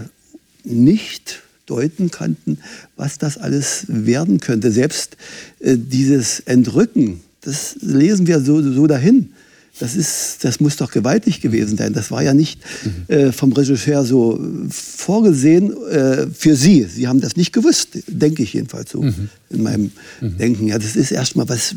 nicht 0.64 1.42
deuten 1.66 2.12
konnten, 2.12 2.60
was 2.96 3.18
das 3.18 3.38
alles 3.38 3.86
werden 3.88 4.40
könnte. 4.40 4.72
Selbst 4.72 5.18
äh, 5.60 5.78
dieses 5.78 6.42
Entrücken, 6.42 7.22
das 7.42 7.78
lesen 7.82 8.28
wir 8.28 8.40
so, 8.42 8.62
so 8.62 8.88
dahin. 8.88 9.30
Das, 9.78 9.98
ist, 9.98 10.46
das 10.46 10.62
muss 10.62 10.78
doch 10.78 10.90
gewaltig 10.90 11.42
gewesen 11.42 11.78
sein. 11.78 11.92
Das 11.92 12.10
war 12.10 12.24
ja 12.24 12.34
nicht 12.34 12.62
mhm. 12.86 13.14
äh, 13.14 13.32
vom 13.34 13.52
Regisseur 13.52 14.06
so 14.06 14.40
vorgesehen 14.70 15.74
äh, 15.88 16.28
für 16.28 16.56
Sie. 16.56 16.84
Sie 16.84 17.10
haben 17.10 17.20
das 17.20 17.36
nicht 17.36 17.52
gewusst, 17.52 17.90
denke 18.08 18.44
ich 18.44 18.54
jedenfalls 18.54 18.92
so 18.92 19.02
mhm. 19.02 19.30
in 19.50 19.64
meinem 19.64 19.92
mhm. 20.22 20.38
Denken. 20.38 20.68
Ja, 20.68 20.80
das 20.80 20.96
ist 20.96 21.12
erstmal 21.12 21.50
was 21.50 21.76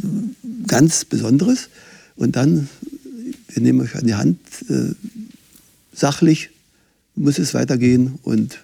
ganz 0.69 1.05
Besonderes. 1.05 1.71
Und 2.15 2.37
dann, 2.37 2.69
wir 3.49 3.63
nehmen 3.63 3.81
euch 3.81 3.97
an 3.97 4.07
die 4.07 4.15
Hand, 4.15 4.39
äh, 4.69 4.95
sachlich 5.93 6.51
muss 7.17 7.39
es 7.39 7.53
weitergehen 7.53 8.19
und 8.23 8.59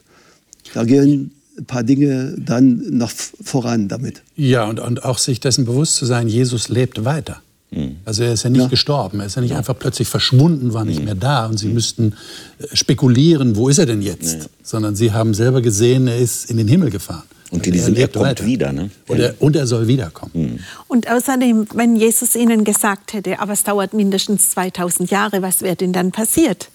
da 0.75 0.85
gehen 0.85 1.31
ein 1.57 1.67
paar 1.67 1.85
Dinge 1.85 2.35
dann 2.37 2.83
noch 2.91 3.11
voran 3.11 3.89
damit. 3.89 4.23
Ja, 4.37 4.65
und, 4.65 4.81
und 4.81 5.05
auch 5.05 5.19
sich 5.19 5.39
dessen 5.39 5.65
bewusst 5.65 5.97
zu 5.97 6.05
sein, 6.05 6.29
Jesus 6.29 6.69
lebt 6.69 7.05
weiter. 7.05 7.41
Mhm. 7.71 7.97
Also 8.05 8.25
er 8.25 8.33
ist 8.33 8.43
ja 8.43 8.51
nicht 8.51 8.63
ja. 8.63 8.69
gestorben, 8.69 9.21
er 9.21 9.27
ist 9.27 9.37
ja 9.37 9.43
nicht 9.43 9.53
ja. 9.53 9.59
einfach 9.59 9.79
plötzlich 9.79 10.09
verschwunden, 10.09 10.75
war 10.75 10.85
nicht 10.85 10.99
mhm. 10.99 11.05
mehr 11.05 11.15
da 11.15 11.47
und 11.47 11.59
sie 11.59 11.69
mhm. 11.69 11.75
müssten 11.75 12.15
äh, 12.59 12.75
spekulieren, 12.75 13.55
wo 13.55 13.69
ist 13.69 13.79
er 13.79 13.87
denn 13.87 14.03
jetzt? 14.03 14.35
Ja. 14.35 14.47
Sondern 14.65 14.97
sie 14.97 15.13
haben 15.13 15.33
selber 15.33 15.63
gesehen, 15.63 16.09
er 16.09 16.19
ist 16.19 16.51
in 16.51 16.57
den 16.57 16.67
Himmel 16.67 16.91
gefahren. 16.91 17.25
Und 17.55 17.67
die, 17.67 17.71
die 17.71 17.79
sind, 17.79 17.97
er 17.97 18.09
kommt 18.09 18.25
weiter. 18.25 18.45
wieder. 18.45 18.73
Ne? 18.73 18.91
Und 19.07 19.21
er, 19.21 19.35
und 19.39 19.55
er 19.55 19.67
soll 19.67 19.87
wiederkommen. 19.87 20.33
Mhm. 20.35 20.59
Und 20.89 21.09
außerdem, 21.09 21.69
wenn 21.75 21.95
Jesus 21.95 22.35
ihnen 22.35 22.65
gesagt 22.65 23.13
hätte, 23.13 23.39
aber 23.39 23.53
es 23.53 23.63
dauert 23.63 23.95
mindestens 23.95 24.51
2000 24.51 25.11
Jahre, 25.11 25.41
was 25.41 25.63
wäre 25.63 25.77
denn 25.77 25.93
dann 25.93 26.11
passiert? 26.11 26.69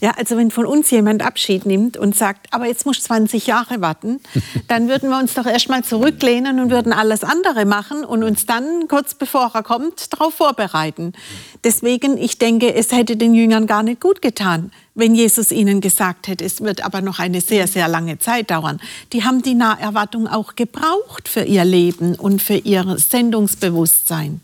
Ja, 0.00 0.12
also 0.18 0.36
wenn 0.36 0.50
von 0.50 0.66
uns 0.66 0.90
jemand 0.90 1.24
Abschied 1.24 1.64
nimmt 1.64 1.96
und 1.96 2.14
sagt, 2.14 2.48
aber 2.52 2.66
jetzt 2.66 2.84
muss 2.84 3.02
20 3.02 3.46
Jahre 3.46 3.80
warten, 3.80 4.20
dann 4.68 4.88
würden 4.88 5.08
wir 5.08 5.18
uns 5.18 5.32
doch 5.32 5.46
erstmal 5.46 5.84
zurücklehnen 5.84 6.60
und 6.60 6.70
würden 6.70 6.92
alles 6.92 7.24
andere 7.24 7.64
machen 7.64 8.04
und 8.04 8.22
uns 8.22 8.44
dann 8.44 8.88
kurz 8.88 9.14
bevor 9.14 9.52
er 9.54 9.62
kommt 9.62 10.12
darauf 10.12 10.34
vorbereiten. 10.34 11.12
Deswegen, 11.64 12.18
ich 12.18 12.38
denke, 12.38 12.74
es 12.74 12.92
hätte 12.92 13.16
den 13.16 13.34
Jüngern 13.34 13.66
gar 13.66 13.82
nicht 13.82 14.00
gut 14.02 14.20
getan, 14.20 14.70
wenn 14.96 15.14
Jesus 15.14 15.52
ihnen 15.52 15.80
gesagt 15.80 16.26
hätte, 16.26 16.44
es 16.44 16.62
wird 16.62 16.84
aber 16.84 17.02
noch 17.02 17.18
eine 17.18 17.40
sehr, 17.40 17.68
sehr 17.68 17.86
lange 17.86 18.18
Zeit 18.18 18.50
dauern. 18.50 18.80
Die 19.12 19.22
haben 19.22 19.42
die 19.42 19.54
Naherwartung 19.54 20.26
auch 20.26 20.56
gebraucht 20.56 21.28
für 21.28 21.42
ihr 21.42 21.64
Leben 21.64 22.14
und 22.14 22.42
für 22.42 22.56
ihr 22.56 22.96
Sendungsbewusstsein. 22.98 24.40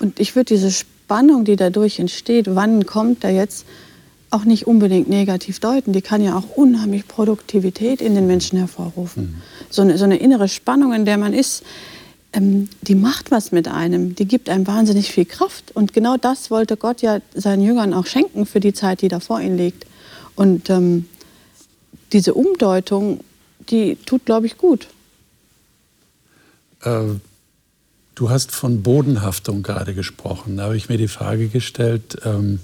Und 0.00 0.18
ich 0.18 0.34
würde 0.34 0.54
diese 0.54 0.72
Spannung, 0.72 1.44
die 1.44 1.56
dadurch 1.56 2.00
entsteht, 2.00 2.54
wann 2.54 2.84
kommt 2.84 3.24
er 3.24 3.30
jetzt, 3.30 3.64
auch 4.30 4.44
nicht 4.44 4.66
unbedingt 4.66 5.08
negativ 5.08 5.58
deuten. 5.60 5.92
Die 5.92 6.02
kann 6.02 6.22
ja 6.22 6.36
auch 6.36 6.56
unheimlich 6.56 7.06
Produktivität 7.08 8.00
in 8.00 8.14
den 8.14 8.26
Menschen 8.26 8.58
hervorrufen. 8.58 9.22
Mhm. 9.22 9.42
So, 9.70 9.82
eine, 9.82 9.98
so 9.98 10.04
eine 10.04 10.18
innere 10.18 10.48
Spannung, 10.48 10.92
in 10.92 11.04
der 11.04 11.18
man 11.18 11.32
ist, 11.32 11.64
ähm, 12.32 12.68
die 12.82 12.94
macht 12.94 13.30
was 13.30 13.52
mit 13.52 13.68
einem, 13.68 14.14
die 14.14 14.26
gibt 14.26 14.48
einem 14.48 14.66
wahnsinnig 14.66 15.10
viel 15.10 15.24
Kraft. 15.24 15.74
Und 15.74 15.92
genau 15.92 16.16
das 16.16 16.50
wollte 16.50 16.76
Gott 16.76 17.02
ja 17.02 17.20
seinen 17.34 17.62
Jüngern 17.62 17.94
auch 17.94 18.06
schenken 18.06 18.46
für 18.46 18.60
die 18.60 18.72
Zeit, 18.72 19.02
die 19.02 19.08
da 19.08 19.20
vor 19.20 19.40
ihnen 19.40 19.56
liegt. 19.56 19.86
Und 20.36 20.70
ähm, 20.70 21.06
diese 22.12 22.34
Umdeutung, 22.34 23.20
die 23.70 23.96
tut, 24.06 24.24
glaube 24.26 24.46
ich, 24.46 24.58
gut. 24.58 24.88
Äh, 26.82 27.02
du 28.14 28.30
hast 28.30 28.52
von 28.52 28.82
Bodenhaftung 28.82 29.62
gerade 29.62 29.94
gesprochen. 29.94 30.56
Da 30.56 30.64
habe 30.64 30.76
ich 30.76 30.88
mir 30.88 30.98
die 30.98 31.08
Frage 31.08 31.48
gestellt, 31.48 32.18
ähm, 32.24 32.60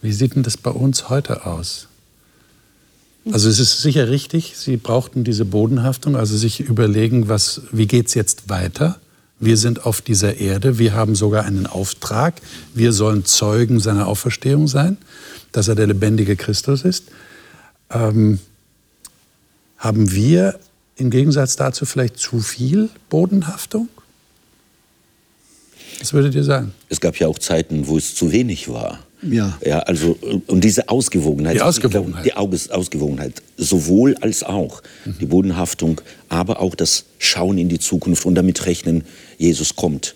wie 0.00 0.12
sieht 0.12 0.34
denn 0.34 0.42
das 0.42 0.56
bei 0.56 0.70
uns 0.70 1.08
heute 1.10 1.46
aus? 1.46 1.88
Also 3.30 3.48
es 3.48 3.60
ist 3.60 3.82
sicher 3.82 4.08
richtig, 4.08 4.54
Sie 4.56 4.76
brauchten 4.76 5.22
diese 5.22 5.44
Bodenhaftung, 5.44 6.16
also 6.16 6.36
sich 6.36 6.60
überlegen, 6.60 7.28
was, 7.28 7.62
wie 7.70 7.86
geht 7.86 8.08
es 8.08 8.14
jetzt 8.14 8.48
weiter? 8.48 8.98
Wir 9.38 9.56
sind 9.56 9.86
auf 9.86 10.00
dieser 10.00 10.38
Erde, 10.38 10.78
wir 10.78 10.94
haben 10.94 11.14
sogar 11.14 11.44
einen 11.44 11.66
Auftrag, 11.66 12.34
wir 12.74 12.92
sollen 12.92 13.24
Zeugen 13.24 13.80
seiner 13.80 14.08
Auferstehung 14.08 14.66
sein, 14.66 14.96
dass 15.52 15.68
er 15.68 15.74
der 15.74 15.86
lebendige 15.86 16.36
Christus 16.36 16.82
ist. 16.82 17.06
Ähm, 17.90 18.40
haben 19.78 20.12
wir 20.12 20.58
im 20.96 21.10
Gegensatz 21.10 21.56
dazu 21.56 21.86
vielleicht 21.86 22.18
zu 22.18 22.40
viel 22.40 22.88
Bodenhaftung? 23.08 23.88
Was 26.00 26.12
würdet 26.12 26.34
ihr 26.34 26.44
sagen? 26.44 26.72
Es 26.88 27.00
gab 27.00 27.16
ja 27.16 27.28
auch 27.28 27.38
Zeiten, 27.38 27.86
wo 27.86 27.96
es 27.96 28.14
zu 28.14 28.32
wenig 28.32 28.68
war. 28.68 28.98
Ja. 29.22 29.58
ja 29.64 29.78
also, 29.80 30.18
und 30.46 30.64
diese 30.64 30.88
Ausgewogenheit. 30.88 31.56
Die 31.56 31.62
Ausgewogenheit. 31.62 32.24
Die 32.24 32.34
Ausgewogenheit. 32.34 33.42
Sowohl 33.56 34.16
als 34.16 34.42
auch. 34.42 34.82
Mhm. 35.04 35.14
Die 35.20 35.26
Bodenhaftung, 35.26 36.00
aber 36.28 36.60
auch 36.60 36.74
das 36.74 37.04
Schauen 37.18 37.58
in 37.58 37.68
die 37.68 37.78
Zukunft 37.78 38.26
und 38.26 38.34
damit 38.34 38.66
rechnen, 38.66 39.04
Jesus 39.38 39.76
kommt. 39.76 40.14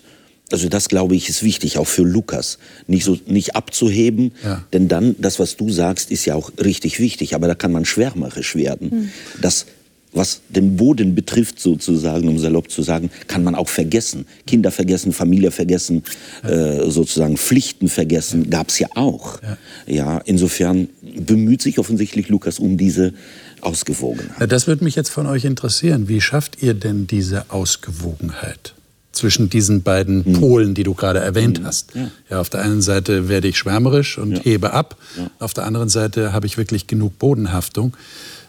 Also 0.51 0.69
das 0.69 0.87
glaube 0.87 1.15
ich 1.15 1.27
ist 1.27 1.43
wichtig, 1.43 1.77
auch 1.77 1.87
für 1.87 2.03
Lukas, 2.03 2.57
nicht 2.87 3.03
so 3.03 3.17
nicht 3.25 3.55
abzuheben, 3.55 4.31
ja. 4.43 4.63
denn 4.71 4.87
dann 4.87 5.15
das, 5.19 5.39
was 5.39 5.57
du 5.57 5.69
sagst, 5.69 6.09
ist 6.09 6.25
ja 6.25 6.35
auch 6.35 6.51
richtig 6.63 6.99
wichtig. 6.99 7.35
Aber 7.35 7.47
da 7.47 7.55
kann 7.55 7.73
man 7.73 7.83
schwärmerisch 7.83 8.55
werden. 8.55 8.89
Mhm. 8.89 9.11
Das 9.41 9.65
was 10.13 10.41
den 10.49 10.77
Boden 10.77 11.15
betrifft, 11.15 11.59
sozusagen, 11.59 12.27
um 12.27 12.39
salopp 12.39 12.71
zu 12.71 12.81
sagen, 12.81 13.09
kann 13.27 13.43
man 13.43 13.55
auch 13.55 13.67
vergessen. 13.67 14.25
Kinder 14.45 14.71
vergessen, 14.71 15.13
Familie 15.13 15.51
vergessen, 15.51 16.03
äh, 16.43 16.89
sozusagen 16.89 17.37
Pflichten 17.37 17.87
vergessen, 17.87 18.49
gab 18.49 18.69
es 18.69 18.79
ja 18.79 18.87
auch. 18.95 19.41
Ja. 19.41 19.57
ja, 19.85 20.17
insofern 20.25 20.89
bemüht 21.01 21.61
sich 21.61 21.79
offensichtlich 21.79 22.29
Lukas 22.29 22.59
um 22.59 22.77
diese 22.77 23.13
Ausgewogenheit. 23.61 24.51
Das 24.51 24.67
würde 24.67 24.83
mich 24.83 24.95
jetzt 24.95 25.09
von 25.09 25.27
euch 25.27 25.45
interessieren. 25.45 26.07
Wie 26.07 26.21
schafft 26.21 26.61
ihr 26.61 26.73
denn 26.73 27.07
diese 27.07 27.49
Ausgewogenheit? 27.49 28.73
zwischen 29.17 29.49
diesen 29.49 29.81
beiden 29.81 30.23
hm. 30.23 30.33
Polen, 30.33 30.73
die 30.75 30.83
du 30.83 30.93
gerade 30.93 31.19
erwähnt 31.19 31.57
hm. 31.57 31.65
hast. 31.65 31.95
Ja. 31.95 32.11
ja. 32.29 32.39
auf 32.39 32.49
der 32.49 32.61
einen 32.61 32.81
Seite 32.81 33.27
werde 33.27 33.47
ich 33.47 33.57
schwärmerisch 33.57 34.17
und 34.17 34.33
ja. 34.33 34.39
hebe 34.43 34.73
ab, 34.73 34.95
ja. 35.17 35.29
auf 35.39 35.53
der 35.53 35.65
anderen 35.65 35.89
Seite 35.89 36.33
habe 36.33 36.45
ich 36.45 36.57
wirklich 36.57 36.87
genug 36.87 37.17
Bodenhaftung. 37.17 37.97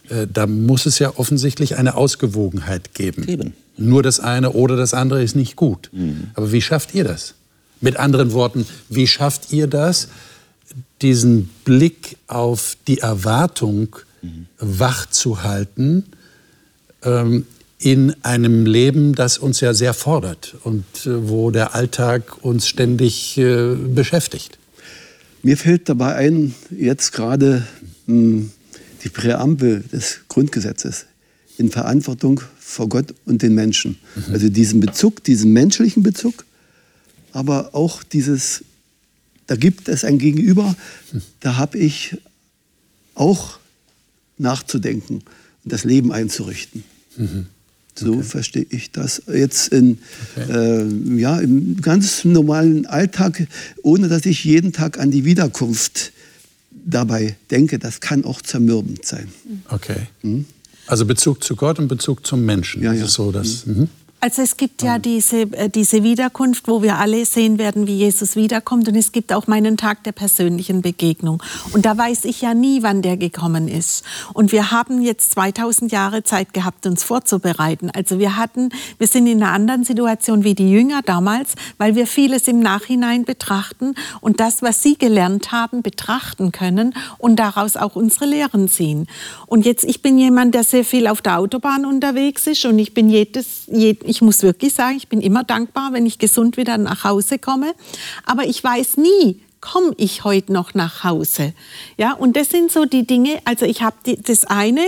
Äh, 0.08 0.26
da 0.32 0.46
muss 0.46 0.86
es 0.86 0.98
ja 0.98 1.12
offensichtlich 1.16 1.76
eine 1.76 1.94
Ausgewogenheit 1.94 2.94
geben. 2.94 3.26
Eben. 3.28 3.54
Nur 3.76 4.02
das 4.02 4.20
eine 4.20 4.52
oder 4.52 4.76
das 4.76 4.94
andere 4.94 5.22
ist 5.22 5.36
nicht 5.36 5.56
gut. 5.56 5.90
Mhm. 5.92 6.30
Aber 6.34 6.52
wie 6.52 6.60
schafft 6.60 6.94
ihr 6.94 7.04
das? 7.04 7.34
Mit 7.80 7.96
anderen 7.96 8.32
Worten, 8.32 8.66
wie 8.88 9.06
schafft 9.06 9.52
ihr 9.52 9.68
das, 9.68 10.08
diesen 11.00 11.48
Blick 11.64 12.16
auf 12.26 12.76
die 12.88 12.98
Erwartung 12.98 13.96
mhm. 14.20 14.46
wach 14.58 15.06
zu 15.06 15.42
halten 15.42 16.04
ähm, 17.02 17.46
in 17.78 18.16
einem 18.24 18.66
Leben, 18.66 19.14
das 19.14 19.38
uns 19.38 19.60
ja 19.60 19.72
sehr 19.72 19.94
fordert 19.94 20.56
und 20.64 20.84
äh, 21.06 21.28
wo 21.28 21.52
der 21.52 21.76
Alltag 21.76 22.42
uns 22.44 22.66
ständig 22.66 23.38
äh, 23.38 23.74
beschäftigt? 23.76 24.58
Mir 25.44 25.56
fällt 25.56 25.88
dabei 25.88 26.16
ein, 26.16 26.54
jetzt 26.70 27.12
gerade 27.12 27.64
hm, 28.06 28.50
die 29.04 29.08
Präambel 29.08 29.84
des 29.92 30.20
Grundgesetzes 30.28 31.06
in 31.58 31.70
Verantwortung 31.70 32.40
vor 32.58 32.88
Gott 32.88 33.14
und 33.24 33.42
den 33.42 33.54
Menschen. 33.54 33.98
Mhm. 34.14 34.32
Also 34.32 34.48
diesen 34.48 34.80
Bezug, 34.80 35.24
diesen 35.24 35.52
menschlichen 35.52 36.02
Bezug, 36.02 36.44
aber 37.32 37.74
auch 37.74 38.02
dieses, 38.02 38.64
da 39.46 39.56
gibt 39.56 39.88
es 39.88 40.04
ein 40.04 40.18
Gegenüber, 40.18 40.74
mhm. 41.12 41.22
da 41.40 41.56
habe 41.56 41.78
ich 41.78 42.16
auch 43.14 43.58
nachzudenken 44.38 45.22
und 45.64 45.72
das 45.72 45.84
Leben 45.84 46.12
einzurichten. 46.12 46.84
Mhm. 47.16 47.46
So 47.96 48.12
okay. 48.14 48.22
verstehe 48.22 48.66
ich 48.70 48.92
das 48.92 49.22
jetzt 49.26 49.72
in, 49.72 49.98
okay. 50.36 50.52
äh, 50.52 51.18
ja, 51.18 51.40
im 51.40 51.80
ganz 51.80 52.24
normalen 52.24 52.86
Alltag, 52.86 53.48
ohne 53.82 54.06
dass 54.06 54.24
ich 54.24 54.44
jeden 54.44 54.72
Tag 54.72 55.00
an 55.00 55.10
die 55.10 55.24
Wiederkunft 55.24 56.12
dabei 56.88 57.36
denke, 57.50 57.78
das 57.78 58.00
kann 58.00 58.24
auch 58.24 58.42
zermürbend 58.42 59.04
sein. 59.04 59.28
Okay. 59.68 60.06
Hm? 60.22 60.46
Also 60.86 61.04
Bezug 61.04 61.44
zu 61.44 61.54
Gott 61.54 61.78
und 61.78 61.88
Bezug 61.88 62.26
zum 62.26 62.44
Menschen. 62.44 62.82
Ja, 62.82 62.92
ja. 62.92 63.00
Das 63.00 63.10
ist 63.10 63.14
so, 63.14 63.30
dass, 63.30 63.66
mhm. 63.66 63.88
Mhm. 64.20 64.28
Also 64.28 64.42
es 64.42 64.56
gibt 64.56 64.82
ja 64.82 64.98
diese, 64.98 65.42
äh, 65.52 65.68
diese 65.68 66.02
Wiederkunft, 66.02 66.66
wo 66.66 66.82
wir 66.82 66.96
alle 66.98 67.24
sehen 67.24 67.56
werden, 67.56 67.86
wie 67.86 67.96
Jesus 67.96 68.34
wiederkommt. 68.34 68.88
Und 68.88 68.96
es 68.96 69.12
gibt 69.12 69.32
auch 69.32 69.46
meinen 69.46 69.76
Tag 69.76 70.02
der 70.02 70.12
persönlichen 70.12 70.82
Begegnung. 70.82 71.40
Und 71.72 71.86
da 71.86 71.96
weiß 71.96 72.24
ich 72.24 72.42
ja 72.42 72.52
nie, 72.52 72.82
wann 72.82 73.00
der 73.00 73.16
gekommen 73.16 73.68
ist. 73.68 74.04
Und 74.34 74.50
wir 74.50 74.72
haben 74.72 75.02
jetzt 75.02 75.30
2000 75.32 75.92
Jahre 75.92 76.24
Zeit 76.24 76.52
gehabt, 76.52 76.84
uns 76.86 77.04
vorzubereiten. 77.04 77.90
Also 77.94 78.18
wir 78.18 78.36
hatten, 78.36 78.70
wir 78.98 79.06
sind 79.06 79.28
in 79.28 79.40
einer 79.40 79.52
anderen 79.52 79.84
Situation 79.84 80.42
wie 80.42 80.54
die 80.54 80.70
Jünger 80.70 81.02
damals, 81.02 81.54
weil 81.78 81.94
wir 81.94 82.08
vieles 82.08 82.48
im 82.48 82.58
Nachhinein 82.58 83.24
betrachten 83.24 83.94
und 84.20 84.40
das, 84.40 84.62
was 84.62 84.82
sie 84.82 84.98
gelernt 84.98 85.52
haben, 85.52 85.82
betrachten 85.82 86.50
können 86.50 86.92
und 87.18 87.36
daraus 87.36 87.76
auch 87.76 87.94
unsere 87.94 88.26
Lehren 88.26 88.68
ziehen. 88.68 89.06
Und 89.46 89.64
jetzt, 89.64 89.84
ich 89.84 90.02
bin 90.02 90.18
jemand, 90.18 90.56
der 90.56 90.64
sehr 90.64 90.84
viel 90.84 91.06
auf 91.06 91.22
der 91.22 91.38
Autobahn 91.38 91.86
unterwegs 91.86 92.48
ist 92.48 92.64
und 92.64 92.80
ich 92.80 92.94
bin 92.94 93.08
jedes, 93.08 93.62
jedes 93.68 94.07
ich 94.08 94.22
muss 94.22 94.42
wirklich 94.42 94.74
sagen, 94.74 94.96
ich 94.96 95.08
bin 95.08 95.20
immer 95.20 95.44
dankbar, 95.44 95.92
wenn 95.92 96.06
ich 96.06 96.18
gesund 96.18 96.56
wieder 96.56 96.78
nach 96.78 97.04
Hause 97.04 97.38
komme. 97.38 97.74
Aber 98.24 98.44
ich 98.44 98.62
weiß 98.62 98.96
nie, 98.96 99.40
komme 99.60 99.92
ich 99.96 100.24
heute 100.24 100.52
noch 100.52 100.74
nach 100.74 101.04
Hause? 101.04 101.52
Ja, 101.96 102.12
und 102.12 102.36
das 102.36 102.50
sind 102.50 102.72
so 102.72 102.84
die 102.84 103.06
Dinge, 103.06 103.38
also 103.44 103.66
ich 103.66 103.82
habe 103.82 103.96
das 104.16 104.44
eine, 104.44 104.82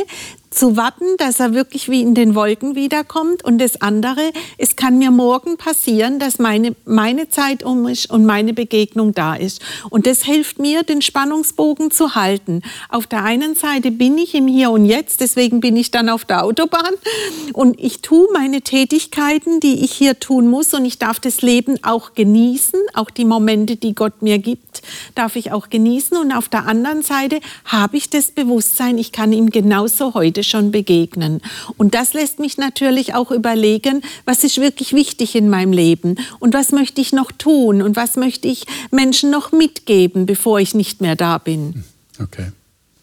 zu 0.50 0.76
warten, 0.76 1.16
dass 1.18 1.38
er 1.38 1.54
wirklich 1.54 1.88
wie 1.88 2.02
in 2.02 2.14
den 2.14 2.34
Wolken 2.34 2.74
wiederkommt. 2.74 3.44
Und 3.44 3.58
das 3.58 3.80
andere, 3.80 4.32
es 4.58 4.74
kann 4.74 4.98
mir 4.98 5.12
morgen 5.12 5.56
passieren, 5.56 6.18
dass 6.18 6.40
meine, 6.40 6.74
meine 6.84 7.28
Zeit 7.28 7.62
um 7.62 7.86
ist 7.86 8.10
und 8.10 8.26
meine 8.26 8.52
Begegnung 8.52 9.14
da 9.14 9.36
ist. 9.36 9.62
Und 9.90 10.06
das 10.06 10.24
hilft 10.24 10.58
mir, 10.58 10.82
den 10.82 11.02
Spannungsbogen 11.02 11.92
zu 11.92 12.16
halten. 12.16 12.62
Auf 12.88 13.06
der 13.06 13.22
einen 13.22 13.54
Seite 13.54 13.92
bin 13.92 14.18
ich 14.18 14.34
im 14.34 14.48
Hier 14.48 14.70
und 14.70 14.86
Jetzt, 14.86 15.20
deswegen 15.20 15.60
bin 15.60 15.76
ich 15.76 15.92
dann 15.92 16.08
auf 16.08 16.24
der 16.24 16.44
Autobahn 16.44 16.94
und 17.52 17.78
ich 17.78 18.02
tue 18.02 18.26
meine 18.32 18.62
Tätigkeiten, 18.62 19.60
die 19.60 19.84
ich 19.84 19.92
hier 19.92 20.18
tun 20.18 20.48
muss 20.48 20.74
und 20.74 20.84
ich 20.84 20.98
darf 20.98 21.20
das 21.20 21.42
Leben 21.42 21.78
auch 21.82 22.14
genießen, 22.14 22.80
auch 22.94 23.10
die 23.10 23.24
Momente, 23.24 23.76
die 23.76 23.94
Gott 23.94 24.20
mir 24.20 24.38
gibt, 24.38 24.82
darf 25.14 25.36
ich 25.36 25.52
auch 25.52 25.70
genießen. 25.70 26.16
Und 26.16 26.32
auf 26.32 26.48
der 26.48 26.66
anderen 26.66 27.02
Seite 27.02 27.38
habe 27.64 27.96
ich 27.96 28.10
das 28.10 28.32
Bewusstsein, 28.32 28.98
ich 28.98 29.12
kann 29.12 29.32
ihm 29.32 29.50
genauso 29.50 30.14
heute 30.14 30.39
heute 30.40 30.44
schon 30.44 30.70
begegnen. 30.70 31.40
Und 31.76 31.94
das 31.94 32.14
lässt 32.14 32.38
mich 32.38 32.56
natürlich 32.56 33.14
auch 33.14 33.30
überlegen, 33.30 34.02
was 34.24 34.44
ist 34.44 34.58
wirklich 34.58 34.92
wichtig 34.92 35.34
in 35.34 35.48
meinem 35.48 35.72
Leben 35.72 36.16
und 36.38 36.54
was 36.54 36.72
möchte 36.72 37.00
ich 37.00 37.12
noch 37.12 37.30
tun 37.32 37.82
und 37.82 37.96
was 37.96 38.16
möchte 38.16 38.48
ich 38.48 38.64
Menschen 38.90 39.30
noch 39.30 39.52
mitgeben, 39.52 40.26
bevor 40.26 40.58
ich 40.60 40.74
nicht 40.74 41.00
mehr 41.00 41.16
da 41.16 41.38
bin. 41.38 41.84
Okay, 42.18 42.48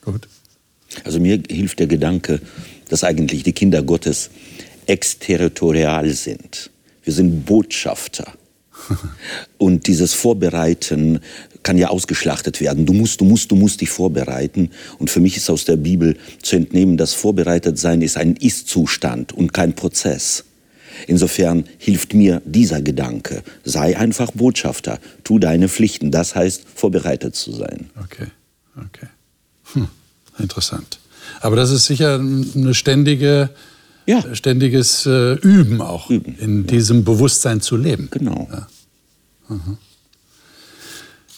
gut. 0.04 0.28
Also 1.04 1.19
mir 1.19 1.41
hilft 1.50 1.80
der 1.80 1.88
Gedanke, 1.88 2.41
dass 2.89 3.04
eigentlich 3.04 3.43
die 3.43 3.54
Kinder 3.54 3.84
Gottes 3.84 4.30
exterritorial 4.88 6.10
sind. 6.10 6.71
Wir 7.04 7.13
sind 7.13 7.45
Botschafter. 7.45 8.34
Und 9.58 9.88
dieses 9.88 10.13
Vorbereiten 10.13 11.19
kann 11.63 11.78
ja 11.78 11.89
ausgeschlachtet 11.89 12.62
werden. 12.62 12.86
Du 12.86 12.93
musst, 12.93 13.22
du 13.22 13.26
musst, 13.26 13.52
du 13.52 13.56
musst 13.56 13.82
dich 13.82 13.89
vorbereiten. 13.89 14.72
Und 15.00 15.10
für 15.10 15.20
mich 15.20 15.38
ist 15.38 15.50
aus 15.50 15.65
der 15.65 15.78
Bibel 15.78 16.17
zu 16.41 16.56
entnehmen, 16.56 16.98
dass 16.98 17.13
vorbereitet 17.13 17.78
sein 17.78 18.02
ist 18.02 18.17
ein 18.17 18.36
Ist-Zustand 18.36 19.34
und 19.34 19.54
kein 19.54 19.74
Prozess. 19.74 20.43
Insofern 21.06 21.65
hilft 21.78 22.13
mir 22.13 22.41
dieser 22.46 22.82
Gedanke. 22.82 23.43
Sei 23.63 23.98
einfach 23.98 24.32
Botschafter. 24.32 25.00
Tu 25.24 25.38
deine 25.39 25.70
Pflichten. 25.70 26.12
Das 26.12 26.36
heißt, 26.36 26.63
vorbereitet 26.74 27.36
zu 27.36 27.52
sein. 27.52 27.89
Okay, 28.04 28.28
okay. 28.76 29.08
Hm. 29.74 29.88
Interessant. 30.39 31.00
Aber 31.41 31.56
das 31.56 31.72
ist 31.72 31.86
sicher 31.86 32.20
eine 32.20 32.74
ständige, 32.74 33.50
ja. 34.06 34.24
ständiges 34.34 35.06
äh, 35.06 35.34
Üben 35.34 35.82
auch, 35.82 36.10
Üben. 36.10 36.36
in 36.39 36.65
diesem 36.65 37.04
Bewusstsein 37.04 37.62
zu 37.62 37.76
leben. 37.76 38.08
Genau. 38.12 38.48
Ja. 38.52 38.67
Mhm. 39.50 39.78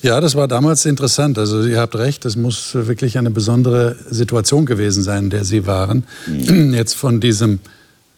Ja, 0.02 0.22
das 0.22 0.36
war 0.36 0.48
damals 0.48 0.86
interessant. 0.86 1.38
Also 1.38 1.64
ihr 1.64 1.80
habt 1.80 1.96
recht, 1.96 2.24
das 2.24 2.38
muss 2.38 2.74
wirklich 2.74 3.18
eine 3.18 3.32
besondere 3.32 3.98
Situation 4.10 4.66
gewesen 4.66 5.04
sein, 5.04 5.26
in 5.26 5.30
der 5.30 5.44
Sie 5.44 5.68
waren. 5.68 6.06
Mhm. 6.26 6.74
Jetzt 6.74 6.94
von 6.96 7.20
diesem, 7.20 7.60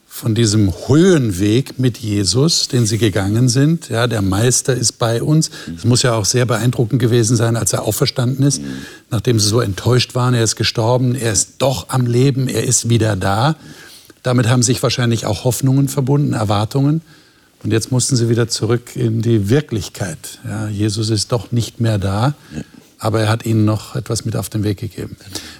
von 0.06 0.36
diesem 0.36 0.72
Höhenweg 0.86 1.80
mit 1.80 1.98
Jesus, 1.98 2.68
den 2.68 2.86
Sie 2.86 2.98
gegangen 2.98 3.48
sind. 3.48 3.88
Ja, 3.88 4.06
der 4.06 4.22
Meister 4.22 4.74
ist 4.74 5.00
bei 5.00 5.24
uns. 5.24 5.50
Es 5.76 5.84
muss 5.84 6.02
ja 6.02 6.14
auch 6.14 6.24
sehr 6.24 6.46
beeindruckend 6.46 7.00
gewesen 7.00 7.36
sein, 7.36 7.56
als 7.56 7.72
er 7.72 7.82
auferstanden 7.82 8.46
ist, 8.46 8.62
mhm. 8.62 8.66
nachdem 9.10 9.40
Sie 9.40 9.48
so 9.48 9.60
enttäuscht 9.60 10.14
waren. 10.14 10.34
Er 10.34 10.44
ist 10.44 10.54
gestorben, 10.54 11.16
er 11.16 11.32
ist 11.32 11.54
doch 11.58 11.88
am 11.88 12.06
Leben, 12.06 12.46
er 12.46 12.62
ist 12.62 12.90
wieder 12.90 13.16
da. 13.16 13.56
Damit 14.22 14.48
haben 14.48 14.62
sich 14.62 14.80
wahrscheinlich 14.84 15.26
auch 15.26 15.42
Hoffnungen 15.42 15.88
verbunden, 15.88 16.32
Erwartungen. 16.32 17.00
Und 17.62 17.72
jetzt 17.72 17.92
mussten 17.92 18.16
sie 18.16 18.28
wieder 18.28 18.48
zurück 18.48 18.96
in 18.96 19.22
die 19.22 19.48
Wirklichkeit. 19.48 20.40
Ja, 20.44 20.68
Jesus 20.68 21.10
ist 21.10 21.30
doch 21.30 21.52
nicht 21.52 21.80
mehr 21.80 21.98
da, 21.98 22.34
aber 22.98 23.20
er 23.20 23.28
hat 23.28 23.46
ihnen 23.46 23.64
noch 23.64 23.94
etwas 23.94 24.24
mit 24.24 24.36
auf 24.36 24.48
den 24.48 24.64
Weg 24.64 24.78
gegeben. 24.78 25.16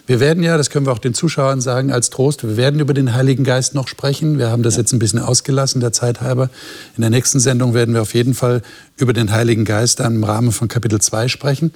Wir 0.07 0.21
werden 0.21 0.43
ja, 0.43 0.57
das 0.57 0.71
können 0.71 0.87
wir 0.87 0.93
auch 0.93 0.99
den 0.99 1.15
Zuschauern 1.15 1.61
sagen 1.61 1.93
als 1.93 2.11
Trost, 2.11 2.43
wir 2.45 2.57
werden 2.57 2.81
über 2.81 2.95
den 2.95 3.15
Heiligen 3.15 3.45
Geist 3.45 3.75
noch 3.75 3.89
sprechen. 3.89 4.39
Wir 4.39 4.51
haben 4.51 4.63
das 4.63 4.77
jetzt 4.77 4.93
ein 4.93 4.99
bisschen 4.99 5.21
ausgelassen, 5.21 5.81
der 5.81 5.93
Zeit 5.93 6.21
halber. 6.21 6.51
In 6.97 7.03
der 7.03 7.11
nächsten 7.11 7.41
Sendung 7.41 7.75
werden 7.75 7.95
wir 7.95 8.03
auf 8.03 8.15
jeden 8.15 8.35
Fall 8.35 8.63
über 8.97 9.13
den 9.13 9.31
Heiligen 9.31 9.65
Geist 9.65 10.01
dann 10.01 10.17
im 10.17 10.25
Rahmen 10.25 10.53
von 10.53 10.69
Kapitel 10.69 11.01
2 11.01 11.29
sprechen. 11.29 11.73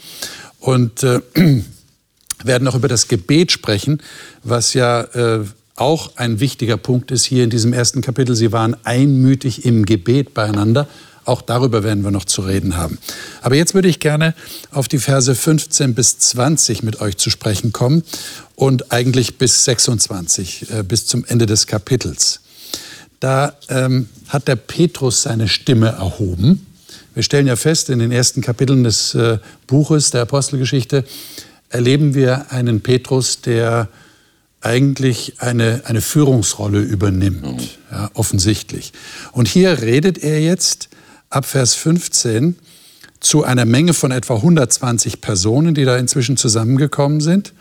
Und 0.60 1.02
äh, 1.02 1.20
werden 2.44 2.68
auch 2.68 2.74
über 2.74 2.88
das 2.88 3.08
Gebet 3.08 3.52
sprechen, 3.52 4.02
was 4.42 4.74
ja 4.74 5.02
äh, 5.02 5.44
auch 5.76 6.12
ein 6.16 6.40
wichtiger 6.40 6.78
Punkt 6.78 7.10
ist 7.10 7.24
hier 7.24 7.44
in 7.44 7.50
diesem 7.50 7.72
ersten 7.72 8.00
Kapitel. 8.00 8.34
Sie 8.34 8.50
waren 8.50 8.76
einmütig 8.84 9.64
im 9.66 9.84
Gebet 9.84 10.32
beieinander. 10.32 10.88
Auch 11.26 11.42
darüber 11.42 11.82
werden 11.82 12.02
wir 12.02 12.10
noch 12.10 12.24
zu 12.24 12.42
reden 12.42 12.76
haben. 12.76 12.98
Aber 13.42 13.56
jetzt 13.56 13.74
würde 13.74 13.88
ich 13.88 14.00
gerne 14.00 14.34
auf 14.70 14.88
die 14.88 14.98
Verse 14.98 15.34
15 15.34 15.94
bis 15.94 16.18
20 16.18 16.82
mit 16.82 17.00
euch 17.00 17.18
zu 17.18 17.30
sprechen 17.30 17.72
kommen 17.72 18.04
und 18.54 18.92
eigentlich 18.92 19.36
bis 19.36 19.64
26, 19.64 20.70
äh, 20.70 20.82
bis 20.82 21.06
zum 21.06 21.24
Ende 21.26 21.46
des 21.46 21.66
Kapitels. 21.66 22.40
Da 23.20 23.54
ähm, 23.68 24.08
hat 24.28 24.48
der 24.48 24.56
Petrus 24.56 25.22
seine 25.22 25.48
Stimme 25.48 25.88
erhoben. 25.88 26.64
Wir 27.14 27.22
stellen 27.22 27.46
ja 27.46 27.56
fest, 27.56 27.90
in 27.90 27.98
den 27.98 28.12
ersten 28.12 28.40
Kapiteln 28.40 28.84
des 28.84 29.14
äh, 29.14 29.38
Buches 29.66 30.10
der 30.10 30.22
Apostelgeschichte 30.22 31.04
erleben 31.68 32.14
wir 32.14 32.52
einen 32.52 32.80
Petrus, 32.80 33.40
der 33.40 33.88
eigentlich 34.66 35.35
eine, 35.38 35.83
eine 35.85 36.00
Führungsrolle 36.00 36.81
übernimmt, 36.81 37.42
mhm. 37.42 37.68
ja, 37.90 38.11
offensichtlich. 38.14 38.92
Und 39.31 39.46
hier 39.46 39.81
redet 39.81 40.18
er 40.18 40.40
jetzt 40.40 40.88
ab 41.31 41.44
Vers 41.46 41.74
15 41.74 42.57
zu 43.20 43.44
einer 43.44 43.64
Menge 43.64 43.94
von 43.94 44.11
etwa 44.11 44.35
120 44.35 45.20
Personen, 45.20 45.74
die 45.74 45.85
da 45.85 45.96
inzwischen 45.96 46.37
zusammengekommen 46.37 47.20
sind. 47.20 47.52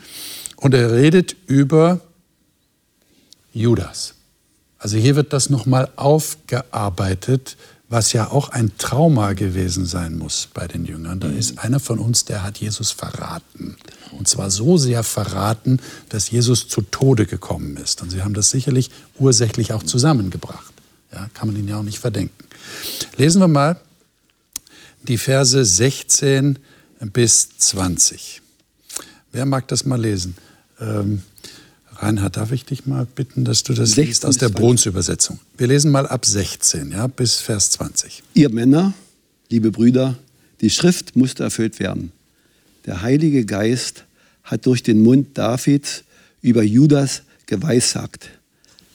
Und 0.56 0.74
er 0.74 0.92
redet 0.92 1.36
über 1.46 2.00
Judas. 3.52 4.14
Also 4.78 4.96
hier 4.96 5.14
wird 5.14 5.32
das 5.32 5.48
nochmal 5.48 5.88
aufgearbeitet, 5.94 7.56
was 7.88 8.12
ja 8.12 8.30
auch 8.30 8.48
ein 8.48 8.76
Trauma 8.78 9.34
gewesen 9.34 9.86
sein 9.86 10.18
muss 10.18 10.48
bei 10.52 10.66
den 10.66 10.84
Jüngern. 10.84 11.20
Da 11.20 11.28
ist 11.28 11.58
einer 11.58 11.78
von 11.78 11.98
uns, 11.98 12.24
der 12.24 12.42
hat 12.42 12.58
Jesus 12.58 12.90
verraten. 12.90 13.76
Und 14.18 14.26
zwar 14.26 14.50
so 14.50 14.76
sehr 14.76 15.02
verraten, 15.02 15.80
dass 16.08 16.30
Jesus 16.30 16.68
zu 16.68 16.82
Tode 16.82 17.26
gekommen 17.26 17.76
ist. 17.76 18.02
Und 18.02 18.10
sie 18.10 18.22
haben 18.22 18.34
das 18.34 18.50
sicherlich 18.50 18.90
ursächlich 19.18 19.72
auch 19.72 19.82
zusammengebracht. 19.82 20.72
Ja, 21.12 21.28
kann 21.34 21.48
man 21.48 21.56
ihnen 21.56 21.68
ja 21.68 21.78
auch 21.78 21.84
nicht 21.84 21.98
verdenken. 21.98 22.44
Lesen 23.16 23.40
wir 23.40 23.48
mal 23.48 23.80
die 25.02 25.18
Verse 25.18 25.64
16 25.64 26.58
bis 27.12 27.56
20. 27.58 28.42
Wer 29.30 29.46
mag 29.46 29.68
das 29.68 29.84
mal 29.84 30.00
lesen? 30.00 30.36
Ähm, 30.80 31.22
Reinhard, 31.98 32.36
darf 32.36 32.52
ich 32.52 32.64
dich 32.64 32.86
mal 32.86 33.06
bitten, 33.06 33.44
dass 33.44 33.62
du 33.62 33.72
das 33.72 33.96
liest 33.96 34.26
aus 34.26 34.38
der 34.38 34.50
Bruns-Übersetzung? 34.50 35.38
Wir 35.56 35.66
lesen 35.66 35.90
mal 35.90 36.06
ab 36.06 36.26
16 36.26 36.92
ja, 36.92 37.06
bis 37.06 37.36
Vers 37.36 37.70
20. 37.70 38.22
Ihr 38.34 38.50
Männer, 38.50 38.92
liebe 39.50 39.70
Brüder, 39.70 40.16
die 40.60 40.70
Schrift 40.70 41.16
musste 41.16 41.44
erfüllt 41.44 41.80
werden. 41.80 42.12
Der 42.84 43.02
Heilige 43.02 43.44
Geist 43.44 44.04
hat 44.44 44.66
durch 44.66 44.82
den 44.82 45.02
Mund 45.02 45.36
Davids 45.38 46.04
über 46.42 46.62
Judas 46.62 47.22
geweissagt. 47.46 48.28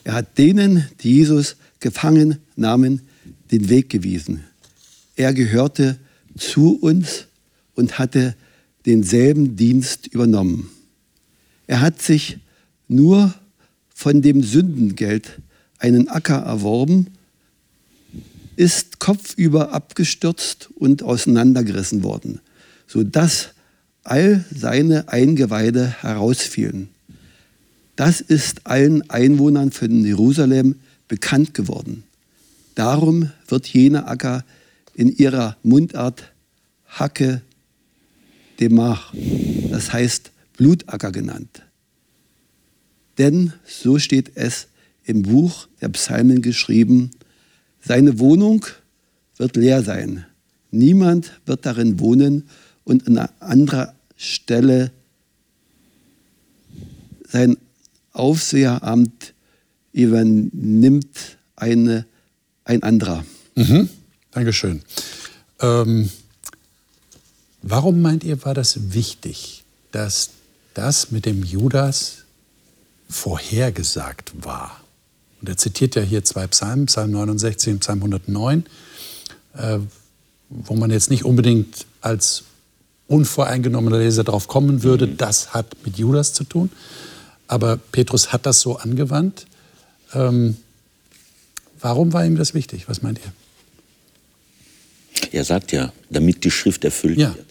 Er 0.04 0.14
hat 0.14 0.38
denen, 0.38 0.88
die 1.02 1.18
Jesus 1.18 1.56
gefangen 1.80 2.38
nahmen, 2.56 3.02
den 3.52 3.70
Weg 3.70 3.90
gewiesen. 3.90 4.44
Er 5.16 5.34
gehörte 5.34 5.98
zu 6.38 6.78
uns 6.80 7.26
und 7.76 8.00
hatte 8.00 8.36
denselben 8.86 9.56
Dienst 9.56 10.08
übernommen. 10.08 10.70
Er 11.68 11.82
hat 11.82 12.02
sich 12.02 12.40
nur 12.92 13.34
von 13.94 14.22
dem 14.22 14.44
Sündengeld 14.44 15.40
einen 15.80 16.08
Acker 16.08 16.40
erworben, 16.40 17.08
ist 18.56 19.00
kopfüber 19.00 19.72
abgestürzt 19.72 20.70
und 20.76 21.02
auseinandergerissen 21.02 22.04
worden, 22.04 22.42
sodass 22.88 23.50
all 24.04 24.46
seine 24.54 25.10
Eingeweide 25.10 25.88
herausfielen. 26.02 26.90
Das 27.96 28.20
ist 28.22 28.68
allen 28.68 29.10
Einwohnern 29.10 29.72
von 29.72 30.04
Jerusalem 30.04 30.76
bekannt 31.08 31.54
geworden. 31.54 32.04
Darum 32.76 33.32
wird 33.48 33.68
jener 33.68 34.08
Acker 34.08 34.44
in 34.94 35.16
ihrer 35.16 35.58
Mundart 35.64 36.32
Hacke 36.88 37.42
Demach, 38.60 39.14
das 39.70 39.94
heißt 39.94 40.32
Blutacker 40.58 41.12
genannt. 41.12 41.64
Denn 43.18 43.54
so 43.66 44.00
steht 44.00 44.32
es 44.36 44.68
im 45.04 45.24
Buch 45.24 45.68
der 45.82 45.90
Psalmen 45.90 46.42
geschrieben, 46.42 47.12
seine 47.84 48.20
Wohnung 48.20 48.66
wird 49.38 49.56
leer 49.56 49.84
sein. 49.84 50.26
Niemand 50.70 51.42
wird 51.46 51.66
darin 51.66 52.00
wohnen 52.00 52.48
und 52.84 53.08
an 53.08 53.30
anderer 53.40 53.94
Stelle 54.16 54.92
sein 57.28 57.58
Aufseheramt 58.14 59.34
übernimmt 59.94 61.38
eine, 61.56 62.06
ein 62.64 62.84
anderer. 62.84 63.26
Mhm. 63.56 63.90
Dankeschön. 64.32 64.82
Ähm, 65.60 66.10
warum 67.62 68.02
meint 68.02 68.24
ihr, 68.24 68.44
war 68.44 68.54
das 68.54 68.94
wichtig, 68.94 69.64
dass 69.92 70.32
das 70.74 71.12
mit 71.12 71.26
dem 71.26 71.44
Judas 71.44 72.21
vorhergesagt 73.12 74.32
war. 74.44 74.82
Und 75.42 75.50
er 75.50 75.58
zitiert 75.58 75.96
ja 75.96 76.02
hier 76.02 76.24
zwei 76.24 76.48
Psalmen, 76.48 76.86
Psalm 76.86 77.12
69 77.12 77.74
und 77.74 77.80
Psalm 77.80 78.00
109, 78.00 78.66
äh, 79.58 79.80
wo 80.50 80.76
man 80.76 80.92
jetzt 80.92 81.10
nicht 81.10 81.26
unbedingt 81.26 81.86
als 82.02 82.44
unvoreingenommener 83.08 84.00
Leser 84.00 84.24
darauf 84.24 84.48
kommen 84.48 84.84
würde, 84.84 85.08
mhm. 85.08 85.18
das 85.18 85.54
hat 85.54 85.76
mit 85.84 85.98
Judas 85.98 86.34
zu 86.34 86.46
tun. 86.46 86.72
Aber 87.48 87.78
Petrus 87.78 88.32
hat 88.32 88.46
das 88.46 88.62
so 88.62 88.78
angewandt. 88.78 89.46
Ähm, 90.14 90.56
warum 91.82 92.14
war 92.14 92.26
ihm 92.26 92.38
das 92.38 92.54
wichtig? 92.54 92.88
Was 92.88 93.02
meint 93.02 93.20
ihr? 93.20 93.34
Er 95.34 95.44
sagt 95.44 95.72
ja, 95.74 95.92
damit 96.10 96.44
die 96.46 96.52
Schrift 96.52 96.86
erfüllt 96.86 97.18
ja. 97.18 97.36
wird. 97.36 97.51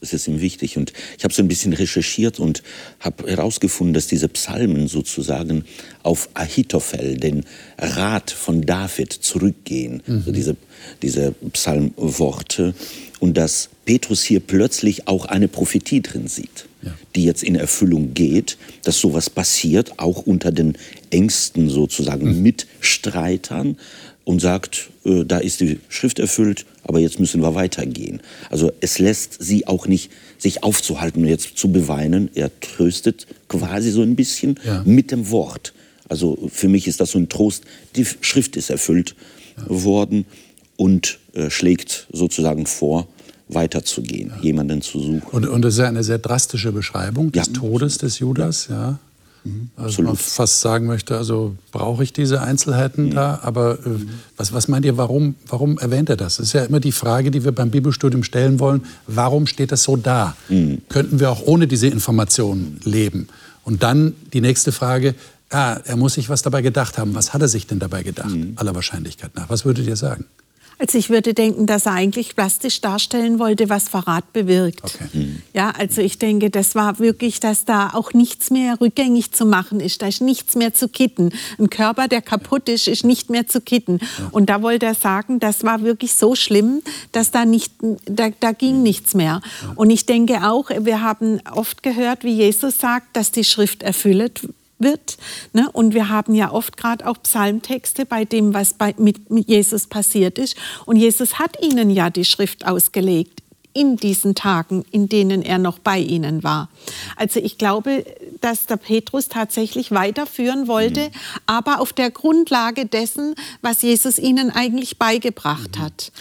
Das 0.00 0.14
ist 0.14 0.28
ihm 0.28 0.40
wichtig. 0.40 0.78
Und 0.78 0.92
ich 1.18 1.24
habe 1.24 1.34
so 1.34 1.42
ein 1.42 1.48
bisschen 1.48 1.72
recherchiert 1.74 2.40
und 2.40 2.62
habe 3.00 3.30
herausgefunden, 3.30 3.92
dass 3.92 4.06
diese 4.06 4.28
Psalmen 4.28 4.88
sozusagen 4.88 5.64
auf 6.02 6.30
Ahitophel, 6.34 7.18
den 7.18 7.44
Rat 7.78 8.30
von 8.30 8.62
David, 8.62 9.12
zurückgehen. 9.12 10.02
Mhm. 10.06 10.16
Also 10.16 10.32
diese, 10.32 10.56
diese 11.02 11.32
Psalmworte. 11.52 12.74
Und 13.18 13.36
dass 13.36 13.68
Petrus 13.84 14.22
hier 14.22 14.40
plötzlich 14.40 15.06
auch 15.06 15.26
eine 15.26 15.48
Prophetie 15.48 16.00
drin 16.00 16.28
sieht, 16.28 16.66
ja. 16.82 16.94
die 17.14 17.24
jetzt 17.24 17.42
in 17.42 17.54
Erfüllung 17.54 18.14
geht, 18.14 18.56
dass 18.84 18.98
sowas 18.98 19.28
passiert, 19.28 19.98
auch 19.98 20.24
unter 20.26 20.50
den 20.50 20.78
engsten 21.10 21.68
sozusagen 21.68 22.36
mhm. 22.36 22.42
Mitstreitern 22.42 23.76
und 24.24 24.40
sagt, 24.40 24.90
äh, 25.04 25.24
da 25.24 25.38
ist 25.38 25.60
die 25.60 25.80
Schrift 25.88 26.18
erfüllt, 26.18 26.66
aber 26.84 27.00
jetzt 27.00 27.20
müssen 27.20 27.42
wir 27.42 27.54
weitergehen. 27.54 28.20
Also 28.50 28.72
es 28.80 28.98
lässt 28.98 29.42
sie 29.42 29.66
auch 29.66 29.86
nicht 29.86 30.10
sich 30.38 30.62
aufzuhalten 30.62 31.22
und 31.22 31.28
jetzt 31.28 31.56
zu 31.56 31.72
beweinen. 31.72 32.30
Er 32.34 32.50
tröstet 32.60 33.26
quasi 33.48 33.90
so 33.90 34.02
ein 34.02 34.16
bisschen 34.16 34.58
ja. 34.64 34.82
mit 34.84 35.10
dem 35.10 35.30
Wort. 35.30 35.72
Also 36.08 36.48
für 36.52 36.68
mich 36.68 36.88
ist 36.88 37.00
das 37.00 37.12
so 37.12 37.18
ein 37.18 37.28
Trost. 37.28 37.64
Die 37.96 38.06
Schrift 38.20 38.56
ist 38.56 38.70
erfüllt 38.70 39.14
ja. 39.56 39.64
worden 39.68 40.26
und 40.76 41.18
äh, 41.34 41.50
schlägt 41.50 42.06
sozusagen 42.12 42.66
vor, 42.66 43.06
weiterzugehen, 43.48 44.30
ja. 44.36 44.42
jemanden 44.42 44.82
zu 44.82 45.00
suchen. 45.00 45.22
Und, 45.32 45.48
und 45.48 45.62
das 45.62 45.74
ist 45.74 45.80
ja 45.80 45.88
eine 45.88 46.04
sehr 46.04 46.18
drastische 46.18 46.72
Beschreibung 46.72 47.32
des 47.32 47.52
Todes 47.52 47.98
des 47.98 48.18
Judas. 48.18 48.68
Ja. 48.68 48.98
Mhm. 49.44 49.70
Also 49.76 50.02
man 50.02 50.16
fast 50.16 50.60
sagen 50.60 50.86
möchte, 50.86 51.16
also 51.16 51.56
brauche 51.72 52.02
ich 52.02 52.12
diese 52.12 52.42
Einzelheiten 52.42 53.06
mhm. 53.06 53.14
da, 53.14 53.40
aber 53.42 53.74
äh, 53.74 53.90
was, 54.36 54.52
was 54.52 54.68
meint 54.68 54.84
ihr, 54.84 54.96
warum, 54.96 55.34
warum 55.46 55.78
erwähnt 55.78 56.10
er 56.10 56.16
das? 56.16 56.36
Das 56.36 56.46
ist 56.46 56.52
ja 56.52 56.64
immer 56.64 56.80
die 56.80 56.92
Frage, 56.92 57.30
die 57.30 57.44
wir 57.44 57.52
beim 57.52 57.70
Bibelstudium 57.70 58.22
stellen 58.22 58.60
wollen, 58.60 58.84
warum 59.06 59.46
steht 59.46 59.72
das 59.72 59.82
so 59.82 59.96
da? 59.96 60.36
Mhm. 60.48 60.82
Könnten 60.88 61.20
wir 61.20 61.30
auch 61.30 61.42
ohne 61.46 61.66
diese 61.66 61.86
Informationen 61.86 62.80
leben? 62.84 63.28
Und 63.64 63.82
dann 63.82 64.14
die 64.32 64.40
nächste 64.40 64.72
Frage, 64.72 65.14
ah, 65.50 65.78
er 65.84 65.96
muss 65.96 66.14
sich 66.14 66.28
was 66.28 66.42
dabei 66.42 66.62
gedacht 66.62 66.98
haben. 66.98 67.14
Was 67.14 67.34
hat 67.34 67.42
er 67.42 67.48
sich 67.48 67.66
denn 67.66 67.78
dabei 67.78 68.02
gedacht, 68.02 68.30
mhm. 68.30 68.52
aller 68.56 68.74
Wahrscheinlichkeit 68.74 69.34
nach? 69.34 69.48
Was 69.48 69.64
würdet 69.64 69.86
ihr 69.86 69.96
sagen? 69.96 70.24
Also 70.80 70.96
ich 70.96 71.10
würde 71.10 71.34
denken, 71.34 71.66
dass 71.66 71.84
er 71.84 71.92
eigentlich 71.92 72.34
plastisch 72.34 72.80
darstellen 72.80 73.38
wollte, 73.38 73.68
was 73.68 73.90
Verrat 73.90 74.32
bewirkt. 74.32 74.82
Okay. 74.84 75.08
Mhm. 75.12 75.42
Ja, 75.52 75.72
also 75.78 76.00
ich 76.00 76.18
denke, 76.18 76.48
das 76.48 76.74
war 76.74 76.98
wirklich, 76.98 77.38
dass 77.38 77.66
da 77.66 77.90
auch 77.92 78.14
nichts 78.14 78.50
mehr 78.50 78.80
rückgängig 78.80 79.32
zu 79.32 79.44
machen 79.44 79.78
ist. 79.80 80.00
Da 80.00 80.06
ist 80.06 80.22
nichts 80.22 80.56
mehr 80.56 80.72
zu 80.72 80.88
kitten. 80.88 81.32
Ein 81.58 81.68
Körper, 81.68 82.08
der 82.08 82.22
kaputt 82.22 82.70
ist, 82.70 82.88
ist 82.88 83.04
nicht 83.04 83.28
mehr 83.28 83.46
zu 83.46 83.60
kitten. 83.60 83.98
Ja. 84.00 84.28
Und 84.30 84.48
da 84.48 84.62
wollte 84.62 84.86
er 84.86 84.94
sagen, 84.94 85.38
das 85.38 85.64
war 85.64 85.82
wirklich 85.82 86.14
so 86.14 86.34
schlimm, 86.34 86.80
dass 87.12 87.30
da 87.30 87.44
nicht, 87.44 87.74
da, 88.06 88.30
da 88.40 88.52
ging 88.52 88.78
mhm. 88.78 88.82
nichts 88.82 89.12
mehr. 89.12 89.42
Ja. 89.62 89.72
Und 89.76 89.90
ich 89.90 90.06
denke 90.06 90.48
auch, 90.48 90.70
wir 90.70 91.02
haben 91.02 91.40
oft 91.52 91.82
gehört, 91.82 92.24
wie 92.24 92.34
Jesus 92.34 92.78
sagt, 92.78 93.14
dass 93.14 93.30
die 93.30 93.44
Schrift 93.44 93.82
erfüllt 93.82 94.48
wird. 94.80 95.18
Ne? 95.52 95.70
Und 95.72 95.94
wir 95.94 96.08
haben 96.08 96.34
ja 96.34 96.50
oft 96.50 96.76
gerade 96.76 97.06
auch 97.06 97.22
Psalmtexte 97.22 98.06
bei 98.06 98.24
dem, 98.24 98.54
was 98.54 98.74
bei, 98.74 98.94
mit, 98.98 99.30
mit 99.30 99.48
Jesus 99.48 99.86
passiert 99.86 100.38
ist. 100.38 100.56
Und 100.86 100.96
Jesus 100.96 101.38
hat 101.38 101.62
ihnen 101.62 101.90
ja 101.90 102.10
die 102.10 102.24
Schrift 102.24 102.66
ausgelegt 102.66 103.40
in 103.72 103.96
diesen 103.96 104.34
Tagen, 104.34 104.84
in 104.90 105.08
denen 105.08 105.42
er 105.42 105.58
noch 105.58 105.78
bei 105.78 105.98
ihnen 105.98 106.42
war. 106.42 106.68
Also 107.16 107.38
ich 107.40 107.56
glaube, 107.56 108.04
dass 108.40 108.66
der 108.66 108.76
Petrus 108.76 109.28
tatsächlich 109.28 109.92
weiterführen 109.92 110.66
wollte, 110.66 111.00
mhm. 111.00 111.10
aber 111.46 111.80
auf 111.80 111.92
der 111.92 112.10
Grundlage 112.10 112.86
dessen, 112.86 113.34
was 113.62 113.82
Jesus 113.82 114.18
ihnen 114.18 114.50
eigentlich 114.50 114.98
beigebracht 114.98 115.78
mhm. 115.78 115.82
hat. 115.82 116.12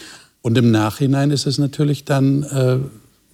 Und 0.42 0.58
im 0.58 0.72
Nachhinein 0.72 1.32
ist 1.32 1.48
es 1.48 1.58
natürlich 1.58 2.06
dann 2.06 2.44
äh, 2.44 2.78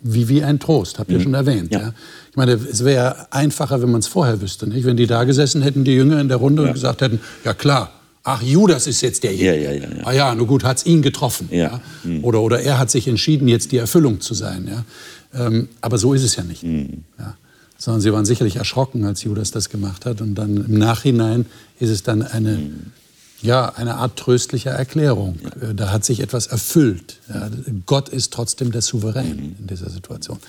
wie, 0.01 0.29
wie 0.29 0.43
ein 0.43 0.59
Trost, 0.59 0.99
habt 0.99 1.11
ihr 1.11 1.17
mhm. 1.17 1.23
schon 1.23 1.33
erwähnt. 1.33 1.71
Ja. 1.73 1.79
ja. 1.79 1.93
Ich 2.36 2.38
meine, 2.38 2.52
es 2.52 2.84
wäre 2.84 3.32
einfacher, 3.32 3.82
wenn 3.82 3.91
man 3.91 4.02
es 4.02 4.08
vorher 4.08 4.41
wüsste. 4.41 4.67
Nicht? 4.67 4.84
Wenn 4.84 4.98
die 4.98 5.08
da 5.08 5.24
gesessen 5.24 5.62
hätten, 5.62 5.86
die 5.86 5.93
Jünger 5.93 6.19
in 6.19 6.28
der 6.28 6.36
Runde, 6.36 6.63
ja. 6.63 6.67
und 6.67 6.74
gesagt 6.74 7.00
hätten, 7.00 7.21
ja 7.45 7.54
klar, 7.54 7.91
ach, 8.26 8.41
Judas 8.41 8.88
ist 8.88 9.00
jetzt 9.00 9.24
derjenige. 9.24 9.63
Ja, 9.63 9.71
ja, 9.71 9.84
ja, 9.84 9.98
ja. 10.00 10.06
Ah 10.06 10.12
ja, 10.12 10.36
nur 10.36 10.45
gut, 10.45 10.65
hat 10.65 10.80
es 10.80 10.86
ihn 10.86 11.02
getroffen. 11.02 11.48
Ja. 11.50 11.80
Mhm. 12.04 12.26
Oder, 12.26 12.41
oder 12.41 12.60
er 12.60 12.78
hat 12.78 12.91
sich 12.91 13.08
entschieden, 13.08 13.48
jetzt 13.48 13.71
die 13.71 13.78
Erfüllung 13.78 14.19
zu 14.19 14.34
sein. 14.34 14.67
Ja? 14.67 15.45
Ähm, 15.48 15.69
aber 15.80 15.98
so 15.98 16.13
ist 16.13 16.24
es 16.24 16.36
ja 16.36 16.43
nicht. 16.43 16.63
Mhm. 16.63 17.06
Ja? 17.17 17.38
Sondern 17.78 18.02
sie 18.02 18.12
waren 18.12 18.26
sicherlich 18.26 18.58
erschrocken, 18.58 19.06
als 19.06 19.24
Judas 19.24 19.52
das 19.52 19.69
gemacht 19.69 20.06
hat. 20.06 20.19
Und 20.19 20.36
dann 20.36 20.58
im 20.58 20.78
Nachhinein 20.78 21.45
ist 21.80 21.89
es 21.89 22.04
dann 22.04 22.21
eine, 22.21 22.58
mhm. 22.58 22.91
ja, 23.43 23.71
eine 23.78 23.95
Art 23.95 24.17
tröstlicher 24.17 24.71
Erklärung. 24.71 25.39
Ja. 25.41 25.69
Äh, 25.69 25.74
da 25.74 25.93
hat 25.93 26.04
sich 26.04 26.19
etwas 26.19 26.48
erfüllt. 26.48 27.21
Ja? 27.30 27.50
Gott 27.86 28.10
ist 28.10 28.34
trotzdem 28.34 28.74
der 28.74 28.82
Souverän 28.82 29.38
mhm. 29.38 29.56
in 29.60 29.67
dieser 29.67 29.89
Situation. 29.89 30.39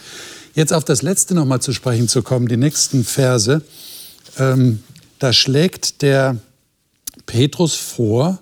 Jetzt 0.56 0.72
auf 0.72 0.84
das 0.84 1.02
Letzte 1.02 1.34
noch 1.34 1.44
mal 1.44 1.60
zu 1.60 1.74
sprechen 1.74 2.08
zu 2.08 2.22
kommen, 2.22 2.48
die 2.48 2.56
nächsten 2.56 3.04
Verse. 3.04 3.60
Ähm, 4.38 4.82
da 5.18 5.34
schlägt 5.34 6.00
der 6.00 6.38
Petrus 7.26 7.74
vor, 7.74 8.38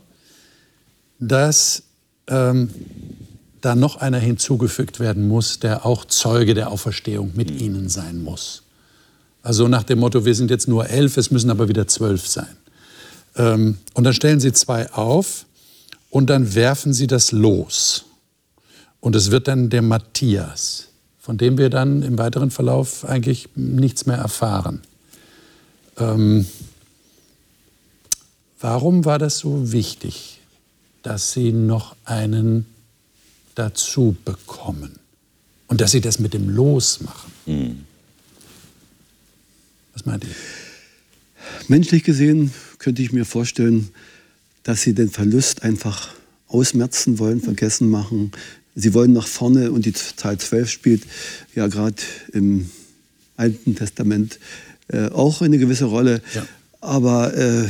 dass 1.18 1.83
ähm, 2.29 2.70
da 3.61 3.74
noch 3.74 3.96
einer 3.96 4.20
hinzugefügt 4.20 5.00
werden 5.00 5.27
muss, 5.27 5.59
der 5.59 5.85
auch 5.85 6.05
Zeuge 6.05 6.55
der 6.55 6.70
Auferstehung 6.70 7.33
mit 7.35 7.50
mhm. 7.50 7.59
ihnen 7.59 7.88
sein 7.88 8.22
muss. 8.22 8.62
Also 9.42 9.66
nach 9.66 9.83
dem 9.83 9.98
Motto, 9.98 10.24
wir 10.24 10.37
sind 10.37 10.53
jetzt 10.53 10.68
nur 10.68 10.88
elf, 10.88 11.16
es 11.16 11.33
müssen 11.33 11.50
aber 11.50 11.66
wieder 11.68 11.88
zwölf 11.88 12.29
sein. 12.29 12.57
Ähm, 13.35 13.79
und 13.92 14.05
dann 14.05 14.14
stellen 14.14 14.38
sie 14.38 14.53
zwei 14.53 14.88
auf 14.92 15.46
und 16.11 16.31
dann 16.31 16.55
werfen 16.55 16.92
sie 16.92 17.09
das 17.09 17.33
los. 17.33 18.05
Und 19.00 19.16
es 19.16 19.33
wird 19.33 19.48
dann 19.48 19.68
der 19.68 19.83
Matthias 19.83 20.94
von 21.25 21.39
dem 21.39 21.57
wir 21.57 21.71
dann 21.71 22.03
im 22.03 22.19
weiteren 22.19 22.51
Verlauf 22.51 23.07
eigentlich 23.07 23.49
nichts 23.55 24.05
mehr 24.05 24.19
erfahren. 24.19 24.83
Ähm, 25.97 26.45
warum 28.61 29.07
war 29.07 29.19
das 29.19 29.39
so 29.39 29.73
wichtig, 29.73 30.41
dass 31.03 31.33
Sie 31.33 31.51
noch 31.51 31.97
einen 32.05 32.67
dazu 33.55 34.15
bekommen 34.27 34.99
und 35.67 35.81
dass 35.81 35.93
Sie 35.93 36.03
das 36.03 36.19
mit 36.19 36.35
dem 36.35 36.51
Los 36.51 37.01
machen? 37.01 37.33
Mhm. 37.47 37.87
Was 39.95 40.05
meint 40.05 40.25
ihr? 40.25 40.35
Menschlich 41.69 42.05
gesehen 42.05 42.53
könnte 42.77 43.01
ich 43.01 43.13
mir 43.13 43.25
vorstellen, 43.25 43.89
dass 44.63 44.83
Sie 44.83 44.93
den 44.93 45.09
Verlust 45.09 45.63
einfach 45.63 46.11
ausmerzen 46.49 47.19
wollen, 47.19 47.41
vergessen 47.41 47.89
machen, 47.89 48.33
Sie 48.75 48.95
wollen 48.95 49.13
nach 49.13 49.27
vorne 49.27 49.71
und 49.71 49.87
die 49.87 49.93
Zahl 49.93 50.39
12 50.39 50.69
spielt 50.69 51.03
ja 51.55 51.67
gerade 51.69 51.97
im 52.33 52.71
Alten 53.37 53.77
Testament 53.77 54.39
äh, 54.89 55.09
auch 55.09 55.43
eine 55.43 55.59
gewisse 55.59 55.87
Rolle. 55.87 56.21
Ja. 56.35 56.47
Aber 56.81 57.37
äh, 57.37 57.65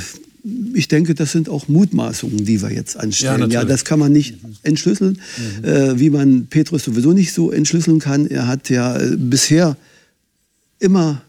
ich 0.74 0.88
denke, 0.88 1.14
das 1.14 1.32
sind 1.32 1.48
auch 1.48 1.68
Mutmaßungen, 1.68 2.44
die 2.44 2.60
wir 2.60 2.70
jetzt 2.70 2.96
anstellen. 2.96 3.50
Ja, 3.50 3.60
ja 3.60 3.64
das 3.64 3.84
kann 3.84 3.98
man 3.98 4.12
nicht 4.12 4.42
mhm. 4.42 4.56
entschlüsseln, 4.62 5.20
mhm. 5.58 5.64
äh, 5.64 6.00
wie 6.00 6.10
man 6.10 6.46
Petrus 6.46 6.84
sowieso 6.84 7.12
nicht 7.12 7.32
so 7.32 7.50
entschlüsseln 7.50 7.98
kann. 7.98 8.26
Er 8.26 8.46
hat 8.46 8.68
ja 8.68 8.96
äh, 8.98 9.16
bisher 9.16 9.76
immer 10.80 11.22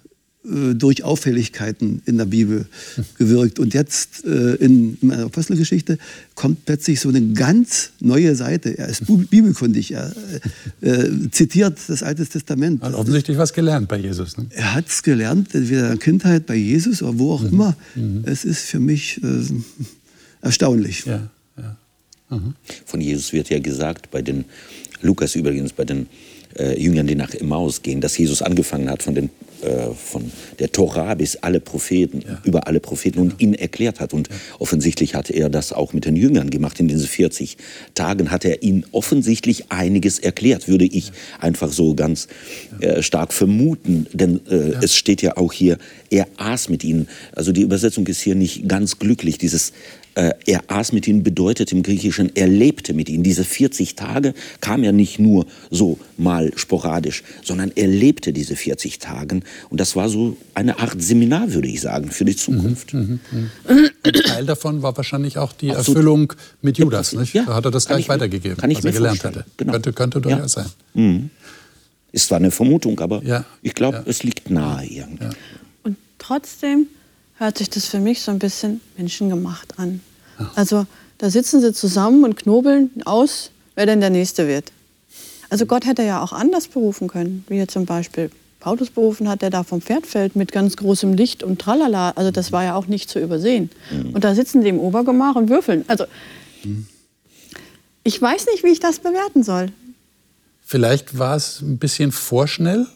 durch 0.75 1.03
Auffälligkeiten 1.03 2.01
in 2.05 2.17
der 2.17 2.25
Bibel 2.25 2.67
gewirkt. 3.17 3.59
Und 3.59 3.73
jetzt 3.73 4.23
äh, 4.25 4.55
in, 4.55 4.97
in 5.01 5.09
der 5.09 5.25
Apostelgeschichte 5.25 5.97
kommt 6.35 6.65
plötzlich 6.65 6.99
so 6.99 7.09
eine 7.09 7.21
ganz 7.33 7.91
neue 7.99 8.35
Seite. 8.35 8.77
Er 8.77 8.87
ist 8.87 9.03
bibelkundig, 9.29 9.91
er 9.91 10.13
äh, 10.81 10.89
äh, 10.89 11.31
zitiert 11.31 11.79
das 11.87 12.03
Alte 12.03 12.25
Testament. 12.25 12.83
Hat 12.83 12.93
offensichtlich 12.93 13.37
was 13.37 13.53
gelernt 13.53 13.87
bei 13.87 13.97
Jesus. 13.97 14.37
Ne? 14.37 14.45
Er 14.51 14.75
hat 14.75 14.87
es 14.87 15.01
gelernt, 15.01 15.55
entweder 15.55 15.83
in 15.83 15.89
der 15.89 15.97
Kindheit 15.97 16.45
bei 16.45 16.55
Jesus 16.55 17.01
oder 17.01 17.17
wo 17.17 17.33
auch 17.33 17.41
mhm. 17.41 17.49
immer. 17.49 17.75
Mhm. 17.95 18.23
Es 18.25 18.45
ist 18.45 18.65
für 18.65 18.79
mich 18.79 19.21
äh, 19.23 19.27
erstaunlich. 20.41 21.05
Ja, 21.05 21.29
ja. 21.57 21.77
Mhm. 22.29 22.53
Von 22.85 23.01
Jesus 23.01 23.33
wird 23.33 23.49
ja 23.49 23.59
gesagt, 23.59 24.11
bei 24.11 24.21
den, 24.21 24.45
Lukas 25.01 25.35
übrigens, 25.35 25.73
bei 25.73 25.85
den 25.85 26.07
äh, 26.57 26.79
Jüngern, 26.81 27.07
die 27.07 27.15
nach 27.15 27.33
Emmaus 27.33 27.81
gehen, 27.81 28.01
dass 28.01 28.17
Jesus 28.17 28.41
angefangen 28.41 28.89
hat, 28.89 29.03
von 29.03 29.15
den 29.15 29.29
äh, 29.65 29.93
von 29.93 30.31
der 30.59 30.71
Tora 30.71 31.15
bis 31.15 31.37
alle 31.37 31.59
Propheten, 31.59 32.21
ja. 32.21 32.41
über 32.43 32.67
alle 32.67 32.79
Propheten 32.79 33.19
und 33.19 33.41
ihn 33.41 33.53
erklärt 33.53 33.99
hat. 33.99 34.13
Und 34.13 34.29
offensichtlich 34.59 35.15
hat 35.15 35.29
er 35.29 35.49
das 35.49 35.73
auch 35.73 35.93
mit 35.93 36.05
den 36.05 36.15
Jüngern 36.15 36.49
gemacht. 36.49 36.79
In 36.79 36.87
diesen 36.87 37.07
40 37.07 37.57
Tagen 37.93 38.31
hat 38.31 38.45
er 38.45 38.63
ihnen 38.63 38.85
offensichtlich 38.91 39.71
einiges 39.71 40.19
erklärt, 40.19 40.67
würde 40.67 40.85
ich 40.85 41.11
einfach 41.39 41.71
so 41.71 41.95
ganz 41.95 42.27
äh, 42.79 43.01
stark 43.01 43.33
vermuten. 43.33 44.07
Denn 44.13 44.41
äh, 44.47 44.83
es 44.83 44.95
steht 44.95 45.21
ja 45.21 45.37
auch 45.37 45.51
hier, 45.51 45.77
er 46.09 46.27
aß 46.37 46.69
mit 46.69 46.83
ihnen. 46.83 47.07
Also 47.33 47.51
die 47.51 47.61
Übersetzung 47.61 48.05
ist 48.07 48.21
hier 48.21 48.35
nicht 48.35 48.67
ganz 48.67 48.99
glücklich. 48.99 49.37
Dieses 49.37 49.73
er 50.15 50.63
aß 50.67 50.93
mit 50.93 51.07
ihnen 51.07 51.23
bedeutet 51.23 51.71
im 51.71 51.83
Griechischen, 51.83 52.31
er 52.35 52.47
lebte 52.47 52.93
mit 52.93 53.09
ihnen. 53.09 53.23
Diese 53.23 53.43
40 53.43 53.95
Tage 53.95 54.33
kam 54.61 54.83
ja 54.83 54.91
nicht 54.91 55.19
nur 55.19 55.45
so 55.69 55.99
mal 56.17 56.51
sporadisch, 56.55 57.23
sondern 57.43 57.71
er 57.75 57.87
lebte 57.87 58.31
diese 58.31 58.55
40 58.55 58.99
Tage. 58.99 59.41
Und 59.69 59.79
das 59.79 59.95
war 59.95 60.07
so 60.07 60.37
eine 60.53 60.79
Art 60.79 61.01
Seminar, 61.01 61.53
würde 61.53 61.67
ich 61.67 61.81
sagen, 61.81 62.11
für 62.11 62.25
die 62.25 62.35
Zukunft. 62.35 62.93
Mhm, 62.93 63.19
mh, 63.31 63.73
mh. 63.73 63.89
Ein 64.03 64.13
Teil 64.13 64.45
davon 64.45 64.81
war 64.81 64.95
wahrscheinlich 64.95 65.37
auch 65.37 65.51
die 65.51 65.71
Absolut. 65.71 65.97
Erfüllung 65.97 66.33
mit 66.61 66.77
Judas. 66.77 67.13
Nicht? 67.13 67.33
Ja, 67.33 67.43
da 67.43 67.55
hat 67.55 67.65
er 67.65 67.71
das 67.71 67.85
gleich 67.87 68.07
weitergegeben, 68.07 68.57
kann 68.57 68.71
ich 68.71 68.77
was 68.77 68.85
er 68.85 68.91
gelernt 68.93 69.23
hatte. 69.23 69.45
Genau. 69.57 69.73
Könnte, 69.73 69.93
könnte 69.93 70.21
durchaus 70.21 70.55
ja. 70.55 70.63
sein. 70.63 70.71
Mhm. 70.93 71.29
Ist 72.11 72.27
zwar 72.27 72.37
eine 72.37 72.51
Vermutung, 72.51 72.99
aber 73.01 73.21
ja. 73.23 73.43
ich 73.61 73.73
glaube, 73.73 74.03
es 74.05 74.23
liegt 74.23 74.49
nahe 74.49 74.85
irgendwie. 74.85 75.27
Und 75.83 75.97
trotzdem 76.17 76.87
hört 77.37 77.57
sich 77.57 77.69
das 77.69 77.85
für 77.85 77.99
mich 77.99 78.21
so 78.21 78.31
ein 78.31 78.39
bisschen 78.39 78.81
menschengemacht 78.97 79.77
an. 79.77 80.01
Also 80.55 80.85
da 81.17 81.29
sitzen 81.29 81.61
sie 81.61 81.73
zusammen 81.73 82.23
und 82.23 82.35
knobeln 82.35 82.91
aus, 83.05 83.51
wer 83.75 83.85
denn 83.85 84.01
der 84.01 84.09
Nächste 84.09 84.47
wird. 84.47 84.71
Also 85.49 85.65
Gott 85.65 85.85
hätte 85.85 86.03
ja 86.03 86.21
auch 86.21 86.33
anders 86.33 86.67
berufen 86.67 87.07
können, 87.07 87.45
wie 87.47 87.57
er 87.57 87.67
zum 87.67 87.85
Beispiel 87.85 88.31
Paulus 88.59 88.89
berufen 88.89 89.29
hat, 89.29 89.41
der 89.41 89.51
da 89.51 89.63
vom 89.63 89.79
Pferd 89.81 90.07
fällt 90.07 90.35
mit 90.35 90.51
ganz 90.51 90.75
großem 90.75 91.13
Licht 91.13 91.43
und 91.43 91.61
tralala. 91.61 92.11
Also 92.15 92.31
das 92.31 92.51
war 92.51 92.63
ja 92.63 92.75
auch 92.75 92.87
nicht 92.87 93.09
zu 93.09 93.19
übersehen. 93.19 93.69
Mhm. 93.91 94.13
Und 94.13 94.23
da 94.23 94.33
sitzen 94.33 94.61
die 94.61 94.69
im 94.69 94.79
Obergemach 94.79 95.35
und 95.35 95.49
würfeln. 95.49 95.85
Also 95.87 96.05
ich 98.03 98.21
weiß 98.21 98.47
nicht, 98.47 98.63
wie 98.63 98.69
ich 98.69 98.79
das 98.79 98.99
bewerten 98.99 99.43
soll. 99.43 99.67
Vielleicht 100.61 101.19
war 101.19 101.35
es 101.35 101.61
ein 101.61 101.77
bisschen 101.77 102.11
vorschnell, 102.11 102.87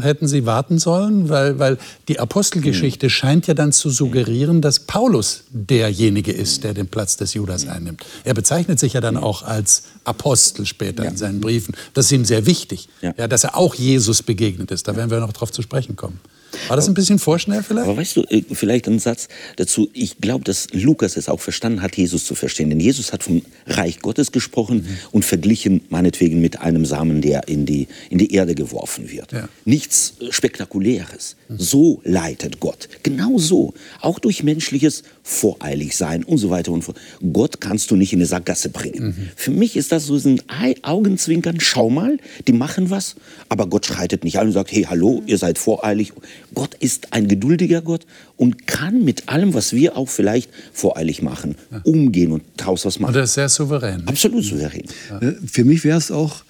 hätten 0.00 0.26
sie 0.28 0.46
warten 0.46 0.78
sollen, 0.78 1.28
weil, 1.28 1.58
weil 1.58 1.78
die 2.08 2.20
Apostelgeschichte 2.20 3.06
mhm. 3.06 3.10
scheint 3.10 3.46
ja 3.46 3.54
dann 3.54 3.72
zu 3.72 3.90
suggerieren, 3.90 4.60
dass 4.60 4.80
Paulus 4.80 5.44
derjenige 5.50 6.32
ist, 6.32 6.64
der 6.64 6.74
den 6.74 6.88
Platz 6.88 7.16
des 7.16 7.34
Judas 7.34 7.66
einnimmt. 7.66 8.04
Er 8.24 8.34
bezeichnet 8.34 8.78
sich 8.78 8.94
ja 8.94 9.00
dann 9.00 9.16
auch 9.16 9.42
als 9.42 9.84
Apostel 10.04 10.66
später 10.66 11.04
ja. 11.04 11.10
in 11.10 11.16
seinen 11.16 11.40
Briefen. 11.40 11.74
Das 11.94 12.06
ist 12.06 12.12
ihm 12.12 12.24
sehr 12.24 12.46
wichtig, 12.46 12.88
ja. 13.02 13.14
ja. 13.16 13.28
dass 13.28 13.44
er 13.44 13.56
auch 13.56 13.74
Jesus 13.74 14.22
begegnet 14.22 14.70
ist. 14.70 14.88
Da 14.88 14.96
werden 14.96 15.10
wir 15.10 15.20
noch 15.20 15.32
darauf 15.32 15.52
zu 15.52 15.62
sprechen 15.62 15.96
kommen. 15.96 16.20
War 16.68 16.76
das 16.76 16.88
ein 16.88 16.94
bisschen 16.94 17.18
vorschnell 17.18 17.62
vielleicht? 17.62 17.86
Aber 17.86 17.96
weißt 17.96 18.16
du, 18.16 18.22
äh, 18.22 18.42
vielleicht 18.52 18.88
ein 18.88 18.98
Satz 18.98 19.28
dazu. 19.56 19.88
Ich 19.92 20.18
glaube, 20.18 20.44
dass 20.44 20.68
Lukas 20.72 21.16
es 21.16 21.28
auch 21.28 21.40
verstanden 21.40 21.82
hat, 21.82 21.96
Jesus 21.96 22.24
zu 22.24 22.34
verstehen. 22.34 22.70
Denn 22.70 22.80
Jesus 22.80 23.12
hat 23.12 23.22
vom 23.22 23.42
Reich 23.66 24.00
Gottes 24.00 24.32
gesprochen 24.32 24.78
mhm. 24.78 24.98
und 25.12 25.24
verglichen, 25.24 25.82
meinetwegen, 25.88 26.40
mit 26.40 26.60
einem 26.60 26.84
Samen, 26.84 27.20
der 27.20 27.48
in 27.48 27.66
die, 27.66 27.88
in 28.10 28.18
die 28.18 28.32
Erde 28.32 28.54
geworfen 28.54 29.10
wird. 29.10 29.32
Ja. 29.32 29.48
Nichts 29.64 30.14
Spektakuläres. 30.30 31.36
Mhm. 31.48 31.58
So 31.58 32.00
leitet 32.04 32.60
Gott. 32.60 32.88
Genau 33.02 33.38
so. 33.38 33.74
Auch 34.00 34.18
durch 34.18 34.42
menschliches 34.42 35.02
voreilig 35.22 35.96
sein 35.96 36.24
und 36.24 36.38
so 36.38 36.50
weiter 36.50 36.72
und 36.72 36.82
so 36.82 36.92
fort. 36.92 37.00
Gott 37.32 37.60
kannst 37.60 37.90
du 37.90 37.96
nicht 37.96 38.12
in 38.12 38.20
eine 38.20 38.26
Sackgasse 38.26 38.68
bringen. 38.68 39.08
Mhm. 39.08 39.28
Für 39.34 39.50
mich 39.50 39.76
ist 39.76 39.92
das 39.92 40.06
so 40.06 40.16
ein 40.16 40.40
Augenzwinkern. 40.82 41.60
Schau 41.60 41.90
mal, 41.90 42.18
die 42.46 42.52
machen 42.52 42.90
was, 42.90 43.16
aber 43.48 43.66
Gott 43.66 43.86
schreitet 43.86 44.24
nicht 44.24 44.38
ein 44.38 44.46
und 44.46 44.52
sagt, 44.52 44.72
hey, 44.72 44.84
hallo, 44.88 45.22
ihr 45.26 45.38
seid 45.38 45.58
voreilig. 45.58 46.12
Gott 46.54 46.74
ist 46.74 47.12
ein 47.12 47.28
geduldiger 47.28 47.82
Gott 47.82 48.06
und 48.36 48.66
kann 48.66 49.04
mit 49.04 49.28
allem, 49.28 49.54
was 49.54 49.72
wir 49.72 49.96
auch 49.96 50.08
vielleicht 50.08 50.50
voreilig 50.72 51.22
machen, 51.22 51.56
ja. 51.70 51.80
umgehen 51.84 52.32
und 52.32 52.42
daraus 52.56 52.84
was 52.84 52.98
machen. 52.98 53.10
Und 53.10 53.16
er 53.16 53.24
ist 53.24 53.34
sehr 53.34 53.48
souverän. 53.48 54.06
Absolut 54.06 54.44
souverän. 54.44 54.84
Ja. 55.10 55.20
Äh, 55.20 55.34
für 55.46 55.64
mich 55.64 55.84
wäre 55.84 55.98
es 55.98 56.10
auch 56.10 56.44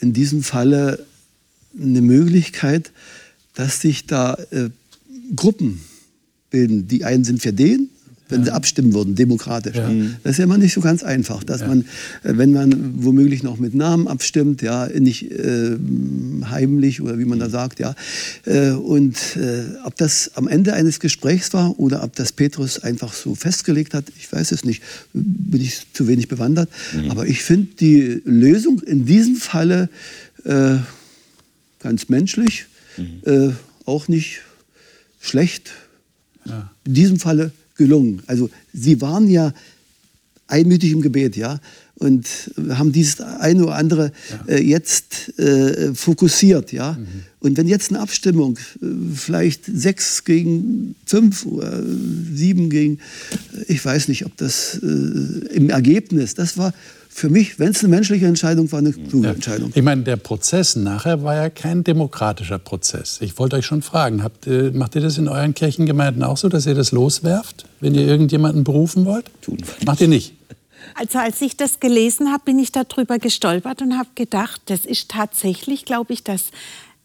in 0.00 0.12
diesem 0.12 0.42
Falle 0.42 1.04
eine 1.80 2.02
Möglichkeit, 2.02 2.92
dass 3.54 3.80
sich 3.80 4.06
da 4.06 4.36
äh, 4.50 4.70
Gruppen 5.34 5.80
bilden. 6.50 6.88
Die 6.88 7.04
einen 7.04 7.24
sind 7.24 7.42
für 7.42 7.52
den, 7.52 7.88
wenn 8.32 8.40
ja. 8.40 8.46
sie 8.46 8.52
abstimmen 8.52 8.94
würden, 8.94 9.14
demokratisch. 9.14 9.76
Ja. 9.76 9.90
Das 10.24 10.32
ist 10.32 10.38
ja 10.38 10.44
immer 10.44 10.58
nicht 10.58 10.72
so 10.72 10.80
ganz 10.80 11.02
einfach, 11.02 11.44
dass 11.44 11.60
ja. 11.60 11.68
man, 11.68 11.82
äh, 12.24 12.36
wenn 12.36 12.52
man 12.52 13.04
womöglich 13.04 13.42
noch 13.42 13.58
mit 13.58 13.74
Namen 13.74 14.08
abstimmt, 14.08 14.62
ja, 14.62 14.88
nicht 14.88 15.30
äh, 15.30 15.76
heimlich 16.50 17.00
oder 17.00 17.18
wie 17.18 17.24
man 17.24 17.38
da 17.38 17.48
sagt, 17.48 17.78
ja. 17.78 17.94
Äh, 18.44 18.70
und 18.70 19.16
äh, 19.36 19.64
ob 19.84 19.96
das 19.96 20.32
am 20.34 20.48
Ende 20.48 20.72
eines 20.72 20.98
Gesprächs 20.98 21.52
war 21.52 21.78
oder 21.78 22.02
ob 22.02 22.16
das 22.16 22.32
Petrus 22.32 22.78
einfach 22.78 23.12
so 23.12 23.34
festgelegt 23.34 23.94
hat, 23.94 24.06
ich 24.18 24.32
weiß 24.32 24.52
es 24.52 24.64
nicht, 24.64 24.82
bin 25.12 25.60
ich 25.60 25.86
zu 25.92 26.08
wenig 26.08 26.28
bewandert. 26.28 26.68
Mhm. 26.94 27.10
Aber 27.10 27.26
ich 27.26 27.42
finde 27.42 27.68
die 27.78 28.22
Lösung 28.24 28.80
in 28.80 29.04
diesem 29.04 29.36
Falle 29.36 29.88
äh, 30.44 30.76
ganz 31.80 32.08
menschlich, 32.08 32.66
mhm. 32.96 33.20
Äh, 33.24 33.50
auch 33.84 34.08
nicht 34.08 34.40
schlecht 35.20 35.70
ja. 36.44 36.70
in 36.84 36.94
diesem 36.94 37.18
Falle 37.18 37.52
gelungen. 37.82 38.22
Also 38.26 38.48
sie 38.72 39.00
waren 39.00 39.28
ja 39.28 39.52
einmütig 40.46 40.92
im 40.92 41.02
Gebet, 41.02 41.36
ja, 41.36 41.60
und 42.02 42.26
haben 42.70 42.92
dieses 42.92 43.20
eine 43.20 43.64
oder 43.64 43.74
andere 43.76 44.12
ja. 44.48 44.54
äh, 44.54 44.62
jetzt 44.62 45.38
äh, 45.38 45.94
fokussiert, 45.94 46.72
ja. 46.72 46.92
Mhm. 46.92 47.06
Und 47.40 47.56
wenn 47.56 47.66
jetzt 47.66 47.90
eine 47.90 48.00
Abstimmung 48.00 48.58
äh, 48.80 48.86
vielleicht 49.14 49.64
sechs 49.66 50.24
gegen 50.24 50.94
fünf 51.06 51.46
oder 51.46 51.82
sieben 52.32 52.70
gegen, 52.70 52.98
ich 53.68 53.84
weiß 53.84 54.08
nicht, 54.08 54.26
ob 54.26 54.36
das 54.36 54.78
äh, 54.82 54.86
im 55.54 55.70
Ergebnis, 55.70 56.34
das 56.34 56.56
war 56.56 56.72
für 57.14 57.28
mich, 57.28 57.58
wenn 57.58 57.68
es 57.68 57.80
eine 57.80 57.88
menschliche 57.88 58.26
Entscheidung 58.26 58.72
war, 58.72 58.78
eine 58.78 58.92
kluge 58.92 59.26
ja. 59.26 59.34
Entscheidung. 59.34 59.70
Ich 59.74 59.82
meine, 59.82 60.02
der 60.02 60.16
Prozess 60.16 60.76
nachher 60.76 61.22
war 61.22 61.36
ja 61.36 61.50
kein 61.50 61.84
demokratischer 61.84 62.58
Prozess. 62.58 63.18
Ich 63.20 63.38
wollte 63.38 63.56
euch 63.56 63.66
schon 63.66 63.82
fragen, 63.82 64.22
habt, 64.22 64.46
äh, 64.46 64.70
macht 64.70 64.94
ihr 64.94 65.02
das 65.02 65.18
in 65.18 65.28
euren 65.28 65.52
Kirchengemeinden 65.52 66.22
auch 66.22 66.38
so, 66.38 66.48
dass 66.48 66.64
ihr 66.66 66.74
das 66.74 66.90
loswerft, 66.90 67.66
wenn 67.80 67.94
ihr 67.94 68.06
irgendjemanden 68.06 68.64
berufen 68.64 69.04
wollt? 69.04 69.26
Tun 69.42 69.58
wir. 69.58 69.86
Macht 69.86 70.00
ihr 70.00 70.08
nicht? 70.08 70.34
Also 70.94 71.18
als 71.18 71.40
ich 71.40 71.56
das 71.56 71.80
gelesen 71.80 72.32
habe, 72.32 72.44
bin 72.44 72.58
ich 72.58 72.72
darüber 72.72 73.18
gestolpert 73.18 73.82
und 73.82 73.98
habe 73.98 74.08
gedacht, 74.14 74.62
das 74.66 74.84
ist 74.84 75.10
tatsächlich, 75.10 75.84
glaube 75.84 76.12
ich, 76.12 76.24
das 76.24 76.50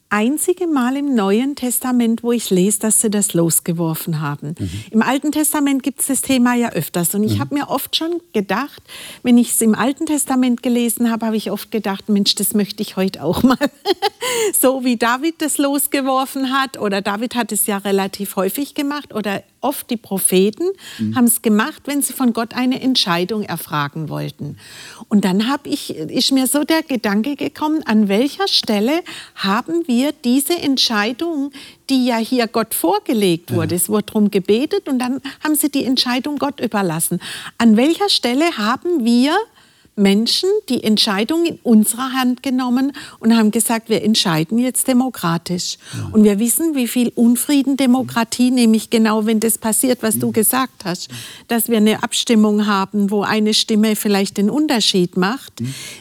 einzige 0.09 0.67
Mal 0.67 0.95
im 0.95 1.15
Neuen 1.15 1.55
Testament, 1.55 2.23
wo 2.23 2.31
ich 2.31 2.49
lese, 2.49 2.79
dass 2.79 3.01
sie 3.01 3.09
das 3.09 3.33
losgeworfen 3.33 4.21
haben. 4.21 4.55
Mhm. 4.57 4.83
Im 4.91 5.01
Alten 5.01 5.31
Testament 5.31 5.83
gibt 5.83 5.99
es 5.99 6.07
das 6.07 6.21
Thema 6.21 6.55
ja 6.55 6.69
öfters. 6.69 7.13
Und 7.13 7.23
ich 7.23 7.35
mhm. 7.35 7.39
habe 7.39 7.55
mir 7.55 7.69
oft 7.69 7.95
schon 7.95 8.21
gedacht, 8.33 8.81
wenn 9.23 9.37
ich 9.37 9.51
es 9.51 9.61
im 9.61 9.75
Alten 9.75 10.05
Testament 10.05 10.63
gelesen 10.63 11.11
habe, 11.11 11.25
habe 11.25 11.37
ich 11.37 11.51
oft 11.51 11.71
gedacht, 11.71 12.09
Mensch, 12.09 12.35
das 12.35 12.53
möchte 12.53 12.81
ich 12.81 12.95
heute 12.95 13.23
auch 13.23 13.43
mal. 13.43 13.57
so 14.59 14.83
wie 14.83 14.97
David 14.97 15.41
das 15.41 15.57
losgeworfen 15.57 16.53
hat. 16.53 16.79
Oder 16.79 17.01
David 17.01 17.35
hat 17.35 17.51
es 17.51 17.67
ja 17.67 17.77
relativ 17.77 18.35
häufig 18.37 18.75
gemacht. 18.75 19.13
Oder 19.13 19.43
oft 19.61 19.89
die 19.89 19.97
Propheten 19.97 20.65
mhm. 20.97 21.15
haben 21.15 21.25
es 21.25 21.41
gemacht, 21.41 21.83
wenn 21.85 22.01
sie 22.01 22.13
von 22.13 22.33
Gott 22.33 22.53
eine 22.53 22.81
Entscheidung 22.81 23.43
erfragen 23.43 24.09
wollten. 24.09 24.57
Und 25.09 25.25
dann 25.25 25.49
hab 25.49 25.67
ich, 25.67 25.95
ist 25.95 26.31
mir 26.31 26.47
so 26.47 26.63
der 26.63 26.83
Gedanke 26.83 27.35
gekommen, 27.35 27.83
an 27.85 28.07
welcher 28.07 28.47
Stelle 28.47 29.01
haben 29.35 29.87
wir 29.87 30.11
diese 30.11 30.57
Entscheidung, 30.57 31.51
die 31.89 32.05
ja 32.05 32.17
hier 32.17 32.47
Gott 32.47 32.73
vorgelegt 32.73 33.53
wurde, 33.53 33.75
ja. 33.75 33.81
es 33.81 33.89
wurde 33.89 34.07
darum 34.07 34.31
gebetet 34.31 34.87
und 34.89 34.99
dann 34.99 35.21
haben 35.43 35.55
sie 35.55 35.69
die 35.69 35.85
Entscheidung 35.85 36.37
Gott 36.37 36.59
überlassen. 36.59 37.19
An 37.57 37.77
welcher 37.77 38.09
Stelle 38.09 38.57
haben 38.57 39.05
wir 39.05 39.37
Menschen 39.97 40.49
die 40.69 40.83
Entscheidung 40.83 41.45
in 41.45 41.59
unserer 41.63 42.13
Hand 42.13 42.43
genommen 42.43 42.93
und 43.19 43.35
haben 43.35 43.51
gesagt, 43.51 43.89
wir 43.89 44.03
entscheiden 44.03 44.59
jetzt 44.59 44.87
demokratisch. 44.87 45.77
Ja. 45.93 46.09
Und 46.11 46.23
wir 46.23 46.39
wissen, 46.39 46.75
wie 46.75 46.87
viel 46.87 47.11
Unfrieden 47.15 47.77
Demokratie, 47.77 48.51
nämlich 48.51 48.89
genau 48.89 49.25
wenn 49.25 49.39
das 49.39 49.57
passiert, 49.57 50.03
was 50.03 50.19
du 50.19 50.31
gesagt 50.31 50.85
hast, 50.85 51.09
dass 51.47 51.67
wir 51.67 51.77
eine 51.77 52.03
Abstimmung 52.03 52.67
haben, 52.67 53.09
wo 53.09 53.23
eine 53.23 53.53
Stimme 53.53 53.95
vielleicht 53.95 54.37
den 54.37 54.49
Unterschied 54.49 55.17
macht. 55.17 55.53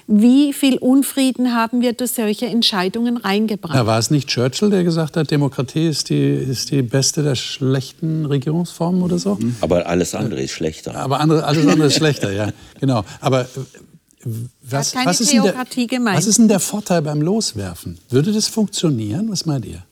Wie 0.07 0.53
viel 0.53 0.76
Unfrieden 0.76 1.55
haben 1.55 1.80
wir 1.80 1.94
durch 1.94 2.12
solche 2.12 2.47
Entscheidungen 2.47 3.16
reingebracht? 3.16 3.74
Ja, 3.74 3.86
war 3.86 3.99
es 3.99 4.11
nicht 4.11 4.28
Churchill, 4.28 4.70
der 4.70 4.84
gesagt 4.84 5.16
hat, 5.16 5.30
Demokratie 5.30 5.88
ist 5.88 6.11
die, 6.11 6.34
ist 6.34 6.70
die 6.70 6.82
beste 6.82 7.22
der 7.22 7.34
schlechten 7.34 8.26
Regierungsformen 8.26 9.03
oder 9.03 9.18
so? 9.18 9.38
Aber 9.62 9.86
alles 9.86 10.14
andere 10.14 10.42
ist 10.42 10.53
schlechter. 10.53 10.94
Aber 10.97 11.20
andere, 11.20 11.44
alles 11.44 11.66
andere 11.66 11.88
ist 11.88 11.97
schlechter, 11.97 12.32
ja. 12.32 12.51
Genau. 12.80 13.05
Aber 13.20 13.47
was, 14.62 14.95
was, 14.95 15.20
ist 15.20 15.33
der, 15.33 15.55
was, 15.55 16.27
ist 16.27 16.39
denn 16.39 16.49
der, 16.49 16.59
Vorteil 16.59 17.01
beim 17.01 17.22
Loswerfen? 17.22 17.99
Würde 18.11 18.33
das 18.33 18.49
funktionieren? 18.49 19.31
Was 19.31 19.47
meint 19.47 19.64
ihr? 19.64 19.85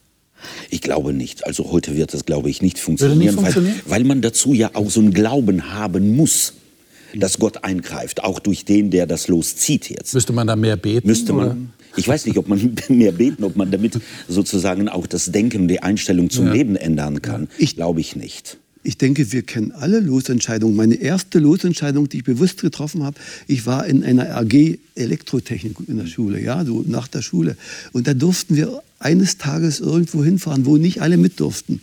Ich 0.69 0.81
glaube 0.81 1.13
nicht. 1.13 1.45
Also 1.45 1.71
heute 1.71 1.95
wird 1.95 2.13
das, 2.13 2.25
glaube 2.25 2.49
ich, 2.49 2.61
nicht 2.61 2.77
funktionieren, 2.77 3.19
nicht 3.19 3.33
funktionieren? 3.33 3.79
Weil, 3.85 4.01
weil, 4.01 4.03
man 4.03 4.21
dazu 4.21 4.53
ja 4.53 4.71
auch 4.73 4.89
so 4.89 4.99
einen 4.99 5.13
Glauben 5.13 5.73
haben 5.73 6.17
muss, 6.17 6.53
dass 7.15 7.39
Gott 7.39 7.63
eingreift, 7.63 8.23
auch 8.23 8.39
durch 8.39 8.65
den, 8.65 8.91
der 8.91 9.07
das 9.07 9.29
loszieht 9.29 9.89
jetzt. 9.89 10.13
Müsste 10.13 10.33
man 10.33 10.47
da 10.47 10.57
mehr 10.57 10.75
beten? 10.75 11.07
Müsste 11.07 11.31
man. 11.31 11.71
Ich 11.95 12.05
weiß 12.05 12.25
nicht, 12.25 12.37
ob 12.37 12.49
man 12.49 12.75
mehr 12.89 13.13
beten, 13.13 13.45
ob 13.45 13.55
man 13.55 13.71
damit 13.71 13.99
sozusagen 14.27 14.89
auch 14.89 15.07
das 15.07 15.31
Denken, 15.31 15.69
die 15.69 15.81
Einstellung 15.81 16.29
zum 16.29 16.47
ja. 16.47 16.53
Leben 16.53 16.75
ändern 16.75 17.21
kann. 17.21 17.47
Ich 17.57 17.75
glaube 17.75 18.01
ich 18.01 18.17
nicht. 18.17 18.57
Ich 18.85 18.97
denke, 18.97 19.31
wir 19.31 19.41
kennen 19.41 19.71
alle 19.71 19.99
Losentscheidungen. 19.99 20.75
Meine 20.75 20.95
erste 20.95 21.39
Losentscheidung, 21.39 22.07
die 22.07 22.17
ich 22.17 22.23
bewusst 22.23 22.61
getroffen 22.61 23.03
habe, 23.03 23.17
ich 23.47 23.65
war 23.65 23.85
in 23.87 24.03
einer 24.03 24.37
AG 24.37 24.77
Elektrotechnik 24.93 25.75
in 25.87 25.97
der 25.97 26.05
Schule, 26.05 26.41
ja, 26.41 26.63
so 26.63 26.83
nach 26.87 27.07
der 27.07 27.23
Schule. 27.23 27.57
Und 27.93 28.07
da 28.07 28.13
durften 28.13 28.55
wir 28.55 28.81
eines 28.99 29.37
Tages 29.37 29.79
irgendwo 29.79 30.23
hinfahren, 30.23 30.65
wo 30.65 30.77
nicht 30.77 31.01
alle 31.01 31.17
mit 31.17 31.39
durften. 31.39 31.81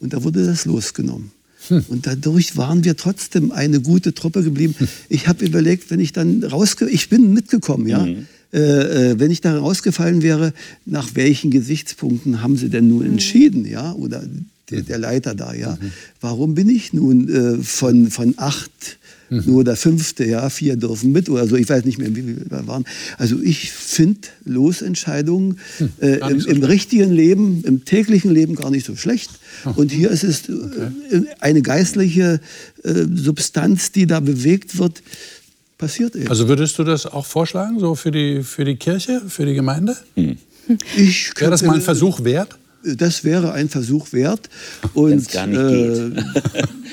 Und 0.00 0.12
da 0.12 0.22
wurde 0.22 0.46
das 0.46 0.64
losgenommen. 0.64 1.32
Hm. 1.66 1.84
Und 1.88 2.06
dadurch 2.06 2.56
waren 2.56 2.84
wir 2.84 2.96
trotzdem 2.96 3.50
eine 3.50 3.80
gute 3.80 4.14
Truppe 4.14 4.44
geblieben. 4.44 4.76
Hm. 4.78 4.88
Ich 5.08 5.26
habe 5.26 5.44
überlegt, 5.44 5.90
wenn 5.90 5.98
ich 5.98 6.12
dann 6.12 6.44
rausge... 6.44 6.88
Ich 6.88 7.08
bin 7.08 7.34
mitgekommen, 7.34 7.88
ja. 7.88 8.06
Mhm. 8.06 8.26
Äh, 8.52 8.58
äh, 9.10 9.18
wenn 9.18 9.30
ich 9.30 9.40
da 9.40 9.58
rausgefallen 9.58 10.22
wäre, 10.22 10.54
nach 10.86 11.10
welchen 11.14 11.50
Gesichtspunkten 11.50 12.40
haben 12.42 12.56
Sie 12.56 12.70
denn 12.70 12.88
nun 12.88 13.04
mhm. 13.04 13.12
entschieden, 13.12 13.66
ja? 13.66 13.92
Oder 13.92 14.22
der, 14.70 14.82
der 14.82 14.98
Leiter 14.98 15.34
da, 15.34 15.54
ja. 15.54 15.78
Mhm. 15.80 15.92
Warum 16.20 16.54
bin 16.54 16.68
ich 16.68 16.92
nun 16.92 17.28
äh, 17.28 17.62
von, 17.62 18.10
von 18.10 18.34
acht 18.36 18.98
mhm. 19.30 19.42
nur 19.46 19.64
der 19.64 19.76
fünfte, 19.76 20.24
ja, 20.24 20.48
vier 20.50 20.76
dürfen 20.76 21.12
mit 21.12 21.28
oder 21.28 21.46
so, 21.46 21.56
ich 21.56 21.68
weiß 21.68 21.84
nicht 21.84 21.98
mehr, 21.98 22.14
wie 22.14 22.26
wir 22.26 22.66
waren. 22.66 22.84
Also 23.16 23.40
ich 23.42 23.72
finde 23.72 24.20
Losentscheidungen 24.44 25.58
mhm. 25.78 25.88
äh, 26.00 26.16
im, 26.30 26.40
so 26.40 26.48
im 26.48 26.62
richtigen 26.62 27.12
Leben, 27.12 27.62
im 27.64 27.84
täglichen 27.84 28.32
Leben 28.32 28.54
gar 28.54 28.70
nicht 28.70 28.86
so 28.86 28.96
schlecht. 28.96 29.30
Und 29.76 29.90
hier 29.92 30.10
ist 30.10 30.24
es 30.24 30.48
äh, 30.48 30.52
okay. 30.52 31.26
eine 31.40 31.62
geistliche 31.62 32.40
äh, 32.82 33.04
Substanz, 33.14 33.92
die 33.92 34.06
da 34.06 34.20
bewegt 34.20 34.78
wird, 34.78 35.02
passiert 35.78 36.16
eben. 36.16 36.28
Also 36.28 36.48
würdest 36.48 36.78
du 36.78 36.84
das 36.84 37.06
auch 37.06 37.26
vorschlagen, 37.26 37.78
so 37.78 37.94
für 37.94 38.10
die, 38.10 38.42
für 38.42 38.64
die 38.64 38.76
Kirche, 38.76 39.22
für 39.28 39.46
die 39.46 39.54
Gemeinde? 39.54 39.96
Hm. 40.14 40.36
Wäre 41.36 41.50
das 41.50 41.62
mal 41.62 41.76
ein 41.76 41.80
Versuch 41.80 42.24
wert? 42.24 42.58
Das 42.84 43.24
wäre 43.24 43.52
ein 43.52 43.68
Versuch 43.68 44.12
wert. 44.12 44.48
Wenn 44.94 45.18
es 45.18 45.28
gar 45.28 45.46
nicht 45.46 45.60
äh, 45.60 46.10
geht. 46.10 46.24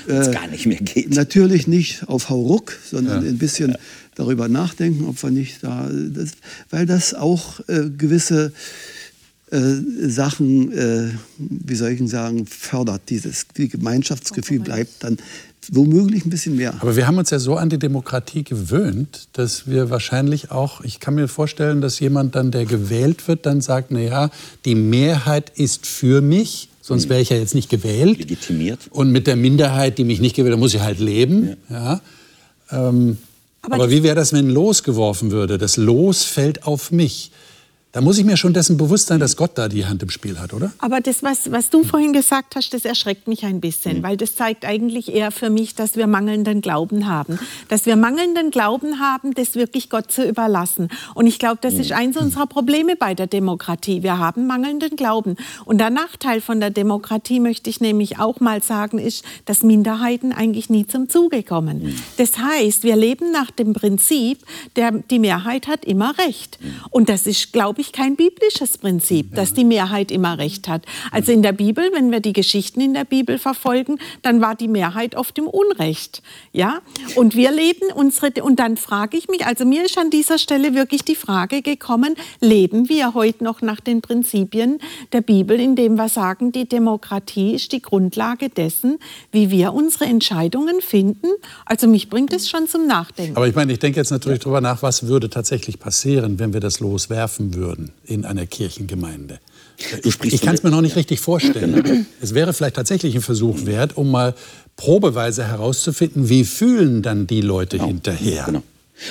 äh, 0.08 0.32
gar 0.34 0.48
nicht 0.48 0.66
mehr 0.66 0.80
geht. 0.80 1.14
Natürlich 1.14 1.68
nicht 1.68 2.08
auf 2.08 2.30
Hauruck, 2.30 2.78
sondern 2.90 3.24
ja. 3.24 3.30
ein 3.30 3.38
bisschen 3.38 3.72
ja. 3.72 3.78
darüber 4.16 4.48
nachdenken, 4.48 5.06
ob 5.06 5.22
wir 5.22 5.32
nicht 5.32 5.64
da, 5.64 5.90
das, 5.92 6.32
weil 6.70 6.86
das 6.86 7.14
auch 7.14 7.60
äh, 7.68 7.90
gewisse 7.90 8.52
Sachen, 10.08 10.72
äh, 10.72 11.12
wie 11.38 11.76
soll 11.76 11.92
ich 11.92 12.10
sagen, 12.10 12.46
fördert. 12.46 13.04
Dieses 13.10 13.48
die 13.56 13.70
Gemeinschaftsgefühl 13.70 14.60
bleibt 14.60 15.04
dann 15.04 15.18
womöglich 15.72 16.26
ein 16.26 16.30
bisschen 16.30 16.56
mehr. 16.56 16.76
Aber 16.80 16.96
wir 16.96 17.08
haben 17.08 17.18
uns 17.18 17.30
ja 17.30 17.40
so 17.40 17.56
an 17.56 17.70
die 17.70 17.80
Demokratie 17.80 18.44
gewöhnt, 18.44 19.28
dass 19.34 19.68
wir 19.68 19.90
wahrscheinlich 19.90 20.52
auch, 20.52 20.82
ich 20.82 21.00
kann 21.00 21.16
mir 21.16 21.28
vorstellen, 21.28 21.82
dass 21.82 22.00
jemand 22.00 22.36
dann, 22.36 22.52
der 22.52 22.66
gewählt 22.66 23.28
wird, 23.28 23.46
dann 23.46 23.62
sagt, 23.62 23.92
na 23.92 24.00
ja, 24.00 24.30
die 24.66 24.76
Mehrheit 24.76 25.52
ist 25.56 25.88
für 25.88 26.22
mich, 26.22 26.70
sonst 26.82 27.10
wäre 27.10 27.22
ich 27.22 27.30
ja 27.30 27.38
jetzt 27.38 27.56
nicht 27.56 27.70
gewählt. 27.70 28.20
Legitimiert. 28.20 28.80
Und 28.92 29.12
mit 29.12 29.28
der 29.28 29.36
Minderheit, 29.36 29.98
die 29.98 30.04
mich 30.04 30.20
nicht 30.20 30.36
gewählt 30.36 30.54
hat, 30.54 30.60
muss 30.60 30.74
ich 30.74 30.82
halt 30.82 31.00
leben. 31.00 31.56
Ja. 31.70 32.02
ja. 32.72 32.90
Ähm, 32.90 33.18
aber, 33.62 33.76
aber 33.76 33.90
wie 33.90 34.04
wäre 34.04 34.16
das, 34.16 34.32
wenn 34.34 34.50
losgeworfen 34.50 35.32
würde? 35.32 35.58
Das 35.58 35.78
Los 35.78 36.24
fällt 36.24 36.66
auf 36.66 36.92
mich. 36.92 37.32
Da 37.96 38.02
muss 38.02 38.18
ich 38.18 38.26
mir 38.26 38.36
schon 38.36 38.52
dessen 38.52 38.76
bewusst 38.76 39.08
sein, 39.08 39.22
dass 39.22 39.38
Gott 39.38 39.52
da 39.58 39.70
die 39.70 39.86
Hand 39.86 40.04
im 40.04 40.10
Spiel 40.10 40.38
hat, 40.38 40.52
oder? 40.52 40.74
Aber 40.80 41.00
das, 41.00 41.24
was, 41.24 41.50
was 41.54 41.70
du 41.70 41.86
vorhin 41.86 42.12
gesagt 42.12 42.58
hast, 42.58 42.74
das 42.74 42.84
erschreckt 42.84 43.30
mich 43.30 43.46
ein 43.46 43.62
bisschen, 43.62 44.00
mhm. 44.00 44.04
weil 44.04 44.18
das 44.18 44.36
zeigt 44.36 44.66
eigentlich 44.66 45.16
eher 45.16 45.32
für 45.32 45.50
mich, 45.50 45.76
dass 45.76 45.96
wir 45.96 46.06
mangelnden 46.06 46.60
Glauben 46.60 47.08
haben. 47.08 47.40
Dass 47.70 47.86
wir 47.86 47.96
mangelnden 47.96 48.52
Glauben 48.52 49.00
haben, 49.00 49.34
das 49.34 49.56
wirklich 49.56 49.90
Gott 49.90 50.12
zu 50.12 50.28
überlassen. 50.28 50.90
Und 51.14 51.26
ich 51.28 51.40
glaube, 51.40 51.60
das 51.62 51.76
ist 51.76 51.92
mhm. 51.92 51.96
eins 51.96 52.18
unserer 52.18 52.48
Probleme 52.48 52.98
bei 52.98 53.14
der 53.14 53.28
Demokratie. 53.28 54.04
Wir 54.04 54.18
haben 54.18 54.46
mangelnden 54.46 54.98
Glauben. 54.98 55.38
Und 55.64 55.78
der 55.78 55.90
Nachteil 55.90 56.42
von 56.42 56.60
der 56.60 56.72
Demokratie, 56.72 57.40
möchte 57.40 57.70
ich 57.70 57.80
nämlich 57.80 58.20
auch 58.20 58.42
mal 58.42 58.62
sagen, 58.62 59.00
ist, 59.00 59.24
dass 59.46 59.64
Minderheiten 59.64 60.34
eigentlich 60.34 60.70
nie 60.70 60.86
zum 60.86 61.08
Zuge 61.08 61.44
kommen. 61.44 61.84
Mhm. 61.84 61.96
Das 62.18 62.40
heißt, 62.40 62.84
wir 62.84 62.98
leben 62.98 63.32
nach 63.32 63.52
dem 63.52 63.72
Prinzip, 63.72 64.40
der, 64.76 64.92
die 64.92 65.20
Mehrheit 65.20 65.70
hat 65.70 65.86
immer 65.86 66.14
Recht. 66.18 66.60
Und 66.90 67.08
das 67.08 67.26
ist, 67.26 67.54
glaube 67.54 67.80
ich, 67.80 67.85
eigentlich 67.86 67.92
kein 67.92 68.16
biblisches 68.16 68.78
Prinzip, 68.78 69.36
dass 69.36 69.54
die 69.54 69.64
Mehrheit 69.64 70.12
immer 70.12 70.38
recht 70.38 70.68
hat. 70.68 70.84
Also 71.12 71.32
in 71.32 71.42
der 71.42 71.52
Bibel, 71.52 71.90
wenn 71.94 72.12
wir 72.12 72.20
die 72.20 72.34
Geschichten 72.34 72.82
in 72.82 72.94
der 72.94 73.06
Bibel 73.06 73.38
verfolgen, 73.38 74.00
dann 74.22 74.42
war 74.42 74.56
die 74.56 74.68
Mehrheit 74.68 75.16
oft 75.16 75.38
im 75.38 75.48
Unrecht. 75.48 76.22
Ja? 76.52 76.80
Und 77.16 77.36
wir 77.36 77.52
leben 77.52 77.92
unsere, 77.94 78.44
und 78.44 78.60
dann 78.60 78.78
frage 78.78 79.18
ich 79.18 79.28
mich, 79.30 79.46
also 79.46 79.66
mir 79.66 79.86
ist 79.86 79.98
an 79.98 80.10
dieser 80.10 80.38
Stelle 80.38 80.74
wirklich 80.74 81.04
die 81.04 81.16
Frage 81.16 81.62
gekommen, 81.62 82.16
leben 82.42 82.90
wir 82.90 83.14
heute 83.14 83.44
noch 83.44 83.62
nach 83.62 83.80
den 83.80 84.02
Prinzipien 84.02 84.80
der 85.12 85.22
Bibel, 85.22 85.60
indem 85.60 85.96
wir 85.96 86.10
sagen, 86.10 86.52
die 86.52 86.68
Demokratie 86.68 87.56
ist 87.56 87.72
die 87.72 87.82
Grundlage 87.82 88.50
dessen, 88.50 89.00
wie 89.32 89.52
wir 89.52 89.74
unsere 89.74 90.06
Entscheidungen 90.06 90.82
finden? 90.82 91.28
Also 91.66 91.88
mich 91.88 92.10
bringt 92.10 92.34
es 92.34 92.50
schon 92.50 92.68
zum 92.68 92.88
Nachdenken. 92.88 93.36
Aber 93.36 93.48
ich 93.48 93.56
meine, 93.56 93.74
ich 93.74 93.80
denke 93.80 94.00
jetzt 94.00 94.12
natürlich 94.12 94.40
darüber 94.40 94.62
nach, 94.62 94.82
was 94.82 95.08
würde 95.08 95.30
tatsächlich 95.30 95.80
passieren, 95.80 96.40
wenn 96.40 96.54
wir 96.54 96.60
das 96.60 96.80
loswerfen 96.80 97.54
würden 97.54 97.75
würden 97.76 97.92
in 98.06 98.26
einer 98.26 98.46
Kirchengemeinde. 98.46 99.40
Ich, 100.04 100.42
kann 100.42 100.56
es 100.56 100.64
mir 100.64 100.72
noch 100.72 100.82
nicht 100.82 100.96
richtig 100.96 101.20
vorstellen. 101.20 101.84
Genau. 101.84 102.06
Es 102.22 102.34
wäre 102.34 102.54
vielleicht 102.54 102.76
tatsächlich 102.76 103.16
ein 103.16 103.22
Versuch 103.22 103.66
wert, 103.66 103.98
um 103.98 104.10
mal 104.10 104.34
probeweise 104.78 105.46
herauszufinden, 105.46 106.30
wie 106.30 106.46
fühlen 106.46 107.02
dann 107.02 107.28
die 107.28 107.42
Leute 107.42 107.78
genau. 107.78 107.90
hinterher. 107.90 108.44
Genau. 108.46 108.64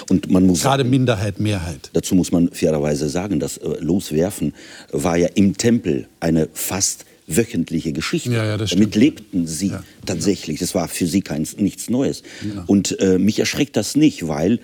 Und 0.09 0.31
man 0.31 0.47
muss 0.47 0.63
gerade 0.63 0.85
Minderheit, 0.85 1.39
Mehrheit. 1.39 1.91
Dazu 1.93 2.15
muss 2.15 2.33
man 2.33 2.51
fairerweise 2.51 3.11
sagen, 3.11 3.39
das 3.39 3.59
äh, 3.59 3.69
Loswerfen 3.81 4.55
war 4.91 5.19
ja 5.19 5.29
im 5.35 5.59
Tempel 5.59 6.07
eine 6.21 6.49
fast 6.55 7.05
wöchentliche 7.27 7.93
Geschichte. 7.93 8.33
Ja, 8.33 8.45
ja, 8.45 8.57
Damit 8.57 8.95
lebten 8.95 9.47
sie 9.47 9.69
ja, 9.69 9.85
tatsächlich. 10.07 10.61
Das 10.61 10.75
war 10.75 10.89
für 10.89 11.07
sie 11.07 11.21
kein, 11.21 11.47
nichts 11.59 11.91
Neues. 11.91 12.23
Genau. 12.41 12.63
Und 12.67 12.99
äh, 13.01 13.19
mich 13.19 13.39
erschreckt 13.39 13.77
das 13.77 13.95
nicht, 13.95 14.27
weil 14.27 14.61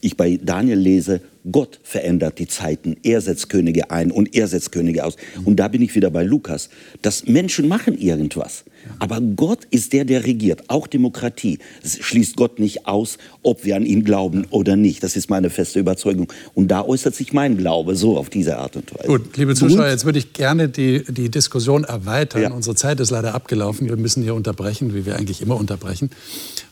ich 0.00 0.16
bei 0.16 0.38
Daniel 0.42 0.78
lese, 0.78 1.20
Gott 1.50 1.80
verändert 1.82 2.38
die 2.38 2.46
Zeiten, 2.46 2.96
er 3.02 3.20
setzt 3.20 3.48
Könige 3.48 3.90
ein 3.90 4.10
und 4.10 4.34
er 4.34 4.46
setzt 4.46 4.72
Könige 4.72 5.04
aus. 5.04 5.16
Und 5.44 5.56
da 5.56 5.68
bin 5.68 5.80
ich 5.80 5.94
wieder 5.94 6.10
bei 6.10 6.22
Lukas. 6.22 6.68
dass 7.02 7.26
Menschen 7.26 7.66
machen 7.66 7.96
irgendwas, 7.98 8.64
aber 8.98 9.20
Gott 9.20 9.60
ist 9.70 9.92
der, 9.92 10.04
der 10.04 10.24
regiert. 10.24 10.64
Auch 10.68 10.86
Demokratie 10.86 11.58
das 11.82 11.98
schließt 11.98 12.36
Gott 12.36 12.58
nicht 12.58 12.86
aus, 12.86 13.18
ob 13.42 13.64
wir 13.64 13.76
an 13.76 13.84
ihn 13.84 14.04
glauben 14.04 14.46
oder 14.50 14.76
nicht. 14.76 15.02
Das 15.02 15.16
ist 15.16 15.30
meine 15.30 15.50
feste 15.50 15.78
Überzeugung. 15.80 16.32
Und 16.54 16.68
da 16.68 16.82
äußert 16.82 17.14
sich 17.14 17.32
mein 17.32 17.56
Glaube 17.56 17.96
so 17.96 18.16
auf 18.16 18.30
diese 18.30 18.58
Art 18.58 18.76
und 18.76 18.92
Weise. 18.94 19.08
Gut, 19.08 19.36
liebe 19.36 19.54
Zuschauer, 19.54 19.88
jetzt 19.88 20.04
würde 20.04 20.18
ich 20.18 20.32
gerne 20.32 20.68
die, 20.68 21.04
die 21.08 21.30
Diskussion 21.30 21.84
erweitern. 21.84 22.42
Ja. 22.42 22.50
Unsere 22.50 22.76
Zeit 22.76 23.00
ist 23.00 23.10
leider 23.10 23.34
abgelaufen. 23.34 23.88
Wir 23.88 23.96
müssen 23.96 24.22
hier 24.22 24.34
unterbrechen, 24.34 24.94
wie 24.94 25.06
wir 25.06 25.16
eigentlich 25.16 25.42
immer 25.42 25.56
unterbrechen. 25.56 26.10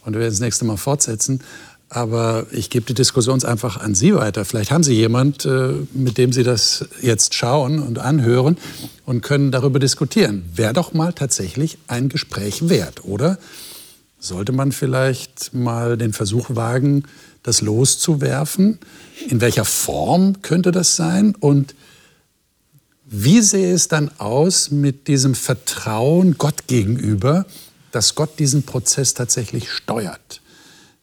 Und 0.05 0.13
wir 0.15 0.21
werden 0.21 0.31
das 0.31 0.41
nächste 0.41 0.65
Mal 0.65 0.77
fortsetzen. 0.77 1.41
Aber 1.91 2.47
ich 2.51 2.69
gebe 2.69 2.85
die 2.85 2.95
Diskussion 2.95 3.43
einfach 3.45 3.79
an 3.79 3.95
Sie 3.95 4.15
weiter. 4.15 4.45
Vielleicht 4.45 4.71
haben 4.71 4.83
Sie 4.83 4.95
jemand, 4.95 5.47
äh, 5.47 5.73
mit 5.95 6.19
dem 6.19 6.33
Sie 6.33 6.43
das 6.43 6.87
jetzt 7.01 7.35
schauen 7.35 7.81
und 7.81 7.99
anhören 7.99 8.59
und 9.07 9.23
können 9.23 9.51
darüber 9.51 9.79
diskutieren. 9.79 10.45
Wäre 10.55 10.75
doch 10.75 10.93
mal 10.93 11.15
tatsächlich 11.15 11.79
ein 11.87 12.11
Gespräch 12.11 12.69
wert, 12.69 13.05
oder? 13.05 13.39
Sollte 14.21 14.53
man 14.53 14.73
vielleicht 14.73 15.55
mal 15.55 15.97
den 15.97 16.13
Versuch 16.13 16.51
wagen, 16.51 17.05
das 17.43 17.63
loszuwerfen? 17.63 18.79
In 19.29 19.41
welcher 19.41 19.65
Form 19.65 20.43
könnte 20.43 20.73
das 20.73 20.97
sein? 20.97 21.35
Und 21.41 21.75
wie 23.07 23.41
sähe 23.41 23.73
es 23.73 23.89
dann 23.89 24.11
aus 24.19 24.71
mit 24.71 25.09
diesem 25.09 25.35
Vertrauen 25.35 26.37
Gott 26.37 26.67
gegenüber, 26.67 27.47
dass 27.93 28.15
Gott 28.15 28.39
diesen 28.39 28.65
Prozess 28.65 29.15
tatsächlich 29.15 29.71
steuert? 29.71 30.43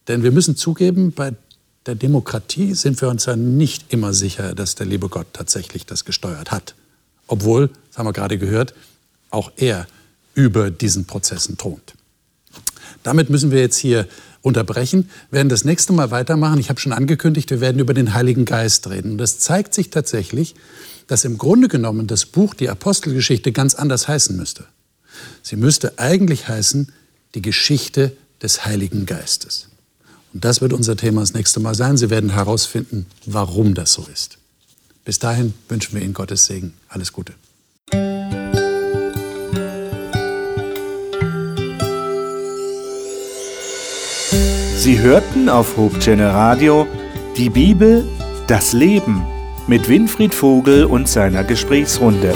Denn 0.08 0.22
wir 0.22 0.32
müssen 0.32 0.56
zugeben, 0.56 1.12
bei 1.12 1.32
der 1.86 1.94
Demokratie 1.94 2.74
sind 2.74 3.00
wir 3.00 3.08
uns 3.08 3.26
ja 3.26 3.36
nicht 3.36 3.92
immer 3.92 4.12
sicher, 4.12 4.54
dass 4.54 4.74
der 4.74 4.86
liebe 4.86 5.08
Gott 5.08 5.28
tatsächlich 5.32 5.86
das 5.86 6.04
gesteuert 6.04 6.50
hat. 6.50 6.74
Obwohl, 7.26 7.70
das 7.88 7.98
haben 7.98 8.06
wir 8.06 8.12
gerade 8.12 8.38
gehört, 8.38 8.74
auch 9.30 9.52
er 9.56 9.86
über 10.34 10.70
diesen 10.70 11.06
Prozessen 11.06 11.56
thront. 11.56 11.94
Damit 13.02 13.30
müssen 13.30 13.50
wir 13.50 13.60
jetzt 13.60 13.78
hier 13.78 14.06
unterbrechen, 14.42 15.10
werden 15.30 15.48
das 15.48 15.64
nächste 15.64 15.92
Mal 15.92 16.10
weitermachen. 16.10 16.58
Ich 16.58 16.68
habe 16.68 16.80
schon 16.80 16.92
angekündigt, 16.92 17.50
wir 17.50 17.60
werden 17.60 17.80
über 17.80 17.94
den 17.94 18.14
Heiligen 18.14 18.44
Geist 18.44 18.88
reden. 18.88 19.12
Und 19.12 19.20
es 19.20 19.38
zeigt 19.38 19.74
sich 19.74 19.90
tatsächlich, 19.90 20.54
dass 21.06 21.24
im 21.24 21.38
Grunde 21.38 21.68
genommen 21.68 22.06
das 22.06 22.26
Buch, 22.26 22.54
die 22.54 22.68
Apostelgeschichte, 22.68 23.52
ganz 23.52 23.74
anders 23.74 24.08
heißen 24.08 24.36
müsste. 24.36 24.64
Sie 25.42 25.56
müsste 25.56 25.98
eigentlich 25.98 26.48
heißen, 26.48 26.92
die 27.34 27.42
Geschichte 27.42 28.16
des 28.42 28.64
Heiligen 28.64 29.06
Geistes. 29.06 29.68
Und 30.36 30.44
das 30.44 30.60
wird 30.60 30.74
unser 30.74 30.98
Thema 30.98 31.22
das 31.22 31.32
nächste 31.32 31.60
Mal 31.60 31.74
sein. 31.74 31.96
Sie 31.96 32.10
werden 32.10 32.28
herausfinden, 32.28 33.06
warum 33.24 33.72
das 33.72 33.94
so 33.94 34.06
ist. 34.12 34.36
Bis 35.02 35.18
dahin 35.18 35.54
wünschen 35.70 35.94
wir 35.94 36.02
Ihnen 36.02 36.12
Gottes 36.12 36.44
Segen. 36.44 36.74
Alles 36.90 37.10
Gute. 37.10 37.32
Sie 44.76 44.98
hörten 44.98 45.48
auf 45.48 45.78
Hope 45.78 45.96
Radio 46.18 46.86
die 47.38 47.48
Bibel, 47.48 48.04
das 48.46 48.74
Leben 48.74 49.24
mit 49.66 49.88
Winfried 49.88 50.34
Vogel 50.34 50.84
und 50.84 51.08
seiner 51.08 51.44
Gesprächsrunde. 51.44 52.34